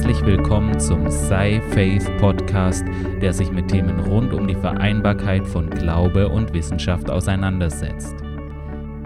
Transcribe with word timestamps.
Herzlich 0.00 0.24
willkommen 0.24 0.80
zum 0.80 1.10
Sei 1.10 1.60
Faith 1.72 2.10
Podcast, 2.16 2.86
der 3.20 3.34
sich 3.34 3.50
mit 3.50 3.68
Themen 3.68 4.00
rund 4.00 4.32
um 4.32 4.48
die 4.48 4.54
Vereinbarkeit 4.54 5.46
von 5.46 5.68
Glaube 5.68 6.30
und 6.30 6.54
Wissenschaft 6.54 7.10
auseinandersetzt. 7.10 8.14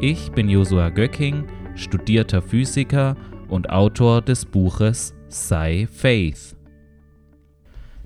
Ich 0.01 0.31
bin 0.31 0.49
Josua 0.49 0.91
Göcking, 0.91 1.49
studierter 1.75 2.41
Physiker 2.41 3.17
und 3.49 3.71
Autor 3.71 4.23
des 4.23 4.45
Buches 4.45 5.17
Sei 5.27 5.89
Faith. 5.91 6.55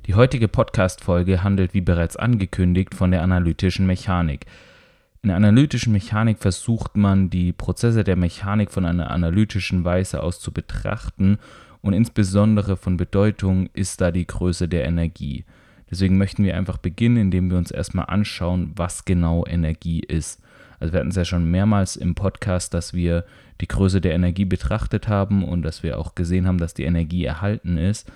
Die 0.07 0.15
heutige 0.15 0.49
Podcast-Folge 0.49 1.43
handelt 1.43 1.75
wie 1.75 1.83
bereits 1.83 2.17
angekündigt 2.17 2.95
von 2.95 3.11
der 3.11 3.21
analytischen 3.21 3.87
Mechanik. 3.87 4.47
In 5.21 5.29
der 5.29 5.37
analytischen 5.37 5.93
Mechanik 5.93 6.39
versucht 6.39 6.97
man, 6.97 7.29
die 7.29 7.53
Prozesse 7.53 8.03
der 8.03 8.17
Mechanik 8.17 8.71
von 8.71 8.87
einer 8.87 9.11
analytischen 9.11 9.85
Weise 9.85 10.23
aus 10.23 10.41
zu 10.41 10.53
betrachten 10.53 11.39
und 11.83 11.93
insbesondere 11.93 12.77
von 12.77 12.97
Bedeutung 12.97 13.69
ist 13.73 14.01
da 14.01 14.11
die 14.11 14.27
Größe 14.27 14.69
der 14.69 14.85
Energie. 14.85 15.45
Deswegen 15.91 16.19
möchten 16.19 16.45
wir 16.45 16.57
einfach 16.57 16.79
beginnen, 16.79 17.17
indem 17.17 17.51
wir 17.51 17.59
uns 17.59 17.71
erstmal 17.71 18.07
anschauen, 18.07 18.73
was 18.77 19.05
genau 19.05 19.47
Energie 19.47 20.01
ist. 20.01 20.43
Also 20.81 20.93
wir 20.93 21.01
hatten 21.01 21.11
es 21.11 21.17
ja 21.17 21.25
schon 21.25 21.51
mehrmals 21.51 21.97
im 21.97 22.15
Podcast, 22.15 22.75
dass 22.75 22.95
wir 22.95 23.25
die 23.61 23.69
Größe 23.69 24.01
der 24.01 24.15
Energie 24.15 24.45
betrachtet 24.45 25.09
haben 25.09 25.43
und 25.45 25.63
dass 25.63 25.83
wir 25.83 25.99
auch 25.99 26.15
gesehen 26.15 26.47
haben, 26.47 26.59
dass 26.59 26.75
die 26.75 26.85
Energie 26.85 27.25
erhalten 27.25 27.79
ist. 27.79 28.11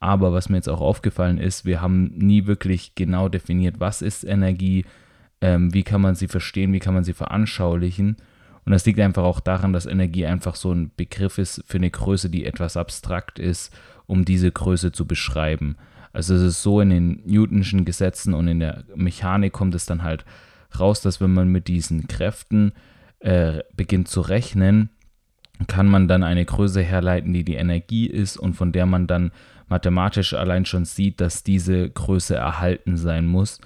Aber 0.00 0.32
was 0.32 0.48
mir 0.48 0.56
jetzt 0.56 0.68
auch 0.68 0.80
aufgefallen 0.80 1.38
ist, 1.38 1.64
wir 1.64 1.80
haben 1.80 2.12
nie 2.16 2.46
wirklich 2.46 2.94
genau 2.96 3.28
definiert, 3.28 3.76
was 3.78 4.02
ist 4.02 4.24
Energie, 4.24 4.84
ähm, 5.40 5.72
wie 5.72 5.84
kann 5.84 6.00
man 6.00 6.16
sie 6.16 6.28
verstehen, 6.28 6.72
wie 6.72 6.80
kann 6.80 6.92
man 6.92 7.04
sie 7.04 7.14
veranschaulichen. 7.14 8.16
Und 8.64 8.72
das 8.72 8.86
liegt 8.86 9.00
einfach 9.00 9.24
auch 9.24 9.40
daran, 9.40 9.72
dass 9.72 9.86
Energie 9.86 10.26
einfach 10.26 10.54
so 10.54 10.72
ein 10.72 10.90
Begriff 10.96 11.38
ist 11.38 11.62
für 11.66 11.78
eine 11.78 11.90
Größe, 11.90 12.30
die 12.30 12.44
etwas 12.44 12.76
abstrakt 12.76 13.38
ist, 13.38 13.74
um 14.06 14.24
diese 14.24 14.50
Größe 14.50 14.92
zu 14.92 15.06
beschreiben. 15.06 15.76
Also 16.12 16.34
es 16.34 16.42
ist 16.42 16.62
so 16.62 16.80
in 16.80 16.90
den 16.90 17.22
Newtonschen 17.24 17.84
Gesetzen 17.84 18.34
und 18.34 18.46
in 18.46 18.60
der 18.60 18.84
Mechanik 18.94 19.52
kommt 19.52 19.74
es 19.74 19.86
dann 19.86 20.02
halt 20.02 20.24
raus, 20.78 21.00
dass 21.00 21.20
wenn 21.20 21.32
man 21.32 21.48
mit 21.48 21.68
diesen 21.68 22.06
Kräften 22.06 22.72
äh, 23.20 23.60
beginnt 23.74 24.08
zu 24.08 24.20
rechnen, 24.20 24.90
kann 25.66 25.88
man 25.88 26.08
dann 26.08 26.22
eine 26.22 26.44
Größe 26.44 26.82
herleiten, 26.82 27.32
die 27.32 27.44
die 27.44 27.54
Energie 27.54 28.06
ist 28.06 28.36
und 28.36 28.54
von 28.54 28.72
der 28.72 28.86
man 28.86 29.06
dann 29.06 29.32
mathematisch 29.68 30.34
allein 30.34 30.66
schon 30.66 30.84
sieht, 30.84 31.20
dass 31.20 31.44
diese 31.44 31.88
Größe 31.88 32.34
erhalten 32.34 32.96
sein 32.96 33.26
muss. 33.26 33.60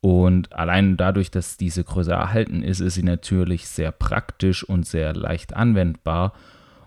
Und 0.00 0.52
allein 0.54 0.96
dadurch, 0.96 1.30
dass 1.30 1.56
diese 1.56 1.84
Größe 1.84 2.12
erhalten 2.12 2.62
ist, 2.62 2.80
ist 2.80 2.94
sie 2.94 3.02
natürlich 3.02 3.68
sehr 3.68 3.92
praktisch 3.92 4.64
und 4.64 4.86
sehr 4.86 5.14
leicht 5.14 5.54
anwendbar. 5.54 6.32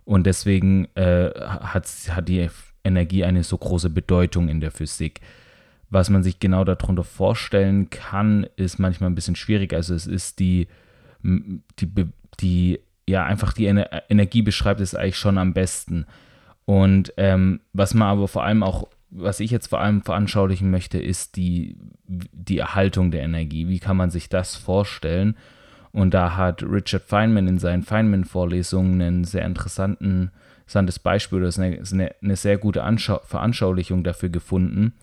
Und 0.03 0.25
deswegen 0.25 0.88
äh, 0.95 1.30
hat, 1.30 1.88
hat 2.09 2.28
die 2.28 2.50
Energie 2.83 3.23
eine 3.23 3.44
so 3.44 3.58
große 3.58 3.89
Bedeutung 3.89 4.50
in 4.50 4.59
der 4.59 4.72
Physik. 4.72 5.22
Was 5.89 6.09
man 6.09 6.23
sich 6.23 6.39
genau 6.39 6.64
darunter 6.64 7.03
vorstellen 7.03 7.92
kann, 7.92 8.47
ist 8.55 8.80
manchmal 8.80 9.11
ein 9.11 9.16
bisschen 9.16 9.36
schwierig. 9.36 9.73
Also 9.73 9.94
es 9.94 10.08
ist 10.08 10.39
die, 10.39 10.67
die, 11.22 12.08
die 12.39 12.80
ja, 13.08 13.25
einfach 13.25 13.53
die 13.53 13.67
Ener 13.67 13.89
Energie 14.09 14.42
beschreibt 14.42 14.80
es 14.81 14.95
eigentlich 14.95 15.17
schon 15.17 15.38
am 15.38 15.53
besten. 15.53 16.05
Und 16.66 17.14
ähm, 17.17 17.59
was 17.73 17.94
man 17.94 18.08
aber 18.08 18.27
vor 18.27 18.44
allem 18.44 18.64
auch 18.64 18.88
was 19.16 19.39
ich 19.39 19.52
jetzt 19.52 19.67
vor 19.67 19.80
allem 19.80 20.02
veranschaulichen 20.02 20.72
möchte, 20.72 20.97
ist 20.97 21.36
die, 21.36 21.78
die 22.08 22.58
Erhaltung 22.58 23.11
der 23.11 23.22
Energie. 23.22 23.67
Wie 23.67 23.80
kann 23.80 23.97
man 23.97 24.09
sich 24.09 24.28
das 24.28 24.55
vorstellen? 24.55 25.36
Und 25.92 26.14
da 26.14 26.36
hat 26.36 26.64
Richard 26.64 27.03
Feynman 27.03 27.47
in 27.47 27.59
seinen 27.59 27.83
Feynman-Vorlesungen 27.83 29.00
ein 29.02 29.23
sehr 29.23 29.45
interessantes 29.45 30.99
Beispiel 30.99 31.39
oder 31.43 31.52
eine, 31.61 31.80
eine, 31.92 32.15
eine 32.21 32.36
sehr 32.36 32.58
gute 32.58 32.83
Anschau 32.83 33.20
Veranschaulichung 33.23 34.04
dafür 34.04 34.30
gefunden. 34.30 34.93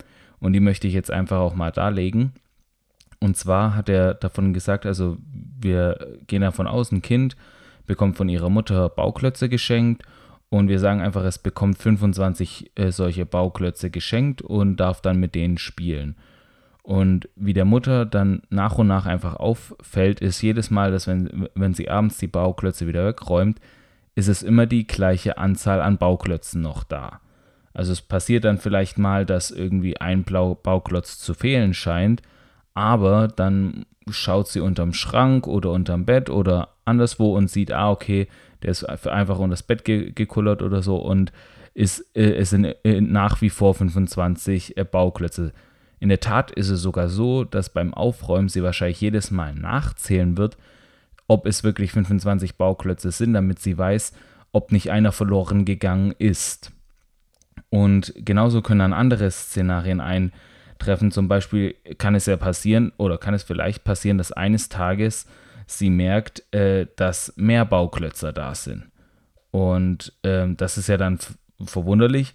Und 0.40 0.52
die 0.54 0.60
möchte 0.60 0.88
ich 0.88 0.94
jetzt 0.94 1.12
einfach 1.12 1.38
auch 1.38 1.54
mal 1.54 1.70
darlegen. 1.70 2.32
Und 3.20 3.36
zwar 3.36 3.76
hat 3.76 3.88
er 3.88 4.14
davon 4.14 4.52
gesagt, 4.52 4.86
also 4.86 5.18
wir 5.60 6.18
gehen 6.26 6.42
davon 6.42 6.66
aus, 6.66 6.90
ein 6.90 7.02
Kind 7.02 7.36
bekommt 7.86 8.16
von 8.16 8.28
ihrer 8.28 8.50
Mutter 8.50 8.88
Bauklötze 8.88 9.48
geschenkt 9.48 10.02
und 10.50 10.68
wir 10.68 10.80
sagen 10.80 11.00
einfach, 11.00 11.24
es 11.24 11.38
bekommt 11.38 11.78
25 11.78 12.72
äh, 12.74 12.90
solche 12.90 13.24
Bauklötze 13.24 13.88
geschenkt 13.88 14.42
und 14.42 14.76
darf 14.76 15.00
dann 15.00 15.18
mit 15.18 15.34
denen 15.34 15.58
spielen. 15.58 16.16
Und 16.82 17.28
wie 17.36 17.52
der 17.52 17.64
Mutter 17.64 18.04
dann 18.04 18.42
nach 18.50 18.76
und 18.76 18.88
nach 18.88 19.06
einfach 19.06 19.36
auffällt, 19.36 20.20
ist 20.20 20.42
jedes 20.42 20.70
Mal, 20.70 20.90
dass 20.90 21.06
wenn, 21.06 21.48
wenn 21.54 21.72
sie 21.72 21.88
abends 21.88 22.18
die 22.18 22.26
Bauklötze 22.26 22.88
wieder 22.88 23.06
wegräumt, 23.06 23.60
ist 24.16 24.28
es 24.28 24.42
immer 24.42 24.66
die 24.66 24.86
gleiche 24.86 25.38
Anzahl 25.38 25.80
an 25.80 25.98
Bauklötzen 25.98 26.62
noch 26.62 26.82
da. 26.82 27.20
Also 27.72 27.92
es 27.92 28.02
passiert 28.02 28.44
dann 28.44 28.58
vielleicht 28.58 28.98
mal, 28.98 29.24
dass 29.24 29.52
irgendwie 29.52 30.00
ein 30.00 30.24
Blau 30.24 30.56
Bauklotz 30.56 31.18
zu 31.18 31.34
fehlen 31.34 31.74
scheint, 31.74 32.22
aber 32.74 33.28
dann 33.28 33.86
schaut 34.10 34.48
sie 34.48 34.60
unterm 34.60 34.92
Schrank 34.92 35.46
oder 35.46 35.70
unterm 35.70 36.06
Bett 36.06 36.28
oder 36.28 36.70
anderswo 36.84 37.36
und 37.36 37.48
sieht, 37.48 37.70
ah, 37.70 37.90
okay, 37.90 38.26
der 38.62 38.70
ist 38.70 38.84
einfach 38.84 39.38
unter 39.38 39.54
das 39.54 39.62
Bett 39.62 39.84
ge 39.84 40.12
gekullert 40.12 40.62
oder 40.62 40.82
so 40.82 40.96
und 40.96 41.32
ist, 41.74 42.16
äh, 42.16 42.34
es 42.34 42.50
sind 42.50 42.64
äh, 42.84 43.00
nach 43.00 43.40
wie 43.40 43.50
vor 43.50 43.74
25 43.74 44.76
äh, 44.76 44.84
Bauklötze. 44.84 45.52
In 45.98 46.08
der 46.08 46.20
Tat 46.20 46.50
ist 46.50 46.70
es 46.70 46.80
sogar 46.80 47.08
so, 47.08 47.44
dass 47.44 47.70
beim 47.70 47.94
Aufräumen 47.94 48.48
sie 48.48 48.62
wahrscheinlich 48.62 49.00
jedes 49.00 49.30
Mal 49.30 49.54
nachzählen 49.54 50.36
wird, 50.36 50.56
ob 51.28 51.46
es 51.46 51.62
wirklich 51.62 51.92
25 51.92 52.56
Bauklötze 52.56 53.10
sind, 53.12 53.34
damit 53.34 53.60
sie 53.60 53.76
weiß, 53.76 54.12
ob 54.52 54.72
nicht 54.72 54.90
einer 54.90 55.12
verloren 55.12 55.64
gegangen 55.64 56.14
ist. 56.18 56.72
Und 57.68 58.12
genauso 58.16 58.62
können 58.62 58.80
dann 58.80 58.92
andere 58.92 59.30
Szenarien 59.30 60.00
eintreffen. 60.00 61.12
Zum 61.12 61.28
Beispiel 61.28 61.76
kann 61.98 62.14
es 62.14 62.26
ja 62.26 62.36
passieren 62.36 62.92
oder 62.96 63.16
kann 63.16 63.34
es 63.34 63.44
vielleicht 63.44 63.84
passieren, 63.84 64.18
dass 64.18 64.32
eines 64.32 64.68
Tages 64.70 65.26
sie 65.78 65.90
merkt, 65.90 66.42
äh, 66.54 66.86
dass 66.96 67.32
mehr 67.36 67.64
Bauklötzer 67.64 68.32
da 68.32 68.54
sind. 68.54 68.90
Und 69.50 70.12
ähm, 70.22 70.56
das 70.56 70.78
ist 70.78 70.88
ja 70.88 70.96
dann 70.96 71.18
verwunderlich. 71.64 72.32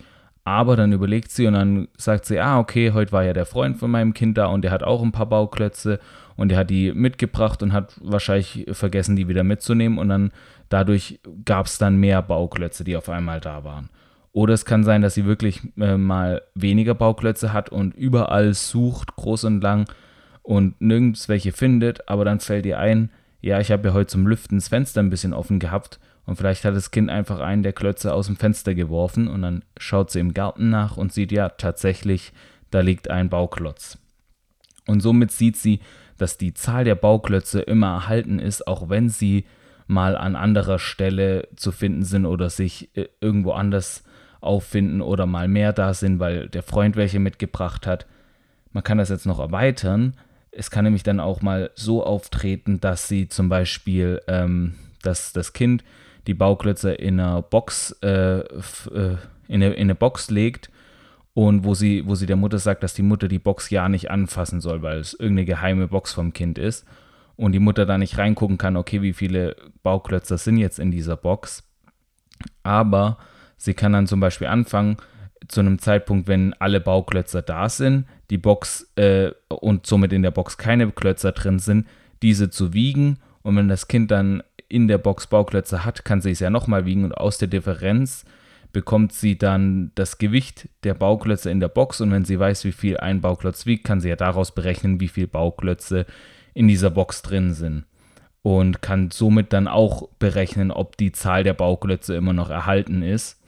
Aber 0.48 0.76
dann 0.76 0.94
überlegt 0.94 1.32
sie 1.32 1.48
und 1.48 1.54
dann 1.54 1.88
sagt 1.98 2.26
sie, 2.26 2.40
ah, 2.40 2.60
okay, 2.60 2.92
heute 2.92 3.12
war 3.12 3.24
ja 3.24 3.34
der 3.34 3.48
Freund 3.48 3.78
von 3.78 3.90
meinem 3.90 4.14
Kind 4.14 4.38
da 4.38 4.46
und 4.46 4.62
der 4.62 4.70
hat 4.70 4.84
auch 4.84 5.02
ein 5.02 5.12
paar 5.12 5.26
Bauklötze 5.26 6.00
und 6.36 6.50
der 6.50 6.60
hat 6.60 6.70
die 6.70 6.94
mitgebracht 6.94 7.64
und 7.64 7.74
hat 7.74 8.00
wahrscheinlich 8.00 8.68
vergessen, 8.72 9.16
die 9.16 9.28
wieder 9.28 9.44
mitzunehmen 9.44 9.98
und 9.98 10.10
dann 10.10 10.32
dadurch 10.70 11.20
gab 11.46 11.66
es 11.66 11.80
dann 11.80 11.98
mehr 11.98 12.22
Bauklötze, 12.22 12.84
die 12.84 12.96
auf 12.96 13.10
einmal 13.10 13.40
da 13.40 13.64
waren. 13.64 13.90
Oder 14.34 14.54
es 14.54 14.66
kann 14.66 14.84
sein, 14.84 15.02
dass 15.02 15.16
sie 15.16 15.26
wirklich 15.26 15.62
äh, 15.80 15.98
mal 15.98 16.44
weniger 16.54 16.94
Bauklötze 16.94 17.52
hat 17.52 17.70
und 17.70 17.96
überall 17.96 18.54
sucht, 18.54 19.16
groß 19.16 19.46
und 19.46 19.62
lang 19.62 19.90
und 20.44 20.80
nirgends 20.80 21.28
welche 21.28 21.54
findet, 21.54 22.08
aber 22.08 22.24
dann 22.24 22.40
fällt 22.40 22.68
ihr 22.68 22.78
ein, 22.78 23.10
ja, 23.46 23.60
ich 23.60 23.72
habe 23.72 23.90
ja 23.90 23.94
heute 23.94 24.08
zum 24.08 24.26
Lüften 24.26 24.58
das 24.58 24.70
Fenster 24.70 25.02
ein 25.02 25.12
bisschen 25.12 25.32
offen 25.32 25.60
gehabt 25.60 26.00
und 26.26 26.36
vielleicht 26.36 26.66
hat 26.66 26.76
das 26.76 26.90
Kind 26.90 27.12
einfach 27.12 27.42
einen 27.42 27.62
der 27.62 27.74
Klötze 27.74 28.12
aus 28.12 28.26
dem 28.26 28.38
Fenster 28.38 28.74
geworfen 28.74 29.28
und 29.28 29.44
dann 29.44 29.64
schaut 29.78 30.10
sie 30.10 30.20
im 30.20 30.34
Garten 30.34 30.72
nach 30.72 30.98
und 30.98 31.14
sieht, 31.14 31.32
ja, 31.32 31.50
tatsächlich, 31.50 32.34
da 32.72 32.80
liegt 32.80 33.08
ein 33.08 33.30
Bauklotz. 33.30 34.00
Und 34.88 35.02
somit 35.02 35.32
sieht 35.32 35.58
sie, 35.58 35.80
dass 36.18 36.40
die 36.40 36.56
Zahl 36.56 36.86
der 36.86 36.96
Bauklötze 36.96 37.62
immer 37.62 37.90
erhalten 37.90 38.40
ist, 38.40 38.68
auch 38.68 38.90
wenn 38.90 39.10
sie 39.10 39.46
mal 39.86 40.18
an 40.18 40.36
anderer 40.36 40.80
Stelle 40.80 41.48
zu 41.56 41.72
finden 41.72 42.04
sind 42.04 42.26
oder 42.26 42.50
sich 42.50 42.98
äh, 42.98 43.10
irgendwo 43.22 43.52
anders 43.52 44.04
auffinden 44.42 45.02
oder 45.02 45.28
mal 45.28 45.48
mehr 45.48 45.72
da 45.72 45.94
sind, 45.94 46.18
weil 46.18 46.50
der 46.50 46.64
Freund 46.64 46.96
welche 46.96 47.20
mitgebracht 47.20 47.86
hat. 47.86 48.08
Man 48.72 48.84
kann 48.84 48.98
das 48.98 49.10
jetzt 49.10 49.28
noch 49.28 49.38
erweitern 49.38 50.16
es 50.58 50.72
kann 50.72 50.86
nämlich 50.86 51.04
dann 51.04 51.20
auch 51.20 51.42
mal 51.42 51.70
so 51.76 52.04
auftreten, 52.04 52.80
dass 52.80 53.08
sie 53.08 53.28
zum 53.28 53.50
Beispiel, 53.50 54.22
ähm, 54.28 54.76
dass 55.02 55.34
das 55.34 55.54
Kind 55.54 55.84
die 56.28 56.34
Bauklötze 56.34 56.94
in 56.94 57.20
einer 57.20 57.42
Box, 57.42 57.92
äh, 58.02 58.40
äh, 58.40 59.18
in, 59.48 59.62
eine, 59.62 59.74
in 59.74 59.82
eine 59.82 59.96
Box 59.96 60.32
legt 60.32 60.72
und 61.34 61.66
wo 61.66 61.74
sie, 61.74 62.08
wo 62.08 62.16
sie 62.16 62.26
der 62.26 62.38
Mutter 62.38 62.58
sagt, 62.58 62.84
dass 62.84 62.94
die 62.94 63.04
Mutter 63.04 63.28
die 63.28 63.40
Box 63.40 63.70
ja 63.70 63.90
nicht 63.90 64.10
anfassen 64.10 64.62
soll, 64.62 64.82
weil 64.82 65.00
es 65.00 65.14
irgendeine 65.14 65.46
geheime 65.46 65.88
Box 65.88 66.14
vom 66.14 66.34
Kind 66.34 66.58
ist 66.58 66.86
und 67.36 67.52
die 67.52 67.60
Mutter 67.60 67.86
da 67.86 67.98
nicht 67.98 68.18
reingucken 68.18 68.58
kann, 68.58 68.78
okay, 68.78 69.02
wie 69.02 69.14
viele 69.14 69.56
Bauklötze 69.84 70.38
sind 70.38 70.58
jetzt 70.58 70.80
in 70.80 70.90
dieser 70.90 71.18
Box. 71.18 71.64
Aber 72.64 73.18
sie 73.58 73.74
kann 73.74 73.94
dann 73.94 74.08
zum 74.08 74.20
Beispiel 74.20 74.48
anfangen, 74.48 74.98
zu 75.48 75.60
einem 75.60 75.80
Zeitpunkt, 75.80 76.28
wenn 76.28 76.54
alle 76.54 76.80
Bauklötze 76.80 77.42
da 77.42 77.70
sind, 77.70 78.06
die 78.30 78.38
Box 78.38 78.92
äh, 78.96 79.32
und 79.50 79.86
somit 79.86 80.14
in 80.14 80.24
der 80.24 80.32
Box 80.32 80.58
keine 80.58 80.92
Klötzer 80.92 81.32
drin 81.32 81.60
sind, 81.60 81.88
diese 82.22 82.50
zu 82.50 82.74
wiegen. 82.74 83.20
Und 83.44 83.56
wenn 83.56 83.68
das 83.68 83.88
Kind 83.88 84.12
dann 84.12 84.44
in 84.68 84.88
der 84.88 84.98
Box 84.98 85.28
Bauklötze 85.28 85.86
hat, 85.86 86.06
kann 86.06 86.22
sie 86.22 86.32
es 86.32 86.40
ja 86.40 86.50
nochmal 86.50 86.86
wiegen. 86.86 87.04
Und 87.04 87.14
aus 87.14 87.38
der 87.38 87.48
Differenz 87.48 88.26
bekommt 88.72 89.14
sie 89.14 89.38
dann 89.38 89.92
das 89.96 90.18
Gewicht 90.18 90.70
der 90.84 90.96
Bauklötze 90.96 91.52
in 91.52 91.60
der 91.60 91.68
Box. 91.68 92.02
Und 92.02 92.12
wenn 92.12 92.26
sie 92.26 92.40
weiß, 92.40 92.66
wie 92.66 92.72
viel 92.72 92.98
ein 92.98 93.22
Bauklotz 93.22 93.66
wiegt, 93.66 93.84
kann 93.84 94.02
sie 94.02 94.10
ja 94.10 94.16
daraus 94.16 94.54
berechnen, 94.54 95.00
wie 95.00 95.08
viele 95.08 95.28
Bauklötze 95.28 96.06
in 96.54 96.68
dieser 96.68 96.90
Box 96.90 97.22
drin 97.22 97.54
sind. 97.54 97.86
Und 98.42 98.82
kann 98.82 99.12
somit 99.12 99.54
dann 99.54 99.68
auch 99.68 100.10
berechnen, 100.20 100.72
ob 100.72 100.98
die 100.98 101.12
Zahl 101.12 101.44
der 101.44 101.54
Bauklötze 101.54 102.16
immer 102.16 102.34
noch 102.34 102.50
erhalten 102.50 103.02
ist 103.02 103.40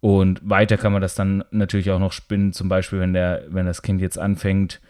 Und 0.00 0.48
weiter 0.48 0.76
kann 0.76 0.92
man 0.92 1.02
das 1.02 1.14
dann 1.14 1.44
natürlich 1.50 1.90
auch 1.90 1.98
noch 1.98 2.12
spinnen, 2.12 2.52
zum 2.52 2.68
Beispiel, 2.68 3.00
wenn, 3.00 3.12
der, 3.12 3.42
wenn 3.48 3.66
das 3.66 3.82
Kind 3.82 4.00
jetzt 4.00 4.18
anfängt, 4.18 4.80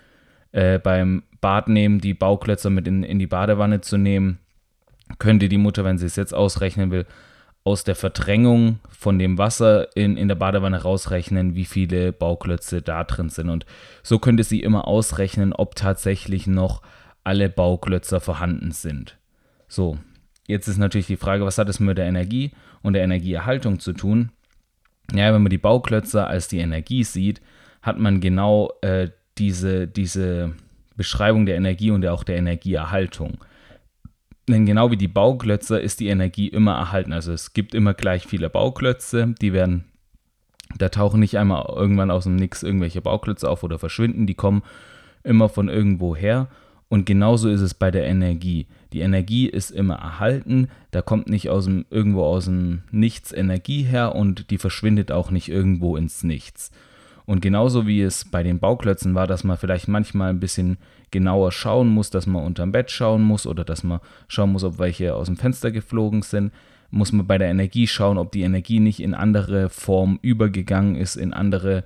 äh, 0.53 0.79
beim 0.79 1.23
Bad 1.41 1.69
nehmen, 1.69 2.01
die 2.01 2.15
Bauklötze 2.15 2.69
mit 2.69 2.87
in, 2.87 3.03
in 3.03 3.19
die 3.19 3.27
Badewanne 3.27 3.81
zu 3.81 3.97
nehmen, 3.97 4.39
könnte 5.19 5.49
die 5.49 5.59
Mutter, 5.59 5.85
wenn 5.85 5.99
sie 5.99 6.07
es 6.07 6.17
jetzt 6.17 6.35
ausrechnen 6.35 6.91
will, 6.91 7.07
aus 7.65 7.85
der 7.85 7.95
Verdrängung 7.97 8.81
von 8.89 9.19
dem 9.19 9.37
Wasser 9.37 9.95
in, 9.97 10.17
in 10.17 10.29
der 10.29 10.35
Badewanne 10.37 10.83
rausrechnen, 10.83 11.55
wie 11.55 11.65
viele 11.65 12.13
Bauklötze 12.13 12.83
da 12.83 13.05
drin 13.05 13.29
sind. 13.29 13.51
Und 13.51 13.67
so 14.03 14.19
könnte 14.19 14.45
sie 14.45 14.61
immer 14.61 14.87
ausrechnen, 14.87 15.53
ob 15.53 15.75
tatsächlich 15.75 16.47
noch 16.47 16.83
alle 17.25 17.49
Bauklötze 17.49 18.21
vorhanden 18.21 18.73
sind. 18.73 19.19
So, 19.69 19.99
jetzt 20.47 20.69
ist 20.69 20.79
natürlich 20.79 21.09
die 21.09 21.17
Frage, 21.17 21.45
was 21.45 21.59
hat 21.59 21.69
es 21.69 21.81
mit 21.81 21.99
der 21.99 22.07
Energie 22.07 22.53
und 22.83 22.95
der 22.95 23.03
Energieerhaltung 23.03 23.81
zu 23.81 23.93
tun? 23.93 24.31
Ja, 25.13 25.33
wenn 25.33 25.43
man 25.43 25.51
die 25.51 25.59
Bauklötze 25.59 26.27
als 26.27 26.49
die 26.49 26.59
Energie 26.59 27.05
sieht, 27.05 27.41
hat 27.83 27.99
man 27.99 28.21
genau 28.21 28.73
äh, 28.83 29.09
diese, 29.39 29.87
diese 29.89 30.55
Beschreibung 30.97 31.47
der 31.47 31.57
Energie 31.57 31.91
und 31.91 32.07
auch 32.07 32.25
der 32.25 32.37
Energieerhaltung. 32.37 33.39
Denn 34.49 34.67
genau 34.67 34.91
wie 34.91 34.97
die 34.97 35.09
Bauklötze 35.09 35.79
ist 35.79 36.01
die 36.01 36.09
Energie 36.09 36.49
immer 36.49 36.75
erhalten. 36.75 37.13
Also 37.13 37.33
es 37.33 37.53
gibt 37.53 37.75
immer 37.75 37.95
gleich 37.95 38.27
viele 38.27 38.51
Bauklötze, 38.51 39.35
die 39.41 39.53
werden, 39.53 39.85
da 40.77 40.89
tauchen 40.89 41.21
nicht 41.21 41.39
einmal 41.39 41.67
irgendwann 41.69 42.11
aus 42.11 42.25
dem 42.25 42.37
Nix 42.37 42.63
irgendwelche 42.63 43.03
Bauklötze 43.03 43.49
auf 43.49 43.63
oder 43.63 43.79
verschwinden, 43.79 44.27
die 44.27 44.35
kommen 44.35 44.63
immer 45.23 45.49
von 45.49 45.69
irgendwo 45.69 46.17
her. 46.17 46.49
Und 46.89 47.05
genauso 47.05 47.51
ist 47.51 47.61
es 47.61 47.75
bei 47.75 47.91
der 47.91 48.07
Energie. 48.07 48.67
Die 48.93 49.01
Energie 49.01 49.47
ist 49.47 49.71
immer 49.71 49.97
erhalten, 49.97 50.69
da 50.91 51.03
kommt 51.03 51.29
nicht 51.29 51.51
aus 51.51 51.67
dem, 51.67 51.85
irgendwo 51.91 52.25
aus 52.25 52.47
dem 52.47 52.83
Nichts 52.91 53.33
Energie 53.33 53.83
her 53.83 54.15
und 54.15 54.51
die 54.51 54.59
verschwindet 54.59 55.13
auch 55.13 55.31
nicht 55.31 55.49
irgendwo 55.49 55.97
ins 55.97 56.25
Nichts. 56.25 56.71
Und 57.27 57.43
genauso 57.43 57.87
wie 57.87 58.01
es 58.01 58.25
bei 58.25 58.43
den 58.43 58.59
Bauklötzen 58.59 59.15
war, 59.15 59.27
dass 59.27 59.45
man 59.45 59.59
vielleicht 59.59 59.87
manchmal 59.87 60.31
ein 60.31 60.41
bisschen 60.41 60.79
genauer 61.11 61.53
schauen 61.53 61.89
muss, 61.89 62.09
dass 62.09 62.27
man 62.27 62.43
unterm 62.43 62.73
Bett 62.73 62.91
schauen 62.91 63.23
muss 63.23 63.47
oder 63.47 63.65
dass 63.65 63.83
man 63.85 64.01
schauen 64.29 64.53
muss, 64.53 64.65
ob 64.65 64.79
welche 64.79 65.15
aus 65.15 65.27
dem 65.27 65.37
Fenster 65.37 65.71
geflogen 65.71 66.23
sind, 66.23 66.53
muss 66.91 67.13
man 67.13 67.27
bei 67.27 67.37
der 67.37 67.49
Energie 67.49 67.87
schauen, 67.87 68.17
ob 68.17 68.33
die 68.33 68.41
Energie 68.41 68.81
nicht 68.81 69.01
in 69.01 69.13
andere 69.13 69.69
Form 69.69 70.19
übergegangen 70.23 70.97
ist, 70.97 71.17
in 71.17 71.35
andere 71.35 71.79
äh, 71.79 71.83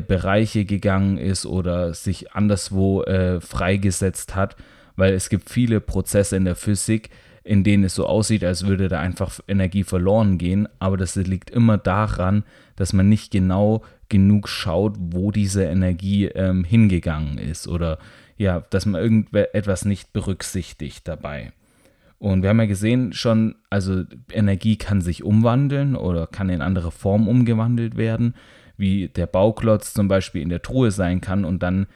Bereiche 0.00 0.64
gegangen 0.64 1.18
ist 1.18 1.44
oder 1.44 1.92
sich 1.92 2.32
anderswo 2.32 3.02
äh, 3.02 3.40
freigesetzt 3.40 4.36
hat, 4.36 4.56
weil 4.94 5.12
es 5.12 5.28
gibt 5.28 5.50
viele 5.50 5.80
Prozesse 5.80 6.36
in 6.36 6.44
der 6.44 6.54
Physik, 6.54 7.10
in 7.42 7.64
denen 7.64 7.82
es 7.82 7.96
so 7.96 8.06
aussieht, 8.06 8.44
als 8.44 8.66
würde 8.66 8.88
da 8.88 9.00
einfach 9.00 9.40
Energie 9.48 9.82
verloren 9.82 10.38
gehen, 10.38 10.68
aber 10.78 10.96
das 10.96 11.16
liegt 11.16 11.50
immer 11.50 11.78
daran, 11.78 12.44
dass 12.76 12.92
man 12.92 13.08
nicht 13.08 13.32
genau 13.32 13.82
genug 14.08 14.48
schaut, 14.48 14.94
wo 14.98 15.32
diese 15.32 15.64
Energie 15.64 16.26
ähm, 16.26 16.62
hingegangen 16.62 17.38
ist 17.38 17.66
oder 17.66 17.98
ja, 18.36 18.60
dass 18.70 18.86
man 18.86 19.02
irgendetwas 19.02 19.84
nicht 19.84 20.12
berücksichtigt 20.12 21.08
dabei. 21.08 21.52
Und 22.18 22.42
wir 22.42 22.50
haben 22.50 22.60
ja 22.60 22.66
gesehen 22.66 23.12
schon, 23.12 23.56
also 23.68 24.04
Energie 24.30 24.76
kann 24.76 25.00
sich 25.00 25.24
umwandeln 25.24 25.96
oder 25.96 26.28
kann 26.28 26.50
in 26.50 26.62
andere 26.62 26.92
Formen 26.92 27.26
umgewandelt 27.26 27.96
werden, 27.96 28.34
wie 28.82 29.08
der 29.08 29.26
Bauklotz 29.26 29.94
zum 29.94 30.08
Beispiel 30.08 30.42
in 30.42 30.50
der 30.50 30.60
Truhe 30.60 30.90
sein 30.90 31.22
kann 31.22 31.46
und 31.46 31.62
dann 31.62 31.86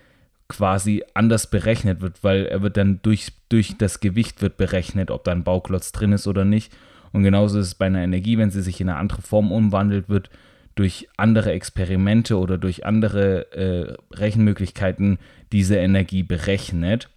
quasi 0.49 1.03
anders 1.13 1.51
berechnet 1.51 2.01
wird, 2.01 2.23
weil 2.23 2.47
er 2.47 2.63
wird 2.63 2.77
dann 2.77 3.01
durch, 3.03 3.33
durch 3.49 3.77
das 3.77 4.01
Gewicht 4.01 4.41
wird 4.41 4.57
berechnet, 4.57 5.11
ob 5.11 5.25
da 5.25 5.33
ein 5.33 5.45
Bauklotz 5.45 5.93
drin 5.93 6.13
ist 6.13 6.27
oder 6.27 6.45
nicht. 6.45 6.73
Und 7.13 7.25
genauso 7.25 7.59
ist 7.59 7.67
es 7.67 7.75
bei 7.75 7.87
einer 7.87 8.03
Energie, 8.03 8.39
wenn 8.39 8.51
sie 8.51 8.63
sich 8.63 8.81
in 8.81 8.89
eine 8.89 8.99
andere 8.99 9.21
Form 9.21 9.51
umwandelt, 9.51 10.09
wird 10.09 10.31
durch 10.77 11.09
andere 11.17 11.53
Experimente 11.53 12.39
oder 12.39 12.59
durch 12.59 12.87
andere 12.87 13.53
äh, 13.53 13.97
Rechenmöglichkeiten 14.15 15.19
diese 15.51 15.77
Energie 15.77 16.23
berechnet. 16.23 17.09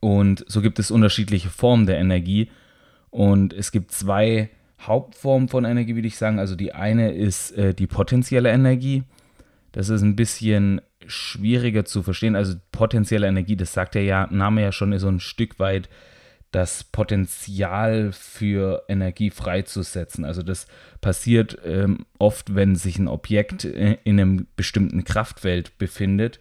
Und 0.00 0.44
so 0.48 0.60
gibt 0.60 0.78
es 0.78 0.90
unterschiedliche 0.90 1.50
Formen 1.50 1.86
der 1.86 1.98
Energie. 1.98 2.50
Und 3.10 3.52
es 3.52 3.70
gibt 3.70 3.92
zwei 3.92 4.50
Hauptformen 4.86 5.48
von 5.48 5.64
Energie, 5.64 5.94
würde 5.94 6.08
ich 6.08 6.16
sagen. 6.16 6.38
Also 6.38 6.56
die 6.56 6.74
eine 6.74 7.12
ist 7.12 7.52
äh, 7.52 7.74
die 7.74 7.86
potenzielle 7.86 8.50
Energie. 8.50 9.04
Das 9.72 9.88
ist 9.88 10.02
ein 10.02 10.16
bisschen 10.16 10.80
schwieriger 11.06 11.84
zu 11.84 12.02
verstehen. 12.02 12.36
Also 12.36 12.54
potenzielle 12.70 13.26
Energie, 13.26 13.56
das 13.56 13.72
sagt 13.72 13.94
der 13.94 14.04
ja, 14.04 14.28
Name 14.30 14.62
ja 14.62 14.72
schon, 14.72 14.92
ist 14.92 15.02
so 15.02 15.08
ein 15.08 15.20
Stück 15.20 15.58
weit 15.58 15.88
das 16.52 16.84
Potenzial 16.84 18.12
für 18.12 18.84
Energie 18.86 19.30
freizusetzen. 19.30 20.24
Also 20.24 20.42
das 20.42 20.66
passiert 21.00 21.58
ähm, 21.64 22.04
oft, 22.18 22.54
wenn 22.54 22.76
sich 22.76 22.98
ein 22.98 23.08
Objekt 23.08 23.64
in 23.64 23.98
einem 24.04 24.46
bestimmten 24.54 25.04
Kraftfeld 25.04 25.78
befindet 25.78 26.40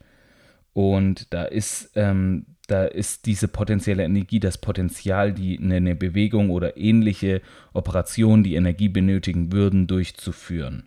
und 0.74 1.34
da 1.34 1.44
ist, 1.44 1.92
ähm, 1.96 2.46
da 2.72 2.86
ist 2.86 3.26
diese 3.26 3.50
potenzielle 3.50 4.04
Energie 4.04 4.40
das 4.40 4.58
Potenzial, 4.58 5.34
die 5.34 5.60
eine 5.60 5.94
Bewegung 5.94 6.50
oder 6.50 6.78
ähnliche 6.78 7.42
Operationen, 7.74 8.44
die 8.44 8.56
Energie 8.56 8.88
benötigen 8.88 9.52
würden, 9.52 9.88
durchzuführen. 9.88 10.84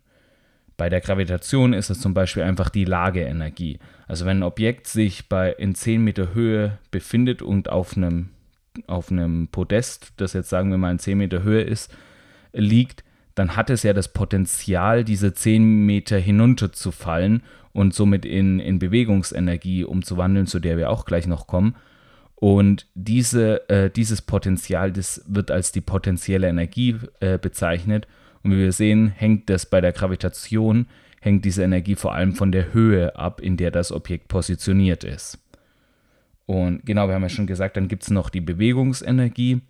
Bei 0.79 0.89
der 0.89 1.03
Gravitation 1.03 1.75
ist 1.75 1.91
es 1.91 2.01
zum 2.01 2.15
Beispiel 2.15 2.43
einfach 2.43 2.71
die 2.71 2.87
Lageenergie. 2.87 3.79
Also 4.09 4.25
wenn 4.25 4.39
ein 4.39 4.43
Objekt 4.43 4.87
sich 4.87 5.29
bei 5.29 5.53
in 5.53 5.75
10 5.75 6.03
Meter 6.03 6.33
Höhe 6.33 6.79
befindet 6.91 7.43
und 7.43 7.69
auf 7.69 7.97
einem, 7.97 8.31
auf 8.87 9.13
einem 9.13 9.49
Podest, 9.49 10.15
das 10.17 10.33
jetzt 10.33 10.49
sagen 10.49 10.71
wir 10.71 10.79
mal 10.79 10.91
in 10.91 10.99
10 10.99 11.19
Meter 11.19 11.43
Höhe 11.43 11.63
ist, 11.63 11.95
liegt, 12.55 13.05
dann 13.35 13.57
hat 13.57 13.69
es 13.69 13.83
ja 13.83 13.93
das 13.93 14.09
Potenzial, 14.09 15.05
diese 15.05 15.35
10 15.35 15.85
Meter 15.85 16.17
hinunterzufallen 16.17 17.43
und 17.75 17.93
somit 17.93 18.25
in, 18.25 18.61
in 18.61 18.79
Bewegungsenergie 18.79 19.85
umzuwandeln, 19.85 20.47
zu 20.47 20.61
der 20.61 20.79
wir 20.79 20.89
auch 20.89 21.05
gleich 21.05 21.27
noch 21.27 21.47
kommen. 21.47 21.75
Und 22.37 22.87
diese, 22.95 23.69
äh, 23.69 23.91
dieses 23.91 24.23
Potenzial, 24.23 24.93
das 24.93 25.23
wird 25.27 25.51
als 25.51 25.73
die 25.73 25.81
potenzielle 25.81 26.49
Energie 26.49 26.97
äh, 27.21 27.37
bezeichnet. 27.37 28.07
Und 28.43 28.53
wie 28.53 28.59
wir 28.59 28.73
sehen, 28.73 29.09
hängt 29.09 29.51
das 29.51 29.67
bei 29.67 29.81
der 29.81 29.93
Gravitation, 29.93 30.87
hängt 31.21 31.45
diese 31.45 31.65
Energie 31.65 31.97
vor 31.97 32.15
allem 32.15 32.35
von 32.35 32.53
der 32.53 32.73
Höhe 32.73 33.17
ab, 33.17 33.41
in 33.41 33.57
der 33.57 33.71
das 33.71 33.91
Objekt 33.91 34.29
positioniert 34.29 35.03
ist. 35.03 35.39
Und 36.47 36.85
genau, 36.85 37.09
wir 37.09 37.15
haben 37.15 37.23
ja 37.23 37.29
schon 37.29 37.47
gesagt, 37.47 37.77
dann 37.77 37.89
gibt 37.89 38.05
es 38.05 38.11
noch 38.11 38.31
die 38.31 38.43
Bewegungsenergie 38.43 39.63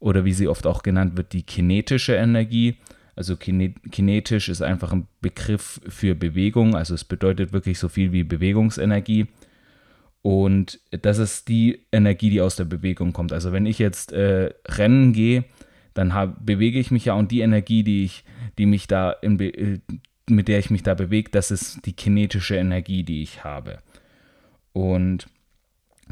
oder 0.00 0.24
wie 0.24 0.32
sie 0.32 0.48
oft 0.48 0.66
auch 0.66 0.82
genannt 0.82 1.16
wird, 1.16 1.32
die 1.32 1.42
kinetische 1.42 2.14
Energie. 2.14 2.78
Also 3.22 3.36
kinetisch 3.36 4.48
ist 4.48 4.62
einfach 4.62 4.92
ein 4.92 5.06
Begriff 5.20 5.80
für 5.86 6.16
Bewegung, 6.16 6.74
also 6.74 6.92
es 6.92 7.04
bedeutet 7.04 7.52
wirklich 7.52 7.78
so 7.78 7.88
viel 7.88 8.10
wie 8.10 8.24
Bewegungsenergie. 8.24 9.28
Und 10.22 10.80
das 10.90 11.18
ist 11.18 11.46
die 11.46 11.86
Energie, 11.92 12.30
die 12.30 12.40
aus 12.40 12.56
der 12.56 12.64
Bewegung 12.64 13.12
kommt. 13.12 13.32
Also 13.32 13.52
wenn 13.52 13.64
ich 13.64 13.78
jetzt 13.78 14.10
äh, 14.10 14.52
rennen 14.66 15.12
gehe, 15.12 15.44
dann 15.94 16.14
hab, 16.14 16.44
bewege 16.44 16.80
ich 16.80 16.90
mich 16.90 17.04
ja 17.04 17.14
und 17.14 17.30
die 17.30 17.42
Energie, 17.42 17.84
die 17.84 18.02
ich, 18.02 18.24
die 18.58 18.66
mich 18.66 18.88
da 18.88 19.12
äh, 19.22 19.78
mit 20.28 20.48
der 20.48 20.58
ich 20.58 20.70
mich 20.70 20.82
da 20.82 20.94
bewege, 20.94 21.30
das 21.30 21.52
ist 21.52 21.86
die 21.86 21.92
kinetische 21.92 22.56
Energie, 22.56 23.04
die 23.04 23.22
ich 23.22 23.44
habe. 23.44 23.78
Und 24.72 25.28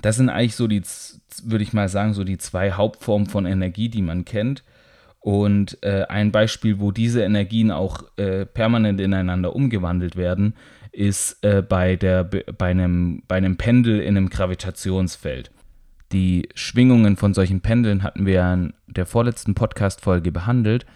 das 0.00 0.14
sind 0.14 0.29
eigentlich 0.29 0.55
so 0.55 0.69
die, 0.69 0.83
würde 1.43 1.64
ich 1.64 1.73
mal 1.73 1.88
sagen, 1.88 2.14
so 2.14 2.23
die 2.23 2.38
zwei 2.38 2.71
Hauptformen 2.71 3.26
von 3.26 3.47
Energie, 3.47 3.88
die 3.88 4.02
man 4.02 4.25
kennt. 4.25 4.62
Und 5.21 5.79
äh, 5.83 6.07
ein 6.09 6.33
Beispiel, 6.33 6.81
wo 6.81 6.93
diese 6.93 7.23
Energien 7.23 7.71
auch 7.71 8.05
äh, 8.17 8.47
permanent 8.47 9.00
ineinander 9.00 9.55
umgewandelt 9.55 10.17
werden, 10.17 10.55
ist 10.93 11.45
äh, 11.45 11.62
bei, 11.62 11.97
der, 11.97 12.25
bei, 12.25 12.71
einem, 12.71 13.23
bei 13.29 13.37
einem 13.37 13.57
Pendel 13.57 14.00
in 14.00 14.17
einem 14.17 14.31
Gravitationsfeld. 14.31 15.50
Die 16.12 16.49
Schwingungen 16.55 17.17
von 17.17 17.35
solchen 17.35 17.61
Pendeln 17.61 18.03
hatten 18.03 18.27
wir 18.27 18.53
in 18.53 18.73
der 18.89 19.07
vorletzten 19.07 19.55
Podcast-Folge 19.55 20.33
behandelt. 20.33 20.87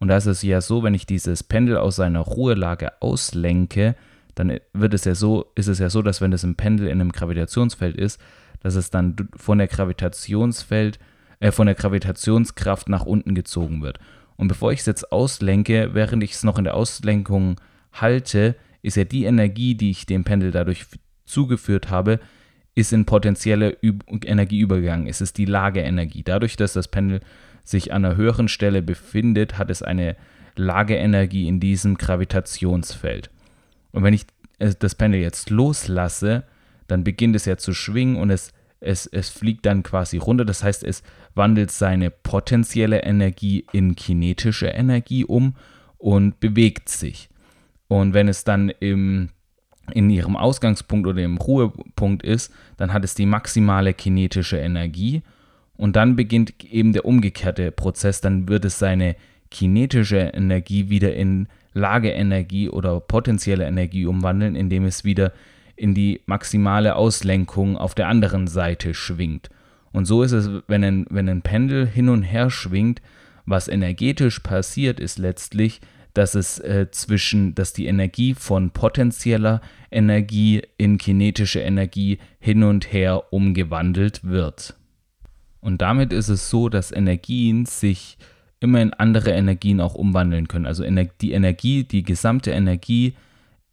Und 0.00 0.08
da 0.08 0.16
ist 0.16 0.26
es 0.26 0.42
ja 0.42 0.60
so, 0.60 0.82
wenn 0.82 0.94
ich 0.94 1.06
dieses 1.06 1.42
Pendel 1.42 1.76
aus 1.76 1.96
seiner 1.96 2.20
Ruhelage 2.20 3.00
auslenke, 3.00 3.94
dann 4.34 4.58
wird 4.72 4.94
es 4.94 5.04
ja 5.04 5.14
so, 5.14 5.52
ist 5.54 5.68
es 5.68 5.78
ja 5.78 5.90
so, 5.90 6.02
dass 6.02 6.20
wenn 6.20 6.32
es 6.32 6.42
ein 6.42 6.56
Pendel 6.56 6.88
in 6.88 7.00
einem 7.00 7.12
Gravitationsfeld 7.12 7.96
ist, 7.96 8.20
dass 8.60 8.74
es 8.74 8.90
dann 8.90 9.14
von 9.36 9.58
der 9.58 9.68
Gravitationsfeld, 9.68 10.98
äh, 11.44 11.52
von 11.52 11.66
der 11.66 11.74
Gravitationskraft 11.74 12.88
nach 12.88 13.04
unten 13.04 13.34
gezogen 13.34 13.82
wird. 13.82 13.98
Und 14.36 14.48
bevor 14.48 14.72
ich 14.72 14.80
es 14.80 14.86
jetzt 14.86 15.12
auslenke, 15.12 15.90
während 15.92 16.22
ich 16.24 16.32
es 16.32 16.42
noch 16.42 16.56
in 16.56 16.64
der 16.64 16.74
Auslenkung 16.74 17.60
halte, 17.92 18.56
ist 18.80 18.96
ja 18.96 19.04
die 19.04 19.26
Energie, 19.26 19.74
die 19.74 19.90
ich 19.90 20.06
dem 20.06 20.24
Pendel 20.24 20.52
dadurch 20.52 20.86
zugeführt 21.26 21.90
habe, 21.90 22.18
ist 22.74 22.94
in 22.94 23.04
potenzielle 23.04 23.76
Üb 23.82 24.04
Energie 24.24 24.60
übergegangen. 24.60 25.06
Es 25.06 25.20
ist 25.20 25.36
die 25.36 25.44
Lageenergie. 25.44 26.22
Dadurch, 26.22 26.56
dass 26.56 26.72
das 26.72 26.88
Pendel 26.88 27.20
sich 27.62 27.92
an 27.92 28.06
einer 28.06 28.16
höheren 28.16 28.48
Stelle 28.48 28.80
befindet, 28.80 29.58
hat 29.58 29.68
es 29.68 29.82
eine 29.82 30.16
Lageenergie 30.56 31.46
in 31.46 31.60
diesem 31.60 31.98
Gravitationsfeld. 31.98 33.28
Und 33.92 34.02
wenn 34.02 34.14
ich 34.14 34.24
das 34.58 34.94
Pendel 34.94 35.20
jetzt 35.20 35.50
loslasse, 35.50 36.44
dann 36.86 37.04
beginnt 37.04 37.36
es 37.36 37.44
ja 37.44 37.58
zu 37.58 37.74
schwingen 37.74 38.16
und 38.16 38.30
es, 38.30 38.52
es, 38.84 39.06
es 39.06 39.28
fliegt 39.28 39.66
dann 39.66 39.82
quasi 39.82 40.18
runter. 40.18 40.44
Das 40.44 40.62
heißt, 40.62 40.84
es 40.84 41.02
wandelt 41.34 41.70
seine 41.70 42.10
potenzielle 42.10 43.02
Energie 43.02 43.64
in 43.72 43.96
kinetische 43.96 44.66
Energie 44.66 45.24
um 45.24 45.54
und 45.98 46.38
bewegt 46.40 46.88
sich. 46.88 47.28
Und 47.88 48.14
wenn 48.14 48.28
es 48.28 48.44
dann 48.44 48.70
im, 48.80 49.30
in 49.92 50.10
ihrem 50.10 50.36
Ausgangspunkt 50.36 51.06
oder 51.06 51.22
im 51.22 51.38
Ruhepunkt 51.38 52.22
ist, 52.22 52.52
dann 52.76 52.92
hat 52.92 53.04
es 53.04 53.14
die 53.14 53.26
maximale 53.26 53.94
kinetische 53.94 54.58
Energie. 54.58 55.22
Und 55.76 55.96
dann 55.96 56.14
beginnt 56.14 56.64
eben 56.64 56.92
der 56.92 57.04
umgekehrte 57.04 57.72
Prozess. 57.72 58.20
Dann 58.20 58.48
wird 58.48 58.64
es 58.64 58.78
seine 58.78 59.16
kinetische 59.50 60.18
Energie 60.18 60.88
wieder 60.88 61.14
in 61.14 61.48
Lageenergie 61.72 62.68
oder 62.68 63.00
potenzielle 63.00 63.64
Energie 63.64 64.06
umwandeln, 64.06 64.54
indem 64.54 64.84
es 64.84 65.04
wieder 65.04 65.32
in 65.76 65.94
die 65.94 66.20
maximale 66.26 66.96
Auslenkung 66.96 67.76
auf 67.76 67.94
der 67.94 68.08
anderen 68.08 68.46
Seite 68.46 68.94
schwingt. 68.94 69.50
Und 69.92 70.06
so 70.06 70.22
ist 70.22 70.32
es, 70.32 70.50
wenn 70.66 70.82
ein, 70.84 71.06
wenn 71.10 71.28
ein 71.28 71.42
Pendel 71.42 71.86
hin 71.86 72.08
und 72.08 72.22
her 72.22 72.50
schwingt, 72.50 73.00
was 73.46 73.68
energetisch 73.68 74.40
passiert, 74.40 74.98
ist 74.98 75.18
letztlich, 75.18 75.80
dass 76.14 76.34
es 76.34 76.58
äh, 76.60 76.86
zwischen, 76.90 77.54
dass 77.54 77.72
die 77.72 77.86
Energie 77.86 78.34
von 78.34 78.70
potenzieller 78.70 79.60
Energie 79.90 80.62
in 80.78 80.96
kinetische 80.98 81.60
Energie 81.60 82.18
hin 82.38 82.62
und 82.62 82.92
her 82.92 83.32
umgewandelt 83.32 84.24
wird. 84.24 84.74
Und 85.60 85.82
damit 85.82 86.12
ist 86.12 86.28
es 86.28 86.50
so, 86.50 86.68
dass 86.68 86.92
Energien 86.92 87.66
sich 87.66 88.16
immer 88.60 88.80
in 88.80 88.92
andere 88.94 89.32
Energien 89.32 89.80
auch 89.80 89.94
umwandeln 89.94 90.48
können. 90.48 90.66
Also 90.66 90.84
die 91.20 91.32
Energie, 91.32 91.84
die 91.84 92.02
gesamte 92.02 92.50
Energie 92.50 93.14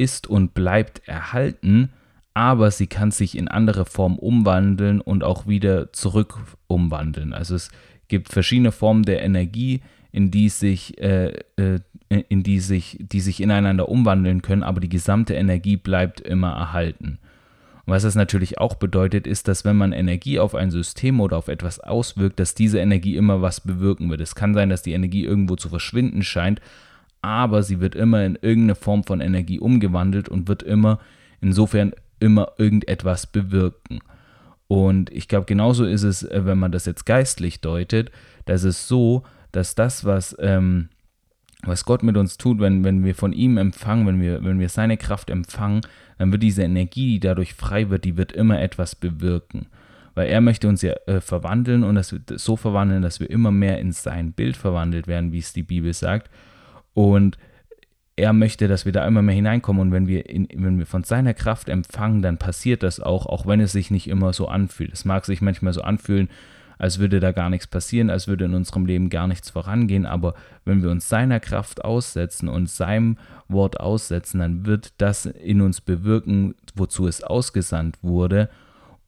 ist 0.01 0.27
und 0.27 0.53
bleibt 0.53 1.07
erhalten, 1.07 1.89
aber 2.33 2.71
sie 2.71 2.87
kann 2.87 3.11
sich 3.11 3.37
in 3.37 3.47
andere 3.47 3.85
Formen 3.85 4.17
umwandeln 4.17 4.99
und 4.99 5.23
auch 5.23 5.47
wieder 5.47 5.93
zurück 5.93 6.39
umwandeln. 6.67 7.33
Also 7.33 7.55
es 7.55 7.69
gibt 8.07 8.29
verschiedene 8.29 8.71
Formen 8.71 9.03
der 9.03 9.21
Energie, 9.21 9.81
in 10.11 10.31
die 10.31 10.49
sich, 10.49 10.99
äh, 10.99 11.33
äh, 11.55 11.79
in 12.29 12.43
die 12.43 12.59
sich, 12.59 12.97
die 12.99 13.21
sich 13.21 13.41
ineinander 13.41 13.87
umwandeln 13.89 14.41
können, 14.41 14.63
aber 14.63 14.79
die 14.79 14.89
gesamte 14.89 15.35
Energie 15.35 15.77
bleibt 15.77 16.19
immer 16.19 16.51
erhalten. 16.51 17.19
Und 17.85 17.93
was 17.93 18.03
das 18.03 18.15
natürlich 18.15 18.57
auch 18.57 18.75
bedeutet, 18.75 19.27
ist, 19.27 19.47
dass 19.47 19.65
wenn 19.65 19.77
man 19.77 19.93
Energie 19.93 20.39
auf 20.39 20.55
ein 20.55 20.71
System 20.71 21.19
oder 21.19 21.37
auf 21.37 21.47
etwas 21.47 21.79
auswirkt, 21.79 22.39
dass 22.39 22.55
diese 22.55 22.79
Energie 22.79 23.15
immer 23.15 23.41
was 23.41 23.61
bewirken 23.61 24.09
wird. 24.09 24.21
Es 24.21 24.35
kann 24.35 24.53
sein, 24.53 24.69
dass 24.69 24.83
die 24.83 24.93
Energie 24.93 25.23
irgendwo 25.23 25.55
zu 25.55 25.69
verschwinden 25.69 26.23
scheint, 26.23 26.61
aber 27.21 27.63
sie 27.63 27.79
wird 27.79 27.95
immer 27.95 28.25
in 28.25 28.35
irgendeine 28.35 28.75
Form 28.75 29.03
von 29.03 29.21
Energie 29.21 29.59
umgewandelt 29.59 30.29
und 30.29 30.47
wird 30.47 30.63
immer 30.63 30.99
insofern 31.39 31.93
immer 32.19 32.53
irgendetwas 32.57 33.27
bewirken. 33.27 33.99
Und 34.67 35.11
ich 35.11 35.27
glaube, 35.27 35.45
genauso 35.45 35.85
ist 35.85 36.03
es, 36.03 36.23
äh, 36.23 36.45
wenn 36.45 36.57
man 36.57 36.71
das 36.71 36.85
jetzt 36.85 37.05
geistlich 37.05 37.59
deutet, 37.59 38.11
dass 38.45 38.63
es 38.63 38.87
so, 38.87 39.23
dass 39.51 39.75
das, 39.75 40.05
was, 40.05 40.35
ähm, 40.39 40.89
was 41.63 41.83
Gott 41.83 42.03
mit 42.03 42.15
uns 42.15 42.37
tut, 42.37 42.59
wenn, 42.59 42.83
wenn 42.83 43.03
wir 43.03 43.13
von 43.13 43.33
ihm 43.33 43.57
empfangen, 43.57 44.07
wenn 44.07 44.21
wir, 44.21 44.43
wenn 44.43 44.59
wir 44.59 44.69
seine 44.69 44.97
Kraft 44.97 45.29
empfangen, 45.29 45.81
dann 46.17 46.31
wird 46.31 46.41
diese 46.41 46.63
Energie, 46.63 47.13
die 47.13 47.19
dadurch 47.19 47.53
frei 47.53 47.89
wird, 47.89 48.05
die 48.05 48.17
wird 48.17 48.31
immer 48.31 48.61
etwas 48.61 48.95
bewirken. 48.95 49.67
Weil 50.15 50.27
er 50.27 50.41
möchte 50.41 50.67
uns 50.67 50.81
ja 50.81 50.93
äh, 51.05 51.21
verwandeln 51.21 51.83
und 51.83 51.95
das 51.95 52.15
so 52.35 52.55
verwandeln, 52.55 53.01
dass 53.01 53.19
wir 53.19 53.29
immer 53.29 53.51
mehr 53.51 53.79
in 53.79 53.91
sein 53.91 54.33
Bild 54.33 54.55
verwandelt 54.57 55.07
werden, 55.07 55.31
wie 55.31 55.39
es 55.39 55.53
die 55.53 55.63
Bibel 55.63 55.93
sagt. 55.93 56.29
Und 56.93 57.37
er 58.15 58.33
möchte, 58.33 58.67
dass 58.67 58.85
wir 58.85 58.91
da 58.91 59.07
immer 59.07 59.21
mehr 59.21 59.35
hineinkommen 59.35 59.81
und 59.81 59.91
wenn 59.91 60.07
wir, 60.07 60.29
in, 60.29 60.47
wenn 60.53 60.77
wir 60.77 60.85
von 60.85 61.03
seiner 61.03 61.33
Kraft 61.33 61.69
empfangen, 61.69 62.21
dann 62.21 62.37
passiert 62.37 62.83
das 62.83 62.99
auch, 62.99 63.25
auch 63.25 63.47
wenn 63.47 63.59
es 63.59 63.71
sich 63.71 63.89
nicht 63.89 64.07
immer 64.07 64.33
so 64.33 64.47
anfühlt. 64.47 64.93
Es 64.93 65.05
mag 65.05 65.25
sich 65.25 65.41
manchmal 65.41 65.73
so 65.73 65.81
anfühlen, 65.81 66.29
als 66.77 66.99
würde 66.99 67.19
da 67.19 67.31
gar 67.31 67.49
nichts 67.49 67.67
passieren, 67.67 68.09
als 68.09 68.27
würde 68.27 68.45
in 68.45 68.55
unserem 68.55 68.85
Leben 68.85 69.09
gar 69.09 69.27
nichts 69.27 69.51
vorangehen. 69.51 70.05
Aber 70.05 70.33
wenn 70.65 70.81
wir 70.81 70.89
uns 70.89 71.07
seiner 71.09 71.39
Kraft 71.39 71.85
aussetzen 71.85 72.49
und 72.49 72.69
seinem 72.69 73.17
Wort 73.47 73.79
aussetzen, 73.79 74.39
dann 74.39 74.65
wird 74.65 74.93
das 74.97 75.27
in 75.27 75.61
uns 75.61 75.79
bewirken, 75.79 76.55
wozu 76.75 77.07
es 77.07 77.23
ausgesandt 77.23 77.97
wurde. 78.01 78.49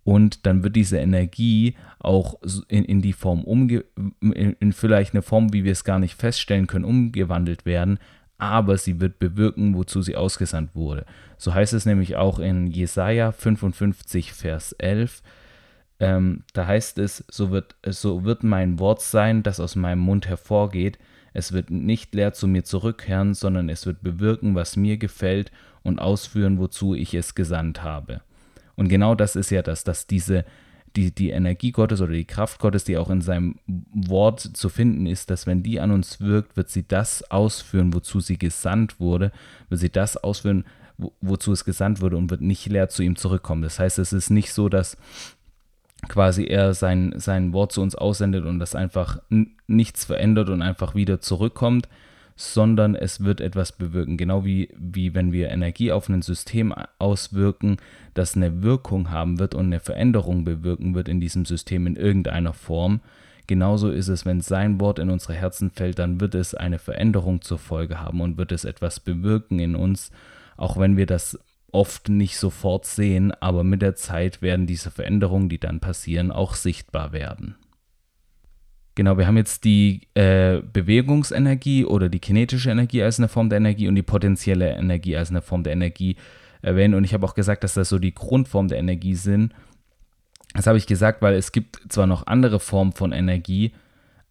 Und 0.03 0.45
dann 0.45 0.63
wird 0.63 0.75
diese 0.75 0.97
Energie 0.97 1.75
auch 1.99 2.35
in, 2.67 2.83
in 2.83 3.01
die 3.01 3.13
Form 3.13 3.43
umge 3.43 3.85
in, 4.21 4.53
in 4.59 4.73
vielleicht 4.73 5.13
eine 5.13 5.21
Form, 5.21 5.53
wie 5.53 5.63
wir 5.63 5.71
es 5.71 5.85
gar 5.85 5.99
nicht 5.99 6.19
feststellen 6.19 6.67
können, 6.67 6.85
umgewandelt 6.85 7.65
werden, 7.65 7.99
aber 8.37 8.77
sie 8.77 8.99
wird 8.99 9.19
bewirken, 9.19 9.75
wozu 9.75 10.01
sie 10.01 10.17
ausgesandt 10.17 10.75
wurde. 10.75 11.05
So 11.37 11.53
heißt 11.53 11.71
es 11.71 11.85
nämlich 11.85 12.17
auch 12.17 12.39
in 12.39 12.67
Jesaja 12.67 13.31
55, 13.31 14.33
Vers 14.33 14.73
11. 14.73 15.23
Ähm, 16.01 16.43
da 16.51 16.67
heißt 16.67 16.97
es, 16.99 17.23
so 17.31 17.51
wird, 17.51 17.75
so 17.85 18.25
wird 18.25 18.43
mein 18.43 18.79
Wort 18.79 19.01
sein, 19.01 19.43
das 19.43 19.61
aus 19.61 19.77
meinem 19.77 19.99
Mund 19.99 20.27
hervorgeht. 20.27 20.99
Es 21.33 21.53
wird 21.53 21.69
nicht 21.69 22.13
leer 22.13 22.33
zu 22.33 22.47
mir 22.47 22.65
zurückkehren, 22.65 23.33
sondern 23.33 23.69
es 23.69 23.85
wird 23.85 24.03
bewirken, 24.03 24.55
was 24.55 24.75
mir 24.75 24.97
gefällt 24.97 25.51
und 25.81 25.99
ausführen, 25.99 26.59
wozu 26.59 26.93
ich 26.95 27.13
es 27.13 27.35
gesandt 27.35 27.81
habe. 27.83 28.21
Und 28.75 28.89
genau 28.89 29.15
das 29.15 29.35
ist 29.35 29.49
ja 29.49 29.61
das, 29.61 29.83
dass 29.83 30.07
diese, 30.07 30.45
die, 30.95 31.13
die 31.13 31.31
Energie 31.31 31.71
Gottes 31.71 32.01
oder 32.01 32.13
die 32.13 32.25
Kraft 32.25 32.59
Gottes, 32.59 32.83
die 32.83 32.97
auch 32.97 33.09
in 33.09 33.21
seinem 33.21 33.55
Wort 33.93 34.39
zu 34.39 34.69
finden 34.69 35.05
ist, 35.05 35.29
dass 35.29 35.47
wenn 35.47 35.63
die 35.63 35.79
an 35.79 35.91
uns 35.91 36.21
wirkt, 36.21 36.57
wird 36.57 36.69
sie 36.69 36.87
das 36.87 37.29
ausführen, 37.31 37.93
wozu 37.93 38.19
sie 38.19 38.37
gesandt 38.37 38.99
wurde, 38.99 39.31
wird 39.69 39.81
sie 39.81 39.91
das 39.91 40.17
ausführen, 40.17 40.65
wo, 40.97 41.13
wozu 41.21 41.51
es 41.51 41.65
gesandt 41.65 42.01
wurde 42.01 42.17
und 42.17 42.29
wird 42.29 42.41
nicht 42.41 42.65
leer 42.67 42.89
zu 42.89 43.03
ihm 43.03 43.15
zurückkommen. 43.15 43.61
Das 43.61 43.79
heißt, 43.79 43.99
es 43.99 44.13
ist 44.13 44.29
nicht 44.29 44.53
so, 44.53 44.69
dass 44.69 44.97
quasi 46.07 46.45
er 46.45 46.73
sein, 46.73 47.13
sein 47.17 47.53
Wort 47.53 47.71
zu 47.71 47.81
uns 47.81 47.95
aussendet 47.95 48.45
und 48.45 48.59
das 48.59 48.75
einfach 48.75 49.19
nichts 49.67 50.05
verändert 50.05 50.49
und 50.49 50.61
einfach 50.61 50.95
wieder 50.95 51.21
zurückkommt, 51.21 51.87
sondern 52.35 52.95
es 52.95 53.23
wird 53.23 53.41
etwas 53.41 53.71
bewirken. 53.71 54.17
Genau 54.17 54.45
wie, 54.45 54.69
wie 54.77 55.13
wenn 55.13 55.31
wir 55.31 55.49
Energie 55.49 55.91
auf 55.91 56.09
ein 56.09 56.21
System 56.21 56.73
auswirken, 56.99 57.77
das 58.13 58.35
eine 58.35 58.63
Wirkung 58.63 59.11
haben 59.11 59.39
wird 59.39 59.55
und 59.55 59.65
eine 59.67 59.79
Veränderung 59.79 60.43
bewirken 60.43 60.95
wird 60.95 61.07
in 61.07 61.19
diesem 61.19 61.45
System 61.45 61.87
in 61.87 61.95
irgendeiner 61.95 62.53
Form. 62.53 63.01
Genauso 63.47 63.89
ist 63.89 64.07
es, 64.07 64.25
wenn 64.25 64.41
sein 64.41 64.79
Wort 64.79 64.99
in 64.99 65.09
unsere 65.09 65.33
Herzen 65.33 65.69
fällt, 65.69 65.99
dann 65.99 66.21
wird 66.21 66.33
es 66.33 66.55
eine 66.55 66.79
Veränderung 66.79 67.41
zur 67.41 67.59
Folge 67.59 67.99
haben 67.99 68.21
und 68.21 68.37
wird 68.37 68.51
es 68.51 68.63
etwas 68.63 68.99
bewirken 68.99 69.59
in 69.59 69.75
uns, 69.75 70.11
auch 70.55 70.77
wenn 70.77 70.97
wir 70.97 71.05
das 71.05 71.37
oft 71.71 72.07
nicht 72.07 72.37
sofort 72.37 72.85
sehen, 72.85 73.33
aber 73.41 73.63
mit 73.63 73.81
der 73.81 73.95
Zeit 73.95 74.41
werden 74.41 74.67
diese 74.67 74.91
Veränderungen, 74.91 75.49
die 75.49 75.59
dann 75.59 75.79
passieren, 75.79 76.31
auch 76.31 76.53
sichtbar 76.53 77.11
werden. 77.11 77.55
Genau, 78.95 79.17
wir 79.17 79.25
haben 79.25 79.37
jetzt 79.37 79.63
die 79.63 80.01
äh, 80.13 80.61
Bewegungsenergie 80.61 81.85
oder 81.85 82.09
die 82.09 82.19
kinetische 82.19 82.69
Energie 82.69 83.01
als 83.01 83.17
eine 83.17 83.27
Form 83.27 83.49
der 83.49 83.57
Energie 83.57 83.87
und 83.87 83.95
die 83.95 84.03
potenzielle 84.03 84.75
Energie 84.75 85.17
als 85.17 85.31
eine 85.31 85.41
Form 85.41 85.63
der 85.63 85.73
Energie 85.73 86.15
erwähnt. 86.61 86.93
Und 86.93 87.03
ich 87.03 87.13
habe 87.13 87.25
auch 87.25 87.33
gesagt, 87.33 87.63
dass 87.63 87.73
das 87.73 87.89
so 87.89 87.97
die 87.97 88.13
Grundform 88.13 88.67
der 88.67 88.77
Energie 88.77 89.15
sind. 89.15 89.53
Das 90.53 90.67
habe 90.67 90.77
ich 90.77 90.85
gesagt, 90.85 91.23
weil 91.23 91.33
es 91.33 91.51
gibt 91.51 91.81
zwar 91.89 92.05
noch 92.05 92.27
andere 92.27 92.59
Formen 92.59 92.91
von 92.91 93.11
Energie, 93.11 93.71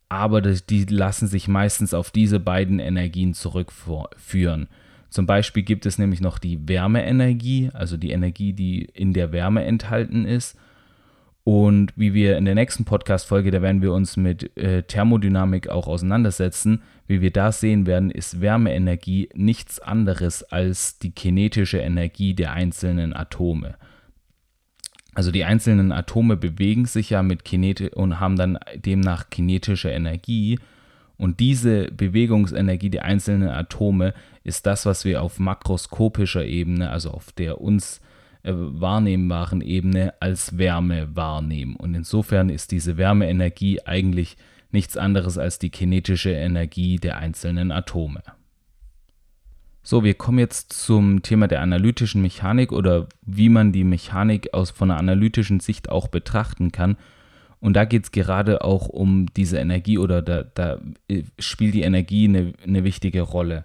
aber 0.09 0.40
die 0.40 0.85
lassen 0.85 1.26
sich 1.26 1.49
meistens 1.49 1.95
auf 1.95 2.12
diese 2.12 2.38
beiden 2.38 2.78
Energien 2.78 3.35
zurückführen. 3.35 4.69
Zum 5.11 5.26
Beispiel 5.26 5.62
gibt 5.62 5.85
es 5.87 5.99
nämlich 5.99 6.21
noch 6.21 6.38
die 6.38 6.69
Wärmeenergie, 6.69 7.71
also 7.75 7.97
die 7.97 8.12
Energie, 8.12 8.52
die 8.52 8.85
in 8.85 9.12
der 9.12 9.33
Wärme 9.33 9.64
enthalten 9.64 10.25
ist. 10.25 10.57
Und 11.44 11.92
wie 11.96 12.14
wir 12.14 12.38
in 12.38 12.44
der 12.44 12.54
nächsten 12.54 12.84
Podcast-Folge, 12.84 13.50
da 13.50 13.62
werden 13.62 13.82
wir 13.82 13.92
uns 13.92 14.16
mit 14.16 14.56
äh, 14.56 14.84
Thermodynamik 14.84 15.68
auch 15.68 15.88
auseinandersetzen. 15.88 16.82
Wie 17.08 17.20
wir 17.20 17.32
da 17.32 17.50
sehen 17.50 17.87
werden, 17.87 18.12
ist 18.12 18.40
Wärmeenergie 18.40 19.28
nichts 19.34 19.80
anderes 19.80 20.44
als 20.44 21.00
die 21.00 21.11
kinetische 21.11 21.78
Energie 21.78 22.34
der 22.34 22.52
einzelnen 22.52 23.14
Atome. 23.14 23.75
Also 25.14 25.32
die 25.32 25.44
einzelnen 25.44 25.90
Atome 25.90 26.37
bewegen 26.37 26.87
sich 26.87 27.11
ja 27.11 27.25
mit 27.25 27.44
Kinete 27.44 27.90
und 27.90 28.20
haben 28.20 28.37
dann 28.37 28.58
demnach 28.76 29.28
kinetische 29.28 29.90
Energie. 29.90 30.61
Und 31.18 31.40
diese 31.40 31.90
Bewegungsenergie 31.90 32.88
der 32.88 33.04
einzelnen 33.04 33.49
Atome 33.49 34.14
ist 34.44 34.64
das, 34.64 34.87
was 34.87 35.04
wir 35.04 35.22
auf 35.22 35.40
makroskopischer 35.40 36.44
Ebene, 36.44 36.90
also 36.90 37.11
auf 37.11 37.32
der 37.32 37.61
uns 37.61 37.99
äh, 37.99 38.00
wahrnehmbaren 38.44 39.61
Ebene 39.61 40.14
als 40.20 40.58
Wärme 40.58 41.14
wahrnehmen. 41.14 41.76
Und 41.76 41.94
insofern 41.94 42.49
ist 42.49 42.72
diese 42.72 42.96
Wärmeenergie 42.96 43.80
eigentlich 43.84 44.37
nichts 44.72 44.96
anderes 44.96 45.38
als 45.38 45.58
die 45.58 45.70
kinetische 45.70 46.30
Energie 46.30 46.96
der 46.96 47.18
einzelnen 47.18 47.70
Atome. 47.70 48.22
So, 49.84 50.04
wir 50.04 50.14
kommen 50.14 50.38
jetzt 50.38 50.72
zum 50.72 51.22
Thema 51.22 51.49
der 51.49 51.61
analytischen 51.61 52.22
Mechanik 52.22 52.72
oder 52.72 53.08
wie 53.22 53.49
man 53.49 53.72
die 53.72 53.84
Mechanik 53.84 54.54
aus 54.54 54.70
von 54.70 54.90
einer 54.90 55.00
analytischen 55.00 55.61
Sicht 55.61 55.88
auch 55.88 56.08
betrachten 56.08 56.70
kann. 56.70 56.96
Und 57.58 57.75
da 57.75 57.84
geht 57.84 58.04
es 58.04 58.11
gerade 58.12 58.64
auch 58.64 58.88
um 58.88 59.26
diese 59.37 59.58
Energie 59.58 59.99
oder 59.99 60.22
da, 60.22 60.42
da 60.42 60.80
äh, 61.08 61.25
spielt 61.38 61.75
die 61.75 61.82
Energie 61.82 62.28
eine, 62.28 62.52
eine 62.64 62.84
wichtige 62.84 63.22
Rolle. 63.22 63.64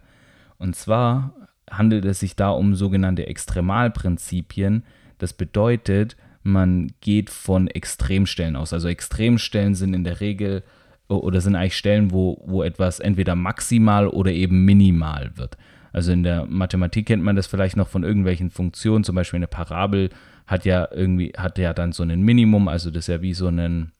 Und 0.57 0.75
zwar 0.75 1.34
handelt 1.70 2.06
es 2.06 2.20
sich 2.20 2.36
da 2.36 2.50
um 2.50 2.76
sogenannte 2.76 3.28
Extremalprinzipien. 3.28 4.84
Das 5.18 5.34
bedeutet, 5.34 6.16
man 6.44 6.92
geht 7.02 7.30
von 7.30 7.68
Extremstellen 7.68 8.56
aus. 8.56 8.74
Also 8.74 8.88
Extremstellen 8.88 9.76
sind 9.76 9.94
in 9.94 10.04
der 10.04 10.22
Regel 10.22 10.64
oder 11.08 11.42
sind 11.42 11.56
eigentlich 11.56 11.78
Stellen, 11.78 12.12
wo, 12.12 12.42
wo 12.46 12.64
etwas 12.64 13.00
entweder 13.00 13.36
maximal 13.36 14.08
oder 14.08 14.32
eben 14.32 14.66
minimal 14.66 15.32
wird. 15.36 15.58
Also 15.94 16.12
in 16.12 16.24
der 16.24 16.46
Mathematik 16.46 17.08
kennt 17.08 17.24
man 17.24 17.36
das 17.36 17.48
vielleicht 17.48 17.78
noch 17.78 17.88
von 17.88 18.04
irgendwelchen 18.04 18.52
Funktionen, 18.52 19.04
zum 19.04 19.16
Beispiel 19.16 19.38
eine 19.38 19.48
Parabel 19.48 20.10
hat 20.46 20.66
ja 20.66 20.88
irgendwie, 20.92 21.34
hat 21.38 21.58
ja 21.58 21.74
dann 21.74 21.92
so 21.92 22.04
ein 22.04 22.22
Minimum, 22.22 22.68
also 22.68 22.90
das 22.90 23.06
ist 23.06 23.08
ja 23.08 23.22
wie 23.22 23.34
so 23.34 23.48
ein, 23.48 23.92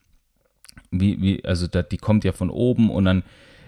wie, 0.92 1.22
wie, 1.22 1.46
also 1.46 1.68
da, 1.68 1.82
die 1.84 1.98
kommt 1.98 2.24
ja 2.24 2.32
von 2.32 2.50
oben 2.50 2.90
und 2.90 3.06
dann 3.06 3.24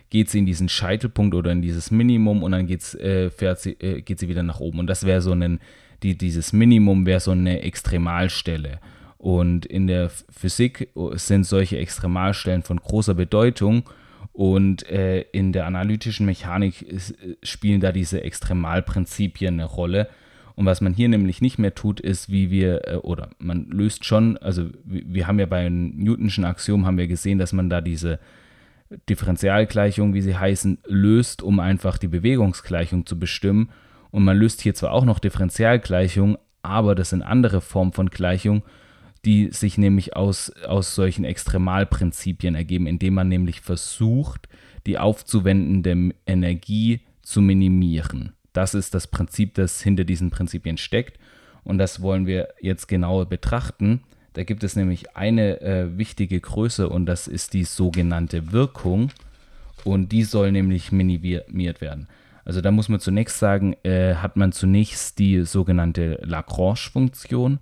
geht 0.10 0.30
sie 0.30 0.40
in 0.40 0.46
diesen 0.46 0.70
Scheitelpunkt 0.70 1.36
oder 1.36 1.52
in 1.52 1.62
dieses 1.62 1.92
Minimum 1.92 2.44
und 2.44 2.52
dann 2.52 2.68
geht's, 2.68 2.96
äh, 2.96 3.30
fährt 3.30 3.60
sie, 3.60 3.74
äh, 3.80 4.02
geht 4.02 4.20
sie 4.20 4.28
wieder 4.28 4.44
nach 4.44 4.60
oben. 4.60 4.80
Und 4.80 4.88
das 4.88 5.06
wäre 5.06 5.22
so 5.22 5.32
ein, 5.32 5.60
die, 6.04 6.18
dieses 6.18 6.54
Minimum 6.54 7.06
wäre 7.06 7.20
so 7.20 7.32
eine 7.32 7.62
Extremalstelle. 7.62 8.80
Und 9.18 9.66
in 9.66 9.88
der 9.88 10.10
Physik 10.30 10.90
sind 11.14 11.46
solche 11.46 11.78
Extremalstellen 11.78 12.64
von 12.64 12.78
großer 12.78 13.14
Bedeutung. 13.14 13.84
Und 14.32 14.88
äh, 14.90 15.22
in 15.34 15.52
der 15.52 15.66
analytischen 15.66 16.26
Mechanik 16.26 16.82
ist, 16.82 17.16
spielen 17.44 17.82
da 17.82 17.92
diese 17.92 18.24
Extremalprinzipien 18.24 19.56
eine 19.56 19.66
Rolle. 19.66 20.08
Und 20.56 20.66
was 20.66 20.82
man 20.82 20.94
hier 20.94 21.10
nämlich 21.10 21.42
nicht 21.42 21.60
mehr 21.60 21.76
tut, 21.76 22.00
ist, 22.00 22.32
wie 22.32 22.50
wir, 22.50 22.88
äh, 22.88 22.96
oder 22.96 23.30
man 23.40 23.66
löst 23.70 24.06
schon, 24.06 24.38
also 24.38 24.70
wir 24.86 25.28
haben 25.28 25.40
ja 25.40 25.46
bei 25.46 25.68
Newtonschen 25.70 26.46
Axiom 26.46 26.86
haben 26.86 26.98
wir 26.98 27.08
gesehen, 27.08 27.38
dass 27.38 27.54
man 27.54 27.70
da 27.70 27.82
diese 27.82 28.20
Differentialgleichungen, 29.10 30.14
wie 30.14 30.22
sie 30.22 30.38
heißen, 30.38 30.80
löst, 30.86 31.42
um 31.42 31.60
einfach 31.60 31.98
die 31.98 32.08
Bewegungsgleichung 32.08 33.06
zu 33.06 33.20
bestimmen. 33.20 33.70
Und 34.12 34.24
man 34.24 34.38
löst 34.38 34.62
hier 34.62 34.74
zwar 34.74 34.92
auch 34.92 35.06
noch 35.06 35.20
Differentialgleichungen, 35.20 36.38
aber 36.62 36.96
das 36.96 37.12
sind 37.12 37.22
andere 37.22 37.62
Formen 37.62 37.94
von 37.94 38.10
Gleichungen, 38.10 38.64
die 39.26 39.50
sich 39.52 39.78
nämlich 39.78 40.16
aus, 40.16 40.52
aus 40.66 40.96
solchen 40.96 41.26
Extremalprinzipien 41.26 42.56
ergeben, 42.56 42.88
indem 42.88 43.16
man 43.16 43.28
nämlich 43.28 43.62
versucht, 43.62 44.48
die 44.88 44.98
aufzuwendende 44.98 46.16
Energie 46.26 47.02
zu 47.22 47.42
minimieren. 47.42 48.34
Das 48.54 48.74
ist 48.74 48.94
das 48.96 49.08
Prinzip, 49.08 49.54
das 49.54 49.82
hinter 49.82 50.04
diesen 50.04 50.32
Prinzipien 50.32 50.78
steckt. 50.78 51.20
Und 51.64 51.78
das 51.78 52.02
wollen 52.02 52.26
wir 52.26 52.50
jetzt 52.60 52.88
genauer 52.88 53.28
betrachten. 53.28 54.02
Da 54.34 54.44
gibt 54.44 54.64
es 54.64 54.76
nämlich 54.76 55.16
eine 55.16 55.62
äh, 55.62 55.98
wichtige 55.98 56.40
Größe 56.40 56.90
und 56.90 57.06
das 57.06 57.28
ist 57.28 57.54
die 57.54 57.64
sogenannte 57.64 58.52
Wirkung. 58.52 59.12
Und 59.84 60.12
die 60.12 60.24
soll 60.24 60.52
nämlich 60.52 60.92
minimiert 60.92 61.82
werden. 61.82 62.08
Also 62.46 62.62
da 62.62 62.72
muss 62.72 62.90
man 62.90 63.00
zunächst 63.00 63.40
sagen, 63.40 63.76
äh, 63.84 64.16
hat 64.16 64.36
man 64.36 64.52
zunächst 64.52 65.20
die 65.20 65.46
sogenannte 65.46 66.20
Lagrange-Funktion 66.24 67.60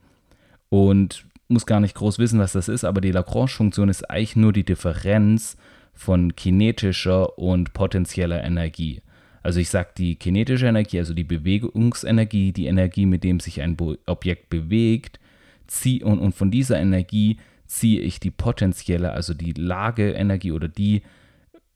und 0.69 1.25
muss 1.47 1.65
gar 1.65 1.79
nicht 1.79 1.95
groß 1.95 2.19
wissen, 2.19 2.39
was 2.39 2.53
das 2.53 2.67
ist, 2.67 2.83
aber 2.83 3.01
die 3.01 3.11
Lagrange-Funktion 3.11 3.89
ist 3.89 4.09
eigentlich 4.09 4.35
nur 4.35 4.53
die 4.53 4.65
Differenz 4.65 5.57
von 5.93 6.35
kinetischer 6.35 7.37
und 7.37 7.73
potenzieller 7.73 8.43
Energie. 8.43 9.01
Also 9.43 9.59
ich 9.59 9.69
sage 9.69 9.89
die 9.97 10.15
kinetische 10.15 10.67
Energie, 10.67 10.99
also 10.99 11.13
die 11.13 11.23
Bewegungsenergie, 11.23 12.51
die 12.51 12.67
Energie, 12.67 13.05
mit 13.05 13.23
dem 13.23 13.39
sich 13.39 13.61
ein 13.61 13.77
Objekt 14.05 14.49
bewegt, 14.49 15.19
zieh, 15.67 16.03
und, 16.03 16.19
und 16.19 16.33
von 16.33 16.51
dieser 16.51 16.79
Energie 16.79 17.39
ziehe 17.65 18.01
ich 18.01 18.19
die 18.19 18.31
potenzielle, 18.31 19.11
also 19.11 19.33
die 19.33 19.53
Lageenergie 19.53 20.51
oder 20.51 20.67
die 20.67 21.03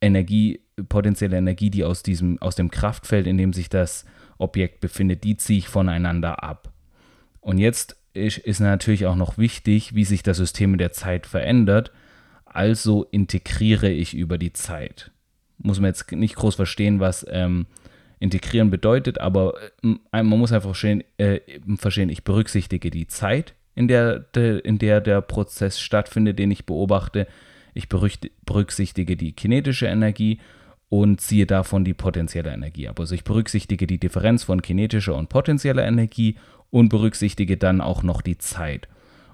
Energie, 0.00 0.60
potenzielle 0.88 1.36
Energie, 1.36 1.70
die 1.70 1.84
aus, 1.84 2.02
diesem, 2.02 2.40
aus 2.40 2.56
dem 2.56 2.70
Kraftfeld, 2.70 3.26
in 3.26 3.38
dem 3.38 3.52
sich 3.52 3.68
das 3.68 4.04
Objekt 4.38 4.80
befindet, 4.80 5.24
die 5.24 5.36
ziehe 5.36 5.58
ich 5.58 5.68
voneinander 5.68 6.42
ab. 6.42 6.72
Und 7.40 7.58
jetzt 7.58 7.96
ist, 8.14 8.60
natürlich 8.60 9.06
auch 9.06 9.16
noch 9.16 9.38
wichtig, 9.38 9.94
wie 9.94 10.04
sich 10.04 10.22
das 10.22 10.36
System 10.36 10.72
in 10.74 10.78
der 10.78 10.92
Zeit 10.92 11.26
verändert. 11.26 11.92
Also 12.44 13.04
integriere 13.04 13.90
ich 13.90 14.14
über 14.14 14.38
die 14.38 14.52
Zeit. 14.52 15.10
Muss 15.58 15.80
man 15.80 15.88
jetzt 15.88 16.10
nicht 16.12 16.34
groß 16.34 16.56
verstehen, 16.56 17.00
was 17.00 17.24
ähm, 17.30 17.66
integrieren 18.18 18.70
bedeutet, 18.70 19.20
aber 19.20 19.54
äh, 19.82 20.22
man 20.22 20.38
muss 20.38 20.52
einfach 20.52 20.70
verstehen, 20.70 21.02
äh, 21.16 21.40
verstehen, 21.76 22.10
ich 22.10 22.24
berücksichtige 22.24 22.90
die 22.90 23.06
Zeit, 23.06 23.54
in 23.74 23.88
der, 23.88 24.18
de, 24.20 24.60
in 24.60 24.78
der 24.78 25.00
der 25.00 25.20
Prozess 25.20 25.80
stattfindet, 25.80 26.38
den 26.38 26.50
ich 26.50 26.66
beobachte. 26.66 27.26
Ich 27.74 27.88
berücksichtige 27.88 29.16
die 29.16 29.32
kinetische 29.32 29.86
Energie 29.86 30.38
und 30.88 31.20
ziehe 31.22 31.46
davon 31.46 31.84
die 31.84 31.94
potenzielle 31.94 32.52
Energie 32.52 32.86
ab. 32.86 33.00
Also 33.00 33.14
ich 33.14 33.24
berücksichtige 33.24 33.86
die 33.86 33.98
Differenz 33.98 34.44
von 34.44 34.60
kinetischer 34.60 35.14
und 35.14 35.30
potenzieller 35.30 35.84
Energie 35.86 36.36
und 36.70 36.90
berücksichtige 36.90 37.56
dann 37.56 37.80
auch 37.80 38.02
noch 38.02 38.20
die 38.20 38.36
Zeit. 38.36 38.88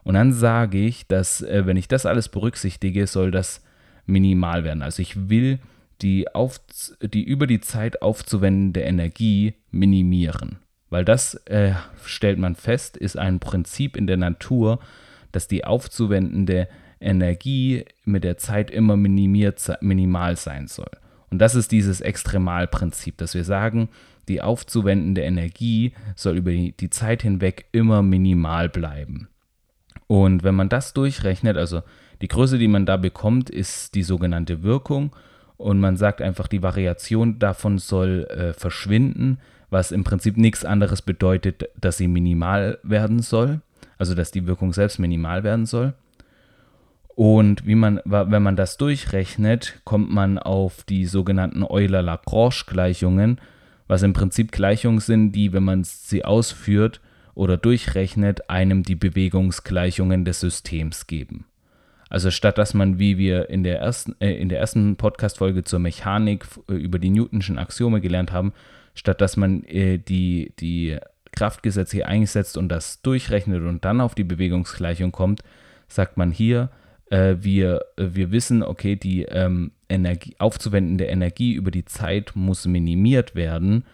Und 0.05 0.14
dann 0.14 0.33
sage 0.33 0.79
ich, 0.79 1.09
dass 1.09 1.42
äh, 1.42 1.66
wenn 1.66 1.77
ich 1.77 1.88
das 1.88 2.07
alles 2.07 2.29
berücksichtige, 2.29 3.07
soll 3.07 3.31
das 3.31 3.64
minimal 4.07 4.64
werden. 4.64 4.83
Also 4.83 5.03
ich 5.03 5.29
will 5.29 5.59
die, 6.01 6.33
auf, 6.35 6.61
die 7.03 7.24
über 7.24 7.46
die 7.46 7.61
Zeit 7.61 8.03
aufzuwendende 8.03 8.81
Energie 8.81 9.55
minimieren. 9.70 10.59
Weil 10.90 11.05
das 11.05 11.35
äh, 11.46 11.72
stellt 12.05 12.38
man 12.38 12.55
fest, 12.55 12.96
ist 12.96 13.18
ein 13.18 13.40
Prinzip 13.40 13.96
in 13.96 14.07
der 14.07 14.16
Natur, 14.16 14.79
dass 15.33 15.48
die 15.48 15.64
aufzuwendende 15.64 16.68
Energie 17.01 17.85
mit 18.05 18.24
der 18.24 18.38
Zeit 18.38 18.70
immer 18.70 18.96
minimiert, 18.96 19.61
minimal 19.81 20.37
sein 20.37 20.66
soll. 20.66 20.90
Und 21.31 21.38
das 21.38 21.55
ist 21.55 21.72
dieses 21.72 22.01
Extremalprinzip, 22.01 23.18
dass 23.18 23.35
wir 23.35 23.44
sagen, 23.44 23.90
die 24.29 24.42
aufzuwendende 24.42 25.22
Energie 25.22 25.92
soll 26.16 26.37
über 26.37 26.53
die 26.53 26.90
Zeit 26.90 27.22
hinweg 27.22 27.66
immer 27.72 28.03
minimal 28.03 28.68
bleiben. 28.68 29.29
Und 30.07 30.42
wenn 30.42 30.55
man 30.55 30.68
das 30.68 30.94
durchrechnet, 30.94 31.57
also 31.57 31.83
die 32.22 32.29
Größe, 32.29 32.59
die 32.59 32.68
man 32.68 32.87
da 32.87 32.96
bekommt, 32.96 33.51
ist 33.51 33.94
die 33.94 34.03
sogenannte 34.03 34.62
Wirkung. 34.62 35.14
Und 35.57 35.81
man 35.81 35.96
sagt 35.96 36.22
einfach, 36.22 36.48
die 36.48 36.62
Variation 36.62 37.38
davon 37.38 37.79
soll 37.79 38.27
äh, 38.31 38.53
verschwinden, 38.53 39.38
was 39.70 39.92
im 39.92 40.04
Prinzip 40.04 40.37
nichts 40.37 40.64
anderes 40.64 41.02
bedeutet, 41.02 41.68
dass 41.81 41.98
sie 41.98 42.09
minimal 42.09 42.78
werden 42.83 43.20
soll. 43.20 43.61
Also 43.98 44.14
dass 44.14 44.31
die 44.31 44.46
Wirkung 44.46 44.72
selbst 44.72 44.98
minimal 44.98 45.42
werden 45.42 45.66
soll. 45.66 45.94
Und 47.14 47.66
wie 47.66 47.74
man, 47.74 48.00
wenn 48.04 48.42
man 48.44 48.54
das 48.54 48.76
durchrechnet, 48.76 49.81
kommt 49.85 50.09
man 50.09 50.38
auf 50.38 50.85
die 50.85 51.04
sogenannten 51.04 51.64
Euler-Lagrange-Gleichungen, 51.64 53.40
was 53.88 54.04
im 54.04 54.12
Prinzip 54.12 54.52
Gleichungen 54.52 55.00
sind, 55.00 55.33
die, 55.33 55.52
wenn 55.52 55.64
man 55.64 55.83
sie 55.83 56.24
ausführt 56.24 57.00
oder 57.35 57.57
durchrechnet, 57.57 58.48
einem 58.48 58.85
die 58.85 58.94
Bewegungsgleichungen 58.94 60.24
des 60.24 60.38
Systems 60.38 61.09
geben. 61.09 61.46
Also 62.09 62.31
statt 62.31 62.57
dass 62.57 62.72
man, 62.72 62.98
wie 62.98 63.18
wir 63.18 63.50
in 63.50 63.64
der 63.64 63.81
ersten, 63.81 64.14
äh, 64.20 64.35
in 64.35 64.48
der 64.48 64.61
ersten 64.61 64.96
Podcast-Folge 64.96 65.64
zur 65.64 65.78
Mechanik 65.78 66.46
äh, 66.68 66.74
über 66.74 66.98
die 66.98 67.11
Newtonschen 67.11 67.59
Axiome 67.59 68.00
gelernt 68.00 68.33
haben, 68.33 68.52
statt 68.99 69.21
dass 69.21 69.37
man 69.37 69.63
äh, 69.65 69.99
die, 69.99 70.53
die 70.59 70.99
Kraftgesetze 71.33 71.99
hier 71.99 72.09
einsetzt 72.09 72.57
und 72.57 72.69
das 72.69 73.01
durchrechnet 73.03 73.63
und 73.63 73.85
dann 73.85 74.01
auf 74.01 74.15
die 74.15 74.25
Bewegungsgleichung 74.25 75.13
kommt, 75.13 75.43
sagt 75.87 76.17
man 76.17 76.33
hier, 76.33 76.71
äh, 77.11 77.37
wir, 77.41 77.85
äh, 77.97 78.09
wir 78.13 78.33
wissen, 78.33 78.63
okay, 78.63 78.97
die 78.97 79.23
ähm, 79.23 79.71
Energie, 79.89 80.35
aufzuwendende 80.39 81.05
Energie 81.05 81.53
über 81.53 81.71
die 81.71 81.85
Zeit 81.85 82.33
muss 82.35 82.67
minimiert 82.67 83.37
werden. 83.37 83.85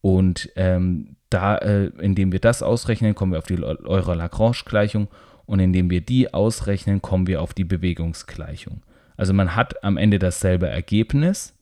Und 0.00 0.50
ähm, 0.56 1.16
da, 1.30 1.56
äh, 1.58 1.92
indem 2.00 2.32
wir 2.32 2.40
das 2.40 2.62
ausrechnen, 2.62 3.14
kommen 3.14 3.32
wir 3.32 3.38
auf 3.38 3.46
die 3.46 3.62
Euler-Lagrange-Gleichung 3.62 5.08
und 5.46 5.60
indem 5.60 5.90
wir 5.90 6.00
die 6.00 6.34
ausrechnen, 6.34 7.00
kommen 7.00 7.28
wir 7.28 7.40
auf 7.40 7.54
die 7.54 7.64
Bewegungsgleichung. 7.64 8.82
Also 9.16 9.32
man 9.32 9.54
hat 9.54 9.84
am 9.84 9.96
Ende 9.96 10.18
dasselbe 10.18 10.68
Ergebnis, 10.68 11.54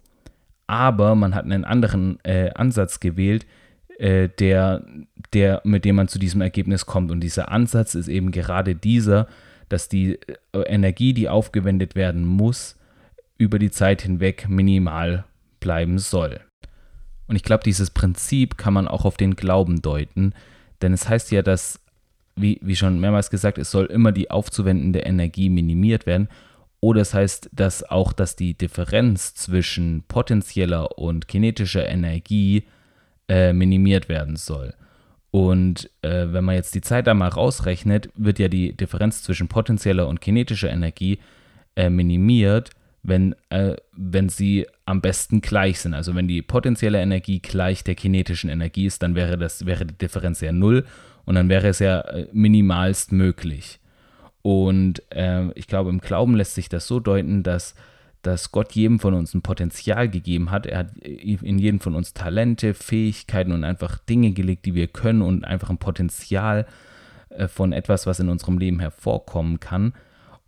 aber 0.69 1.17
man 1.17 1.35
hat 1.35 1.45
einen 1.45 1.65
anderen 1.65 2.21
äh, 2.25 2.51
Ansatz 2.55 3.01
gewählt, 3.01 3.47
äh, 3.99 4.29
der, 4.39 4.85
der, 5.33 5.61
mit 5.65 5.85
dem 5.85 5.97
man 5.97 6.07
zu 6.07 6.21
diesem 6.21 6.41
Ergebnis 6.41 6.87
kommt. 6.87 7.11
Und 7.11 7.21
dieser 7.21 7.51
Ansatz 7.51 7.97
ist 7.97 8.07
eben 8.07 8.31
gerade 8.31 8.77
dieser, 8.77 9.27
dass 9.69 9.89
die 9.89 10.21
äh, 10.53 10.61
Energie, 10.67 11.15
die 11.15 11.29
aufgewendet 11.29 11.97
werden 11.97 12.25
muss, 12.25 12.77
über 13.39 13.59
die 13.59 13.71
Zeit 13.71 14.03
hinweg 14.03 14.49
minimal 14.49 15.25
bleiben 15.59 15.99
soll. 15.99 16.41
Und 17.27 17.37
ich 17.37 17.43
glaube, 17.43 17.65
dieses 17.65 17.91
Prinzip 17.91 18.57
kann 18.57 18.75
man 18.75 18.89
auch 18.89 19.05
auf 19.05 19.17
den 19.17 19.37
Glauben 19.37 19.83
deuten, 19.83 20.35
denn 20.83 20.93
es 20.93 21.09
heißt 21.09 21.31
ja, 21.31 21.43
dass, 21.43 21.81
wie, 22.37 22.59
wie 22.63 22.77
schon 22.77 23.01
mehrmals 23.01 23.31
gesagt, 23.31 23.59
es 23.59 23.71
soll 23.71 23.87
immer 23.87 24.13
die 24.13 24.31
aufzuwendende 24.31 25.01
Energie 25.01 25.51
minimiert 25.51 26.07
werden. 26.07 26.29
Oder 26.81 27.03
es 27.03 27.15
heißt, 27.15 27.51
dass 27.53 27.83
auch, 27.83 28.13
dass 28.13 28.37
die 28.37 28.55
Differenz 28.55 29.35
zwischen 29.35 30.05
potenzieller 30.07 30.99
und 30.99 31.27
kinetischer 31.27 31.89
Energie 31.89 32.65
äh, 33.29 33.53
minimiert 33.53 34.09
werden 34.09 34.37
soll. 34.37 34.75
Und 35.31 35.91
äh, 36.03 36.27
wenn 36.33 36.45
man 36.45 36.55
jetzt 36.55 36.75
die 36.75 36.81
Zeit 36.81 37.07
da 37.07 37.15
mal 37.15 37.29
rausrechnet, 37.29 38.09
wird 38.15 38.39
ja 38.39 38.49
die 38.49 38.77
Differenz 38.77 39.23
zwischen 39.23 39.49
potenzieller 39.49 40.09
und 40.09 40.21
kinetischer 40.21 40.71
Energie 40.71 41.19
äh, 41.77 41.91
minimiert, 41.91 42.71
wenn, 43.03 43.35
äh, 43.51 43.77
wenn 43.93 44.29
sie 44.29 44.67
am 44.87 45.01
besten 45.01 45.41
gleich 45.41 45.81
sind. 45.81 45.95
Also 45.95 46.15
wenn 46.15 46.29
die 46.29 46.43
potenzielle 46.43 47.01
Energie 47.01 47.41
gleich 47.41 47.85
der 47.85 47.95
kinetischen 47.95 48.51
Energie 48.51 48.87
ist, 48.87 49.03
dann 49.03 49.15
wäre, 49.15 49.37
das, 49.37 49.67
wäre 49.67 49.85
die 49.85 49.99
Differenz 49.99 50.41
ja 50.41 50.53
null 50.53 50.87
und 51.25 51.35
dann 51.35 51.49
wäre 51.49 51.69
es 51.69 51.79
ja 51.79 52.01
äh, 52.01 52.29
minimalst 52.33 53.13
möglich. 53.13 53.81
Und 54.43 55.03
äh, 55.11 55.51
ich 55.53 55.67
glaube, 55.67 55.91
im 55.91 56.01
Glauben 56.01 56.35
lässt 56.35 56.55
sich 56.55 56.69
das 56.69 56.87
so 56.87 57.01
deuten, 57.01 57.43
dass 57.43 57.75
dass 58.23 58.51
Gott 58.51 58.73
jedem 58.73 58.99
von 58.99 59.15
uns 59.15 59.33
ein 59.35 59.43
Potenzial 59.43 60.09
gegeben 60.09 60.51
hat. 60.51 60.67
Er 60.67 60.79
hat 60.79 60.99
in 60.99 61.59
jedem 61.59 61.81
von 61.81 61.95
uns 61.95 62.15
Talente, 62.15 62.75
Fähigkeiten 62.75 63.53
und 63.53 63.65
einfach 63.65 63.99
Dinge 63.99 64.33
gelegt, 64.33 64.67
die 64.67 64.75
wir 64.75 64.89
können 64.89 65.23
und 65.23 65.45
einfach 65.45 65.71
ein 65.71 65.79
Potenzial 65.79 66.67
äh, 67.31 67.49
von 67.49 67.73
etwas, 67.73 68.07
was 68.07 68.21
in 68.21 68.29
unserem 68.29 68.59
Leben 68.59 68.81
hervorkommen 68.81 69.61
kann. 69.61 69.95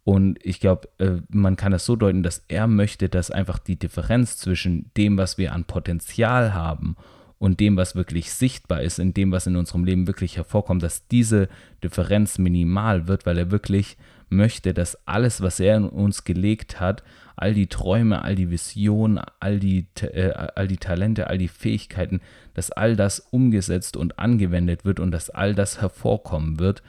Und 0.03 0.45
ich 0.45 0.61
glaube, 0.61 0.89
äh, 0.99 1.23
man 1.29 1.57
kann 1.57 1.73
das 1.73 1.85
so 1.85 1.95
deuten, 1.95 2.23
dass 2.23 2.45
er 2.49 2.67
möchte, 2.67 3.09
dass 3.09 3.31
einfach 3.31 3.59
die 3.59 3.79
Differenz 3.79 4.37
zwischen 4.37 4.91
dem, 4.97 5.17
was 5.17 5.39
wir 5.39 5.53
an 5.53 5.65
Potenzial 5.65 6.53
haben 6.53 6.97
und 7.41 7.59
dem, 7.59 7.79
was 7.79 7.97
wirklich 7.97 8.33
sichtbar 8.33 8.83
ist, 8.83 8.99
in 8.99 9.15
dem, 9.15 9.33
was 9.33 9.47
in 9.47 9.57
unserem 9.57 9.85
Leben 9.85 10.07
wirklich 10.07 10.37
hervorkommt, 10.37 10.83
dass 10.83 11.09
diese 11.09 11.49
Differenz 11.83 12.37
minimal 12.37 13.09
wird, 13.09 13.25
weil 13.25 13.39
er 13.39 13.51
wirklich 13.51 13.97
möchte, 14.29 14.75
dass 14.75 15.09
alles, 15.09 15.41
was 15.41 15.59
er 15.59 15.79
in 15.79 15.85
uns 15.85 16.25
gelegt 16.25 16.81
hat, 16.81 17.03
all 17.37 17.55
die 17.55 17.69
Träume, 17.69 18.23
all 18.23 18.35
die 18.35 18.51
Visionen, 18.51 19.23
all 19.41 19.59
die, 19.59 19.87
äh, 20.03 20.33
all 20.55 20.69
die 20.69 20.77
Talente, 20.77 21.29
all 21.29 21.39
die 21.39 21.49
Fähigkeiten, 21.49 22.21
dass 22.53 22.73
all 22.73 22.95
das 22.95 23.21
umgesetzt 23.21 23.97
und 23.97 24.19
angewendet 24.19 24.85
wird 24.85 25.01
und 25.01 25.11
dass 25.11 25.31
all 25.31 25.55
das 25.55 25.81
hervorkommen 25.81 26.59
wird. 26.61 26.83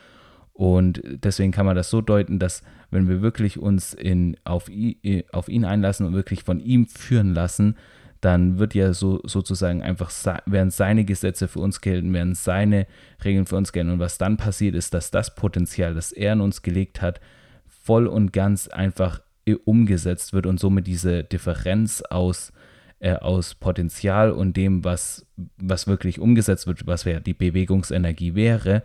Und 0.52 1.02
deswegen 1.06 1.54
kann 1.54 1.66
man 1.66 1.78
das 1.78 1.90
so 1.90 2.02
deuten, 2.02 2.40
dass 2.40 2.62
wenn 2.92 3.08
wir 3.08 3.22
wirklich 3.22 3.58
uns 3.58 3.94
in, 3.94 4.36
auf, 4.44 4.68
ihn, 4.68 5.24
auf 5.32 5.48
ihn 5.48 5.64
einlassen 5.64 6.06
und 6.06 6.14
wirklich 6.14 6.44
von 6.44 6.60
ihm 6.60 6.88
führen 6.88 7.34
lassen, 7.34 7.78
dann 8.22 8.60
wird 8.60 8.76
ja 8.76 8.94
so 8.94 9.20
sozusagen 9.24 9.82
einfach, 9.82 10.12
werden 10.46 10.70
seine 10.70 11.06
Gesetze 11.06 11.48
für 11.48 11.60
uns 11.60 11.82
gelten, 11.82 12.14
werden 12.14 12.36
seine 12.36 12.88
Regeln 13.24 13.48
für 13.48 13.58
uns 13.58 13.74
gelten. 13.74 13.90
Und 13.90 14.00
was 14.00 14.20
dann 14.20 14.38
passiert 14.38 14.76
ist, 14.76 14.94
dass 14.94 15.12
das 15.12 15.36
Potenzial, 15.36 15.96
das 15.96 16.12
er 16.12 16.34
in 16.34 16.42
uns 16.42 16.62
gelegt 16.62 17.02
hat, 17.02 17.20
voll 17.68 18.06
und 18.08 18.32
ganz 18.32 18.68
einfach 18.68 19.22
umgesetzt 19.66 20.34
wird 20.34 20.46
und 20.46 20.60
somit 20.60 20.88
diese 20.88 21.24
Differenz 21.24 22.04
aus, 22.10 22.54
äh, 23.00 23.14
aus 23.16 23.56
Potenzial 23.56 24.32
und 24.32 24.56
dem, 24.56 24.84
was, 24.84 25.26
was 25.58 25.88
wirklich 25.88 26.20
umgesetzt 26.20 26.68
wird, 26.68 26.86
was 26.86 27.04
ja 27.06 27.20
die 27.20 27.34
Bewegungsenergie 27.34 28.36
wäre, 28.36 28.84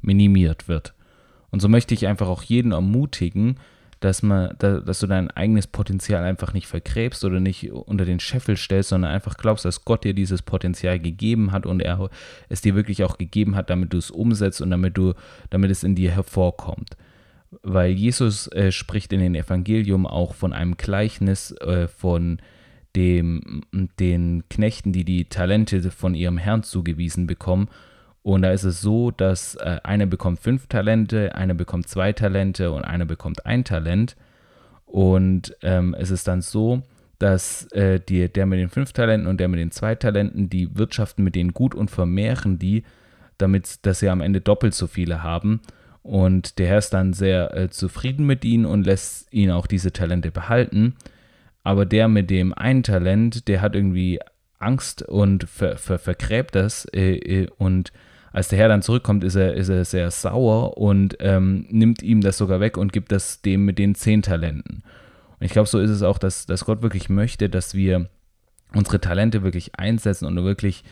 minimiert 0.00 0.68
wird. 0.68 0.94
Und 1.50 1.60
so 1.60 1.68
möchte 1.68 1.94
ich 1.94 2.06
einfach 2.06 2.28
auch 2.28 2.42
jeden 2.42 2.72
ermutigen, 2.72 3.58
dass, 4.00 4.22
man, 4.22 4.54
dass 4.58 5.00
du 5.00 5.06
dein 5.06 5.30
eigenes 5.30 5.66
Potenzial 5.66 6.22
einfach 6.24 6.52
nicht 6.52 6.66
vergräbst 6.66 7.24
oder 7.24 7.40
nicht 7.40 7.72
unter 7.72 8.04
den 8.04 8.20
Scheffel 8.20 8.56
stellst, 8.56 8.90
sondern 8.90 9.10
einfach 9.10 9.36
glaubst, 9.36 9.64
dass 9.64 9.84
Gott 9.84 10.04
dir 10.04 10.12
dieses 10.12 10.42
Potenzial 10.42 10.98
gegeben 10.98 11.52
hat 11.52 11.64
und 11.64 11.80
er 11.80 12.10
es 12.48 12.60
dir 12.60 12.74
wirklich 12.74 13.04
auch 13.04 13.16
gegeben 13.16 13.56
hat, 13.56 13.70
damit 13.70 13.92
du 13.92 13.98
es 13.98 14.10
umsetzt 14.10 14.60
und 14.60 14.70
damit 14.70 14.98
du, 14.98 15.14
damit 15.48 15.70
es 15.70 15.82
in 15.82 15.94
dir 15.94 16.10
hervorkommt. 16.10 16.96
Weil 17.62 17.92
Jesus 17.92 18.48
äh, 18.48 18.70
spricht 18.70 19.12
in 19.12 19.20
den 19.20 19.34
Evangelium 19.34 20.06
auch 20.06 20.34
von 20.34 20.52
einem 20.52 20.76
Gleichnis 20.76 21.52
äh, 21.52 21.88
von 21.88 22.38
dem, 22.96 23.62
den 23.98 24.44
Knechten, 24.50 24.92
die 24.92 25.04
die 25.04 25.28
Talente 25.28 25.90
von 25.90 26.14
ihrem 26.14 26.38
Herrn 26.38 26.62
zugewiesen 26.62 27.26
bekommen 27.26 27.68
und 28.26 28.42
da 28.42 28.50
ist 28.50 28.64
es 28.64 28.80
so, 28.80 29.12
dass 29.12 29.54
äh, 29.54 29.78
einer 29.84 30.06
bekommt 30.06 30.40
fünf 30.40 30.66
Talente, 30.66 31.36
einer 31.36 31.54
bekommt 31.54 31.86
zwei 31.88 32.12
Talente 32.12 32.72
und 32.72 32.82
einer 32.82 33.04
bekommt 33.04 33.46
ein 33.46 33.62
Talent. 33.62 34.16
Und 34.84 35.56
ähm, 35.62 35.94
es 35.96 36.10
ist 36.10 36.26
dann 36.26 36.40
so, 36.42 36.82
dass 37.20 37.70
äh, 37.70 38.00
die, 38.00 38.28
der 38.28 38.46
mit 38.46 38.58
den 38.58 38.68
fünf 38.68 38.92
Talenten 38.92 39.28
und 39.28 39.38
der 39.38 39.46
mit 39.46 39.60
den 39.60 39.70
zwei 39.70 39.94
Talenten, 39.94 40.50
die 40.50 40.76
wirtschaften 40.76 41.22
mit 41.22 41.36
denen 41.36 41.52
gut 41.52 41.76
und 41.76 41.88
vermehren 41.88 42.58
die, 42.58 42.82
damit 43.38 43.86
dass 43.86 44.00
sie 44.00 44.08
am 44.08 44.20
Ende 44.20 44.40
doppelt 44.40 44.74
so 44.74 44.88
viele 44.88 45.22
haben. 45.22 45.60
Und 46.02 46.58
der 46.58 46.66
Herr 46.66 46.78
ist 46.78 46.94
dann 46.94 47.12
sehr 47.12 47.56
äh, 47.56 47.70
zufrieden 47.70 48.26
mit 48.26 48.44
ihnen 48.44 48.66
und 48.66 48.86
lässt 48.86 49.32
ihn 49.32 49.52
auch 49.52 49.68
diese 49.68 49.92
Talente 49.92 50.32
behalten. 50.32 50.96
Aber 51.62 51.86
der 51.86 52.08
mit 52.08 52.30
dem 52.30 52.52
einen 52.52 52.82
Talent, 52.82 53.46
der 53.46 53.60
hat 53.60 53.76
irgendwie 53.76 54.18
Angst 54.58 55.02
und 55.02 55.44
ver, 55.48 55.76
ver, 55.76 56.00
vergräbt 56.00 56.56
das 56.56 56.86
äh, 56.86 57.18
äh 57.18 57.48
und 57.56 57.92
als 58.32 58.48
der 58.48 58.58
Herr 58.58 58.68
dann 58.68 58.82
zurückkommt, 58.82 59.24
ist 59.24 59.34
er, 59.34 59.54
ist 59.54 59.68
er 59.68 59.84
sehr 59.84 60.10
sauer 60.10 60.76
und 60.76 61.16
ähm, 61.20 61.66
nimmt 61.70 62.02
ihm 62.02 62.20
das 62.20 62.38
sogar 62.38 62.60
weg 62.60 62.76
und 62.76 62.92
gibt 62.92 63.12
das 63.12 63.42
dem 63.42 63.64
mit 63.64 63.78
den 63.78 63.94
zehn 63.94 64.22
Talenten. 64.22 64.82
Und 65.38 65.44
ich 65.46 65.52
glaube, 65.52 65.68
so 65.68 65.78
ist 65.78 65.90
es 65.90 66.02
auch, 66.02 66.18
dass, 66.18 66.46
dass 66.46 66.64
Gott 66.64 66.82
wirklich 66.82 67.08
möchte, 67.08 67.48
dass 67.48 67.74
wir 67.74 68.08
unsere 68.74 69.00
Talente 69.00 69.42
wirklich 69.42 69.78
einsetzen 69.78 70.26
und 70.26 70.36
wirklich 70.44 70.84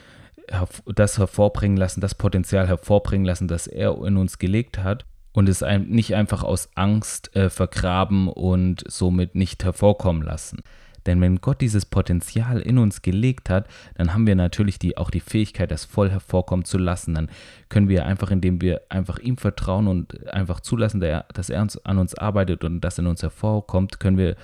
das 0.86 1.18
hervorbringen 1.18 1.76
lassen, 1.76 2.00
das 2.00 2.14
Potenzial 2.14 2.68
hervorbringen 2.68 3.26
lassen, 3.26 3.48
das 3.48 3.66
er 3.66 3.96
in 4.04 4.16
uns 4.16 4.38
gelegt 4.38 4.78
hat 4.78 5.06
und 5.32 5.48
es 5.48 5.64
nicht 5.86 6.14
einfach 6.14 6.42
aus 6.42 6.68
Angst 6.74 7.34
äh, 7.34 7.50
vergraben 7.50 8.28
und 8.28 8.84
somit 8.86 9.34
nicht 9.34 9.64
hervorkommen 9.64 10.22
lassen. 10.22 10.62
Denn 11.06 11.20
wenn 11.20 11.40
Gott 11.40 11.60
dieses 11.60 11.86
Potenzial 11.86 12.60
in 12.60 12.78
uns 12.78 13.02
gelegt 13.02 13.50
hat, 13.50 13.68
dann 13.94 14.14
haben 14.14 14.26
wir 14.26 14.34
natürlich 14.34 14.78
die, 14.78 14.96
auch 14.96 15.10
die 15.10 15.20
Fähigkeit, 15.20 15.70
das 15.70 15.84
voll 15.84 16.10
hervorkommen 16.10 16.64
zu 16.64 16.78
lassen. 16.78 17.14
Dann 17.14 17.28
können 17.68 17.88
wir 17.88 18.06
einfach, 18.06 18.30
indem 18.30 18.60
wir 18.60 18.82
einfach 18.88 19.18
ihm 19.18 19.36
vertrauen 19.36 19.86
und 19.86 20.28
einfach 20.32 20.60
zulassen, 20.60 21.00
dass 21.00 21.50
er 21.50 21.66
an 21.84 21.98
uns 21.98 22.14
arbeitet 22.14 22.64
und 22.64 22.80
das 22.80 22.98
in 22.98 23.06
uns 23.06 23.22
hervorkommt, 23.22 24.00
können 24.00 24.18
wir 24.18 24.36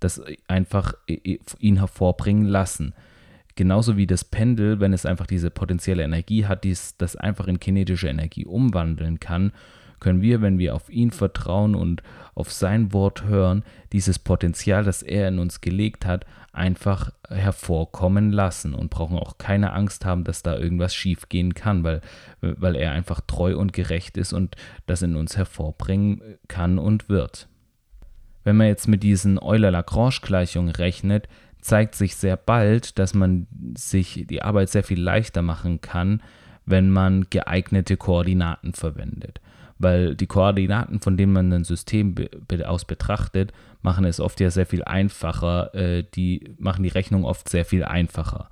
das 0.00 0.22
einfach 0.48 0.94
ihn 1.58 1.78
hervorbringen 1.78 2.44
lassen. 2.44 2.94
Genauso 3.54 3.96
wie 3.96 4.06
das 4.06 4.22
Pendel, 4.22 4.80
wenn 4.80 4.92
es 4.92 5.06
einfach 5.06 5.26
diese 5.26 5.50
potenzielle 5.50 6.02
Energie 6.02 6.44
hat, 6.44 6.64
die 6.64 6.76
das 6.98 7.16
einfach 7.16 7.48
in 7.48 7.58
kinetische 7.58 8.08
Energie 8.08 8.44
umwandeln 8.44 9.18
kann, 9.18 9.52
können 10.00 10.22
wir, 10.22 10.42
wenn 10.42 10.58
wir 10.58 10.74
auf 10.74 10.90
ihn 10.90 11.10
vertrauen 11.10 11.74
und 11.74 12.02
auf 12.34 12.52
sein 12.52 12.92
Wort 12.92 13.24
hören, 13.24 13.64
dieses 13.92 14.18
Potenzial, 14.18 14.84
das 14.84 15.02
er 15.02 15.28
in 15.28 15.38
uns 15.38 15.60
gelegt 15.60 16.04
hat, 16.04 16.26
einfach 16.52 17.10
hervorkommen 17.28 18.32
lassen 18.32 18.74
und 18.74 18.90
brauchen 18.90 19.18
auch 19.18 19.38
keine 19.38 19.72
Angst 19.72 20.04
haben, 20.04 20.24
dass 20.24 20.42
da 20.42 20.56
irgendwas 20.56 20.94
schiefgehen 20.94 21.54
kann, 21.54 21.84
weil, 21.84 22.00
weil 22.40 22.76
er 22.76 22.92
einfach 22.92 23.20
treu 23.20 23.56
und 23.56 23.72
gerecht 23.72 24.16
ist 24.16 24.32
und 24.32 24.56
das 24.86 25.02
in 25.02 25.16
uns 25.16 25.36
hervorbringen 25.36 26.22
kann 26.48 26.78
und 26.78 27.08
wird. 27.08 27.48
Wenn 28.44 28.56
man 28.56 28.68
jetzt 28.68 28.86
mit 28.86 29.02
diesen 29.02 29.38
Euler-Lagrange-Gleichungen 29.42 30.70
rechnet, 30.70 31.28
zeigt 31.60 31.94
sich 31.94 32.16
sehr 32.16 32.36
bald, 32.36 32.98
dass 32.98 33.12
man 33.12 33.46
sich 33.76 34.24
die 34.28 34.42
Arbeit 34.42 34.70
sehr 34.70 34.84
viel 34.84 35.00
leichter 35.00 35.42
machen 35.42 35.80
kann, 35.80 36.22
wenn 36.64 36.90
man 36.90 37.26
geeignete 37.28 37.96
Koordinaten 37.96 38.72
verwendet 38.72 39.40
weil 39.78 40.14
die 40.14 40.26
Koordinaten, 40.26 41.00
von 41.00 41.16
denen 41.16 41.32
man 41.32 41.52
ein 41.52 41.64
System 41.64 42.14
aus 42.64 42.84
betrachtet, 42.84 43.52
machen 43.82 44.04
es 44.04 44.20
oft 44.20 44.40
ja 44.40 44.50
sehr 44.50 44.66
viel 44.66 44.84
einfacher, 44.84 45.74
äh, 45.74 46.04
die 46.14 46.54
machen 46.58 46.82
die 46.82 46.88
Rechnung 46.88 47.24
oft 47.24 47.48
sehr 47.48 47.64
viel 47.64 47.84
einfacher. 47.84 48.48